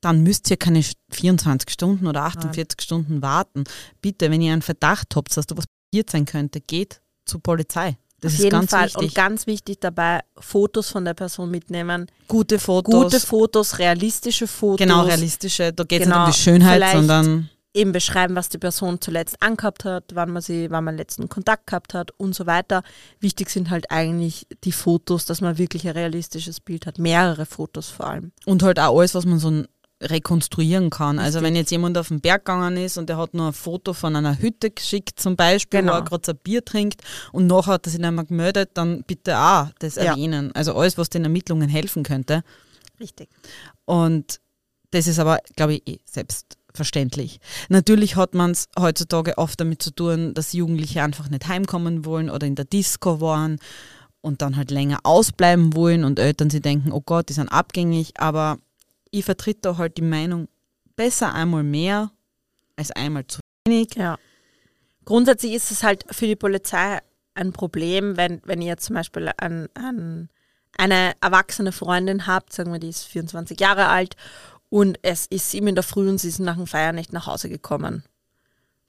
dann 0.00 0.22
müsst 0.22 0.50
ihr 0.50 0.56
keine 0.56 0.84
24 1.10 1.70
Stunden 1.70 2.06
oder 2.06 2.22
48 2.24 2.80
Stunden 2.80 3.22
warten. 3.22 3.64
Bitte, 4.00 4.30
wenn 4.30 4.42
ihr 4.42 4.52
einen 4.52 4.62
Verdacht 4.62 5.16
habt, 5.16 5.36
dass 5.36 5.46
da 5.46 5.56
was 5.56 5.64
passiert 5.66 6.10
sein 6.10 6.24
könnte, 6.24 6.60
geht 6.60 7.00
zur 7.24 7.42
Polizei. 7.42 7.96
Das 8.20 8.32
Auf 8.32 8.38
ist 8.38 8.44
jeden 8.44 8.50
ganz 8.52 8.70
Fall. 8.70 8.86
wichtig. 8.86 9.02
Und 9.02 9.14
ganz 9.14 9.46
wichtig 9.46 9.78
dabei, 9.80 10.20
Fotos 10.36 10.90
von 10.90 11.04
der 11.04 11.14
Person 11.14 11.50
mitnehmen. 11.50 12.06
gute 12.26 12.58
Fotos. 12.58 12.92
Gute 12.92 13.20
Fotos, 13.20 13.78
realistische 13.78 14.46
Fotos. 14.46 14.78
Genau, 14.78 15.04
realistische. 15.04 15.72
Da 15.72 15.84
geht 15.84 16.00
es 16.00 16.06
Genau, 16.06 16.26
nicht 16.26 16.28
um 16.28 16.32
die 16.32 16.40
Schönheit, 16.40 16.92
sondern 16.92 17.48
eben 17.78 17.92
beschreiben, 17.92 18.34
was 18.36 18.48
die 18.48 18.58
Person 18.58 19.00
zuletzt 19.00 19.40
angehabt 19.40 19.84
hat, 19.84 20.04
wann 20.14 20.30
man 20.30 20.42
sie, 20.42 20.70
wann 20.70 20.84
man 20.84 20.96
letzten 20.96 21.28
Kontakt 21.28 21.66
gehabt 21.66 21.94
hat 21.94 22.10
und 22.18 22.34
so 22.34 22.46
weiter. 22.46 22.82
Wichtig 23.20 23.50
sind 23.50 23.70
halt 23.70 23.90
eigentlich 23.90 24.46
die 24.64 24.72
Fotos, 24.72 25.24
dass 25.26 25.40
man 25.40 25.58
wirklich 25.58 25.86
ein 25.86 25.92
realistisches 25.94 26.60
Bild 26.60 26.86
hat. 26.86 26.98
Mehrere 26.98 27.46
Fotos 27.46 27.88
vor 27.88 28.06
allem. 28.08 28.32
und 28.46 28.62
halt 28.62 28.78
auch 28.78 28.98
alles, 28.98 29.14
was 29.14 29.24
man 29.26 29.38
so 29.38 29.64
rekonstruieren 30.00 30.90
kann. 30.90 31.18
Also 31.18 31.42
wenn 31.42 31.56
jetzt 31.56 31.70
jemand 31.72 31.98
auf 31.98 32.08
den 32.08 32.20
Berg 32.20 32.44
gegangen 32.44 32.76
ist 32.76 32.98
und 32.98 33.08
der 33.08 33.16
hat 33.16 33.34
nur 33.34 33.48
ein 33.48 33.52
Foto 33.52 33.92
von 33.94 34.14
einer 34.14 34.38
Hütte 34.40 34.70
geschickt 34.70 35.18
zum 35.18 35.34
Beispiel, 35.36 35.80
Genau. 35.80 35.92
wo 35.92 35.96
er 35.96 36.02
gerade 36.04 36.30
ein 36.32 36.38
Bier 36.38 36.64
trinkt 36.64 37.02
und 37.32 37.46
nachher 37.48 37.72
hat 37.74 37.86
er 37.86 37.90
sich 37.90 38.00
mehr 38.00 38.12
gemeldet, 38.24 38.70
dann 38.74 39.02
bitte 39.04 39.36
auch 39.36 39.68
das 39.80 39.96
Ja. 39.96 40.04
erwähnen. 40.12 40.52
Also 40.54 40.74
alles, 40.74 40.98
was 40.98 41.10
den 41.10 41.24
Ermittlungen 41.24 41.68
helfen 41.68 42.04
könnte. 42.04 42.42
Richtig. 43.00 43.28
Und 43.86 44.40
das 44.92 45.06
ist 45.06 45.18
aber, 45.18 45.38
glaube 45.56 45.74
ich, 45.74 45.82
eh 45.88 45.98
selbstverständlich. 46.68 47.40
Natürlich 47.68 48.16
hat 48.16 48.34
man 48.34 48.52
es 48.52 48.68
heutzutage 48.78 49.38
oft 49.38 49.60
damit 49.60 49.82
zu 49.82 49.90
tun, 49.90 50.34
dass 50.34 50.52
Jugendliche 50.52 51.02
einfach 51.02 51.28
nicht 51.28 51.48
heimkommen 51.48 52.04
wollen 52.04 52.30
oder 52.30 52.46
in 52.46 52.54
der 52.54 52.64
Disco 52.64 53.20
waren 53.20 53.58
und 54.20 54.42
dann 54.42 54.56
halt 54.56 54.70
länger 54.70 55.00
ausbleiben 55.02 55.74
wollen 55.74 56.04
und 56.04 56.18
Eltern 56.18 56.50
sie 56.50 56.60
denken, 56.60 56.92
oh 56.92 57.00
Gott, 57.00 57.28
die 57.28 57.32
sind 57.32 57.48
abgängig, 57.48 58.12
aber 58.18 58.58
ich 59.10 59.24
vertrete 59.24 59.60
da 59.62 59.78
halt 59.78 59.96
die 59.96 60.02
Meinung, 60.02 60.48
besser 60.96 61.32
einmal 61.32 61.62
mehr 61.62 62.10
als 62.76 62.90
einmal 62.92 63.26
zu 63.26 63.40
wenig. 63.66 63.94
Ja. 63.94 64.18
Grundsätzlich 65.04 65.54
ist 65.54 65.70
es 65.70 65.82
halt 65.82 66.04
für 66.10 66.26
die 66.26 66.36
Polizei 66.36 66.98
ein 67.34 67.52
Problem, 67.52 68.16
wenn, 68.16 68.42
wenn 68.44 68.60
ihr 68.60 68.76
zum 68.76 68.96
Beispiel 68.96 69.30
ein, 69.38 69.68
ein, 69.74 70.28
eine 70.76 71.12
erwachsene 71.20 71.72
Freundin 71.72 72.26
habt, 72.26 72.52
sagen 72.52 72.72
wir, 72.72 72.80
die 72.80 72.88
ist 72.88 73.04
24 73.04 73.58
Jahre 73.58 73.88
alt 73.88 74.16
und 74.70 74.98
es 75.02 75.26
ist 75.26 75.50
sieben 75.50 75.68
in 75.68 75.74
der 75.74 75.84
Früh 75.84 76.08
und 76.08 76.18
sie 76.18 76.28
ist 76.28 76.38
nach 76.40 76.56
dem 76.56 76.66
Feiern 76.66 76.94
nicht 76.94 77.12
nach 77.12 77.26
Hause 77.26 77.48
gekommen. 77.48 78.02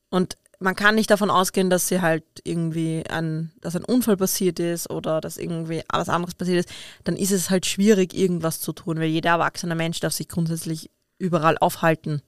Und 0.10 0.38
man 0.60 0.76
kann 0.76 0.96
nicht 0.96 1.10
davon 1.10 1.30
ausgehen, 1.30 1.70
dass 1.70 1.88
sie 1.88 2.02
halt 2.02 2.24
irgendwie 2.44 3.04
ein, 3.10 3.52
dass 3.62 3.76
ein 3.78 3.86
Unfall 3.86 4.18
passiert 4.18 4.60
ist 4.60 4.90
oder 4.90 5.22
dass 5.22 5.38
irgendwie 5.38 5.84
was 5.90 6.10
anderes 6.10 6.36
passiert 6.36 6.66
ist, 6.66 6.70
dann 7.06 7.16
ist 7.16 7.32
es 7.32 7.50
halt 7.50 7.66
schwierig, 7.66 8.14
irgendwas 8.14 8.60
zu 8.60 8.74
tun, 8.74 8.98
weil 9.00 9.06
jeder 9.08 9.30
erwachsene 9.32 9.76
Mensch 9.76 10.00
darf 10.02 10.12
sich 10.14 10.28
grundsätzlich 10.28 10.90
überall 11.18 11.58
aufhalten. 11.60 12.22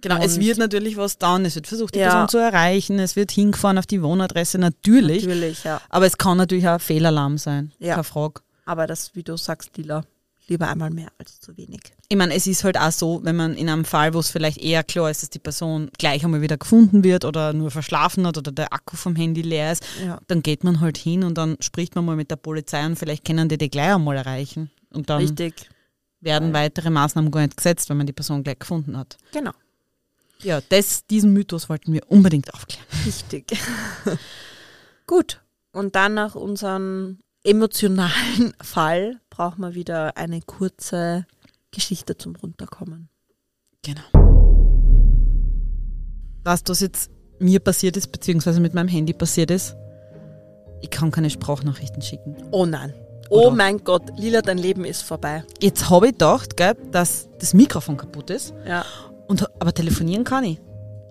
Genau, 0.00 0.22
es 0.22 0.34
Und- 0.36 0.40
wird 0.44 0.58
natürlich 0.58 0.96
was 0.96 1.18
dauern, 1.18 1.44
es 1.44 1.54
wird 1.54 1.66
versucht, 1.66 1.94
die 1.94 1.98
Ja. 2.00 2.10
Person 2.10 2.28
zu 2.28 2.38
erreichen, 2.38 2.98
es 2.98 3.16
wird 3.16 3.30
hingefahren 3.30 3.78
auf 3.78 3.86
die 3.86 4.02
Wohnadresse, 4.02 4.58
natürlich. 4.58 5.24
Natürlich, 5.24 5.64
ja. 5.64 5.80
Aber 5.90 6.06
es 6.06 6.16
kann 6.18 6.36
natürlich 6.38 6.66
auch 6.68 6.74
ein 6.74 6.80
Fehlalarm 6.80 7.36
sein, 7.38 7.72
Ja. 7.78 7.94
keine 7.94 8.04
Frage. 8.04 8.40
Aber 8.66 8.86
das, 8.86 9.14
wie 9.14 9.22
du 9.22 9.36
sagst, 9.36 9.76
Lila, 9.76 10.04
lieber 10.46 10.68
einmal 10.68 10.90
mehr 10.90 11.08
als 11.18 11.40
zu 11.40 11.56
wenig. 11.56 11.80
Ich 12.08 12.16
meine, 12.16 12.34
es 12.34 12.46
ist 12.46 12.64
halt 12.64 12.78
auch 12.78 12.92
so, 12.92 13.20
wenn 13.24 13.36
man 13.36 13.54
in 13.54 13.68
einem 13.68 13.84
Fall, 13.84 14.12
wo 14.14 14.18
es 14.18 14.30
vielleicht 14.30 14.58
eher 14.58 14.82
klar 14.84 15.10
ist, 15.10 15.22
dass 15.22 15.30
die 15.30 15.38
Person 15.38 15.90
gleich 15.98 16.24
einmal 16.24 16.42
wieder 16.42 16.56
gefunden 16.58 17.02
wird 17.02 17.24
oder 17.24 17.52
nur 17.52 17.70
verschlafen 17.70 18.26
hat 18.26 18.36
oder 18.36 18.52
der 18.52 18.72
Akku 18.72 18.96
vom 18.96 19.16
Handy 19.16 19.42
leer 19.42 19.72
ist, 19.72 19.84
Ja. 20.04 20.20
dann 20.26 20.42
geht 20.42 20.62
man 20.64 20.80
halt 20.80 20.98
hin 20.98 21.24
und 21.24 21.38
dann 21.38 21.56
spricht 21.60 21.94
man 21.94 22.04
mal 22.04 22.16
mit 22.16 22.30
der 22.30 22.36
Polizei 22.36 22.84
und 22.84 22.96
vielleicht 22.96 23.24
können 23.24 23.48
die 23.48 23.56
die 23.58 23.70
gleich 23.70 23.94
einmal 23.94 24.16
erreichen. 24.16 24.70
Und 24.90 25.08
dann 25.10 25.20
Richtig. 25.22 25.70
werden 26.20 26.52
weitere 26.52 26.90
Maßnahmen 26.90 27.30
gar 27.30 27.40
nicht 27.42 27.56
gesetzt, 27.56 27.88
wenn 27.88 27.96
man 27.96 28.06
die 28.06 28.12
Person 28.12 28.44
gleich 28.44 28.58
gefunden 28.58 28.96
hat. 28.96 29.16
Genau. 29.32 29.52
Ja, 30.42 30.60
das, 30.68 31.06
diesen 31.06 31.32
Mythos 31.32 31.68
wollten 31.70 31.92
wir 31.92 32.02
unbedingt 32.10 32.52
aufklären. 32.52 32.84
Wichtig. 33.04 33.46
Gut. 35.06 35.40
Und 35.72 35.96
dann 35.96 36.14
nach 36.14 36.34
unserem 36.34 37.18
emotionalen 37.44 38.54
Fall 38.62 39.20
brauchen 39.30 39.60
wir 39.60 39.74
wieder 39.74 40.16
eine 40.16 40.40
kurze 40.40 41.26
Geschichte 41.70 42.16
zum 42.16 42.34
Runterkommen. 42.36 43.08
Genau. 43.82 44.00
Weißt 46.44 46.68
du, 46.68 46.72
was 46.72 46.80
jetzt 46.80 47.10
mir 47.38 47.60
passiert 47.60 47.96
ist, 47.96 48.08
beziehungsweise 48.12 48.60
mit 48.60 48.74
meinem 48.74 48.88
Handy 48.88 49.12
passiert 49.12 49.50
ist? 49.50 49.76
Ich 50.80 50.90
kann 50.90 51.10
keine 51.10 51.30
Sprachnachrichten 51.30 52.02
schicken. 52.02 52.36
Oh 52.50 52.66
nein. 52.66 52.92
Oh 53.30 53.46
Oder? 53.46 53.56
mein 53.56 53.82
Gott, 53.84 54.02
Lila, 54.18 54.42
dein 54.42 54.58
Leben 54.58 54.84
ist 54.84 55.02
vorbei. 55.02 55.44
Jetzt 55.60 55.88
habe 55.88 56.06
ich 56.06 56.12
gedacht, 56.12 56.56
gell, 56.56 56.74
dass 56.92 57.28
das 57.38 57.54
Mikrofon 57.54 57.96
kaputt 57.96 58.28
ist, 58.30 58.52
Ja. 58.66 58.84
und, 59.26 59.46
aber 59.60 59.72
telefonieren 59.72 60.24
kann 60.24 60.44
ich. 60.44 60.60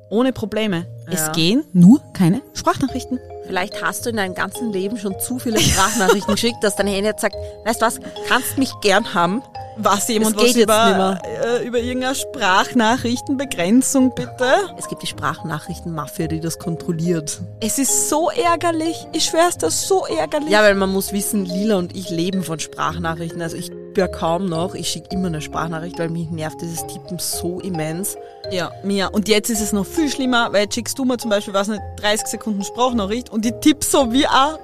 Ohne 0.09 0.31
Probleme. 0.31 0.85
Ja. 1.07 1.13
Es 1.13 1.31
gehen 1.31 1.63
nur 1.73 2.01
keine 2.13 2.41
Sprachnachrichten. 2.53 3.19
Vielleicht 3.45 3.81
hast 3.83 4.05
du 4.05 4.09
in 4.11 4.17
deinem 4.17 4.35
ganzen 4.35 4.71
Leben 4.71 4.97
schon 4.97 5.19
zu 5.19 5.39
viele 5.39 5.59
Sprachnachrichten 5.59 6.33
geschickt, 6.35 6.63
dass 6.63 6.75
dein 6.75 6.87
Handy 6.87 7.05
jetzt 7.05 7.21
sagt, 7.21 7.35
weißt 7.65 7.81
du 7.81 7.85
was, 7.85 7.99
kannst 8.27 8.57
mich 8.57 8.71
gern 8.81 9.13
haben. 9.13 9.43
Was 9.77 10.07
jemand 10.07 10.37
was 10.37 10.55
über, 10.55 11.19
äh, 11.23 11.65
über 11.65 11.79
irgendeine 11.79 12.15
Sprachnachrichtenbegrenzung, 12.15 14.13
bitte? 14.15 14.55
Es 14.77 14.87
gibt 14.87 15.01
die 15.01 15.07
Sprachnachrichtenmafia, 15.07 16.27
die 16.27 16.39
das 16.39 16.59
kontrolliert. 16.59 17.41
Es 17.59 17.79
ist 17.79 18.09
so 18.09 18.29
ärgerlich. 18.29 19.07
Ich 19.13 19.25
schwör's, 19.25 19.57
das 19.57 19.75
ist 19.75 19.87
so 19.87 20.05
ärgerlich. 20.05 20.49
Ja, 20.49 20.61
weil 20.61 20.75
man 20.75 20.91
muss 20.91 21.13
wissen, 21.13 21.45
Lila 21.45 21.77
und 21.77 21.95
ich 21.95 22.09
leben 22.09 22.43
von 22.43 22.59
Sprachnachrichten. 22.59 23.41
Also 23.41 23.57
ich 23.57 23.71
ja 23.97 24.07
kaum 24.07 24.45
noch. 24.45 24.75
Ich 24.75 24.89
schicke 24.89 25.09
immer 25.11 25.27
eine 25.27 25.41
Sprachnachricht, 25.41 25.99
weil 25.99 26.09
mich 26.09 26.29
nervt 26.29 26.61
dieses 26.61 26.85
Tippen 26.87 27.19
so 27.19 27.59
immens. 27.59 28.17
Ja, 28.51 28.71
Mia. 28.83 29.07
Und 29.07 29.27
jetzt 29.27 29.49
ist 29.49 29.61
es 29.61 29.73
noch 29.73 29.85
viel 29.85 30.09
schlimmer, 30.09 30.51
weil 30.51 30.63
jetzt 30.63 30.75
schickst 30.75 30.97
du 30.97 31.05
mir 31.05 31.17
zum 31.17 31.29
Beispiel, 31.29 31.53
was 31.53 31.67
nicht, 31.67 31.81
30 31.97 32.27
Sekunden 32.27 32.63
Sprachnachricht 32.63 33.29
und 33.29 33.45
ich 33.45 33.53
tipp 33.61 33.83
so 33.83 34.11
wie 34.11 34.25
ein 34.25 34.55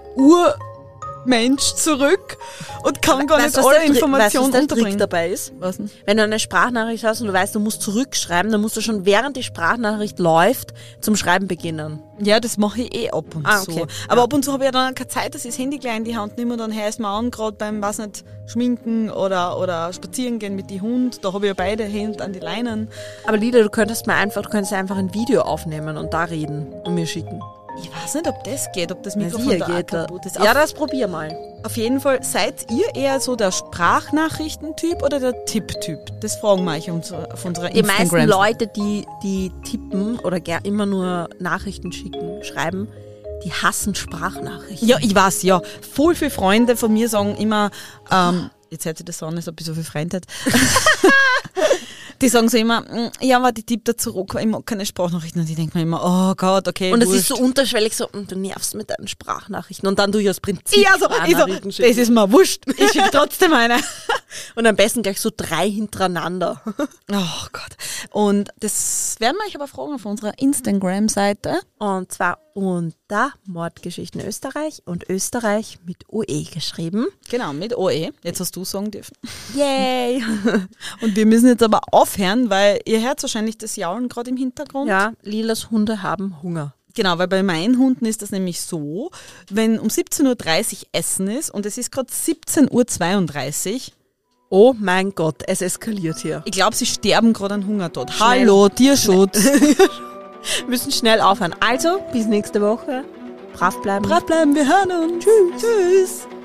Mensch 1.30 1.74
zurück 1.76 2.38
und 2.84 3.02
kann 3.02 3.28
gar 3.28 3.38
Weißt 3.40 3.56
nicht 3.56 3.66
alle 3.66 3.86
Informationen 3.86 4.20
weißt, 4.20 4.36
der 4.36 4.42
Trick 4.68 4.70
unterbringen. 4.70 4.98
dabei 5.00 5.30
ist? 5.30 5.54
Was 5.60 5.78
denn? 5.78 5.90
Wenn 6.06 6.18
du 6.18 6.24
eine 6.24 6.40
Sprachnachricht 6.40 7.04
hast 7.04 7.22
und 7.22 7.28
du 7.28 7.34
weißt, 7.34 7.56
du 7.56 7.60
musst 7.60 7.82
zurückschreiben, 7.82 8.52
dann 8.52 8.60
musst 8.62 8.76
du 8.76 8.82
schon 8.82 9.06
während 9.06 9.38
die 9.38 9.44
Sprachnachricht 9.44 10.20
läuft 10.20 10.74
zum 11.00 11.16
Schreiben 11.16 11.48
beginnen. 11.48 12.02
Ja, 12.22 12.40
das 12.40 12.58
mache 12.58 12.82
ich 12.82 12.94
eh 12.96 13.10
ab 13.12 13.26
und 13.36 13.46
Ah, 13.46 13.62
zu. 13.62 13.72
okay. 13.72 13.86
Aber 14.08 14.18
Ja. 14.18 14.24
ab 14.26 14.34
und 14.34 14.44
zu 14.44 14.52
habe 14.52 14.64
ich 14.64 14.68
ja 14.68 14.72
dann 14.72 14.94
keine 14.96 15.08
Zeit, 15.08 15.36
dass 15.36 15.46
ich 15.46 15.52
das 15.52 15.60
Handy 15.60 15.78
gleich 15.78 15.98
in 15.98 16.04
die 16.04 16.18
Hand 16.18 16.38
nehme 16.38 16.54
und 16.54 16.60
dann 16.60 16.72
es 16.78 17.00
mir 17.00 17.08
an, 17.08 17.32
gerade 17.32 17.56
beim, 17.56 17.82
was 17.82 18.00
nicht, 18.00 18.24
Schminken 18.48 19.10
oder, 19.12 19.60
oder 19.60 19.94
spazieren 19.94 20.40
gehen 20.40 20.56
mit 20.56 20.70
die 20.70 20.82
Hund. 20.82 21.24
Da 21.24 21.32
habe 21.34 21.46
ich 21.46 21.50
ja 21.50 21.54
beide 21.54 21.84
Hände 21.84 22.24
an 22.24 22.34
die 22.34 22.40
Leinen. 22.40 22.90
Aber 23.28 23.38
Lila, 23.38 23.62
du 23.62 23.70
könntest 23.70 24.08
mal 24.08 24.16
einfach, 24.16 24.42
du 24.42 24.50
könntest 24.50 24.74
einfach 24.74 24.98
ein 24.98 25.14
Video 25.14 25.42
aufnehmen 25.44 25.98
und 25.98 26.14
da 26.14 26.24
reden 26.24 26.68
und 26.84 26.96
mir 26.96 27.06
schicken. 27.06 27.40
Ich 27.78 27.90
weiß 27.96 28.16
nicht, 28.16 28.28
ob 28.28 28.44
das 28.44 28.72
geht, 28.74 28.92
ob 28.92 29.04
das 29.04 29.16
Mikrofon 29.16 29.60
da 29.60 29.66
geht 29.68 29.88
kaputt 29.88 30.26
ist. 30.26 30.38
Ja, 30.38 30.54
das 30.54 30.74
probier 30.74 31.08
mal. 31.08 31.36
auf 31.64 31.78
jeden 31.78 32.00
Fall, 32.02 32.24
seid 32.24 32.72
ihr 32.72 32.96
eher 32.96 33.20
so 33.20 33.36
der 33.36 33.52
Sprachnachrichtentyp 33.52 35.04
oder 35.04 35.20
der 35.20 35.46
Tipptyp? 35.46 36.00
Das 36.22 36.38
fragen 36.38 36.64
wir 36.66 36.74
euch 36.74 36.90
auf 36.90 37.46
unserer 37.46 37.70
Die 37.70 37.84
meisten. 37.84 38.26
Leute, 38.28 38.68
die, 38.68 39.06
die 39.24 39.52
tippen 39.64 40.20
oder 40.20 40.40
immer 40.64 40.86
nur 40.86 41.30
Nachrichten 41.40 41.92
schicken, 41.92 42.44
schreiben, 42.44 42.88
die 43.44 43.54
hassen 43.54 43.96
Sprachnachrichten. 43.96 44.88
Ja, 44.88 44.98
ich 45.00 45.14
weiß, 45.14 45.44
ja. 45.44 45.62
Voll 45.94 46.16
viele 46.16 46.32
Freunde 46.32 46.76
von 46.76 46.92
mir 46.92 47.08
sagen 47.08 47.36
immer, 47.38 47.72
ähm, 48.12 48.50
jetzt 48.70 48.86
hätte 48.86 49.02
ich 49.02 49.06
das 49.06 49.20
sagen, 49.20 49.36
als 49.36 49.48
ob 49.48 49.60
ich 49.60 49.66
so 49.66 49.74
viel 49.74 49.84
Freunde 49.84 50.18
hätte. 50.18 50.28
Die 52.22 52.28
sagen 52.30 52.50
so 52.50 52.58
immer, 52.58 52.82
"Mm, 52.82 53.12
ja, 53.22 53.38
aber 53.38 53.52
die 53.52 53.64
tippt 53.64 53.88
da 53.88 53.96
zurück, 53.98 54.34
weil 54.34 54.46
ich 54.46 54.50
mag 54.52 54.66
keine 54.66 54.86
Sprachnachrichten. 54.86 55.42
Und 55.42 55.50
ich 55.50 55.56
denke 55.56 55.78
mir 55.78 55.84
immer, 55.84 56.02
oh 56.04 56.36
Gott, 56.36 56.68
okay, 56.68 56.92
Und 56.92 57.02
es 57.02 57.10
ist 57.10 57.28
so 57.28 57.38
unterschwellig 57.38 57.96
so, 57.96 58.08
"Mm, 58.12 58.28
du 58.28 58.36
nervst 58.38 58.76
mit 58.76 58.90
deinen 58.90 59.08
Sprachnachrichten. 59.08 59.88
Und 59.88 60.00
dann 60.00 60.12
du 60.12 60.20
ja 60.20 60.32
das 60.32 60.40
Prinzip 60.42 60.84
ja, 60.84 60.98
so, 61.00 61.08
ich 61.26 61.38
so, 61.38 61.46
das 61.82 61.98
ist 61.98 62.10
mir 62.10 62.32
wurscht. 62.32 62.64
Ich 62.78 62.90
schicke 62.92 63.10
trotzdem 63.12 63.54
eine. 63.54 63.78
Und 64.56 64.68
am 64.68 64.76
besten 64.76 65.02
gleich 65.02 65.20
so 65.20 65.32
drei 65.36 65.70
hintereinander. 65.70 66.62
Oh 67.12 67.48
Gott. 67.52 67.76
Und 68.12 68.50
das 68.60 69.16
werden 69.20 69.38
wir 69.42 69.48
euch 69.48 69.56
aber 69.56 69.68
fragen 69.68 69.94
auf 69.96 70.06
unserer 70.06 70.38
Instagram-Seite. 70.38 71.60
Und 71.80 72.12
zwar 72.12 72.38
unter 72.54 73.34
Mordgeschichten 73.46 74.22
Österreich 74.22 74.82
und 74.86 75.10
Österreich 75.10 75.80
mit 75.86 75.98
OE 76.10 76.44
geschrieben. 76.54 77.08
Genau, 77.30 77.54
mit 77.54 77.78
OE. 77.78 78.12
Jetzt 78.24 78.40
hast 78.40 78.56
du 78.56 78.64
sagen 78.66 78.92
dürfen. 78.92 79.16
Yay! 79.56 80.24
Und 81.02 81.16
wir 81.16 81.26
müssen 81.26 81.48
jetzt 81.48 81.64
aber 81.64 81.82
aufhören, 81.92 82.50
weil 82.50 82.80
ihr 82.86 83.02
hört 83.02 83.22
wahrscheinlich 83.22 83.58
das 83.58 83.76
Jaulen 83.76 84.10
gerade 84.10 84.30
im 84.30 84.38
Hintergrund. 84.38 84.90
ja, 84.90 85.14
Lilas 85.24 85.72
Hunde 85.72 86.02
haben 86.02 86.42
Hunger. 86.42 86.74
Genau, 86.96 87.18
weil 87.18 87.28
bei 87.28 87.44
meinen 87.44 87.78
Hunden 87.78 88.06
ist 88.06 88.22
das 88.22 88.32
nämlich 88.32 88.62
so, 88.62 89.12
wenn 89.50 89.80
um 89.80 89.88
17.30 89.88 90.26
Uhr 90.74 90.88
Essen 90.92 91.28
ist 91.28 91.50
und 91.52 91.66
es 91.66 91.78
ist 91.78 91.92
gerade 91.92 92.12
17.32 92.12 93.74
Uhr, 93.76 93.80
Oh 94.52 94.74
mein 94.78 95.14
Gott, 95.14 95.44
es 95.46 95.62
eskaliert 95.62 96.18
hier. 96.18 96.42
ich 96.44 96.52
glaube, 96.52 96.76
sie 96.76 96.88
sterben 96.88 97.34
gerade 97.34 97.54
an 97.54 97.68
Hungertod. 97.68 98.20
Hallo, 98.20 98.68
Tierschutz. 98.68 99.38
Wir 100.60 100.68
müssen 100.68 100.92
schnell 100.92 101.22
aufhören. 101.22 101.56
Also, 101.60 102.00
bis 102.12 102.28
nächste 102.28 102.62
Woche. 102.62 103.04
Brav 103.54 103.82
bleiben. 103.82 104.06
Brav 104.06 104.26
bleiben, 104.26 104.56
wir 104.56 104.68
hören 104.68 104.92
uns. 104.92 105.26
Tschüss. 105.26 105.62
Tschüss. 105.62 106.39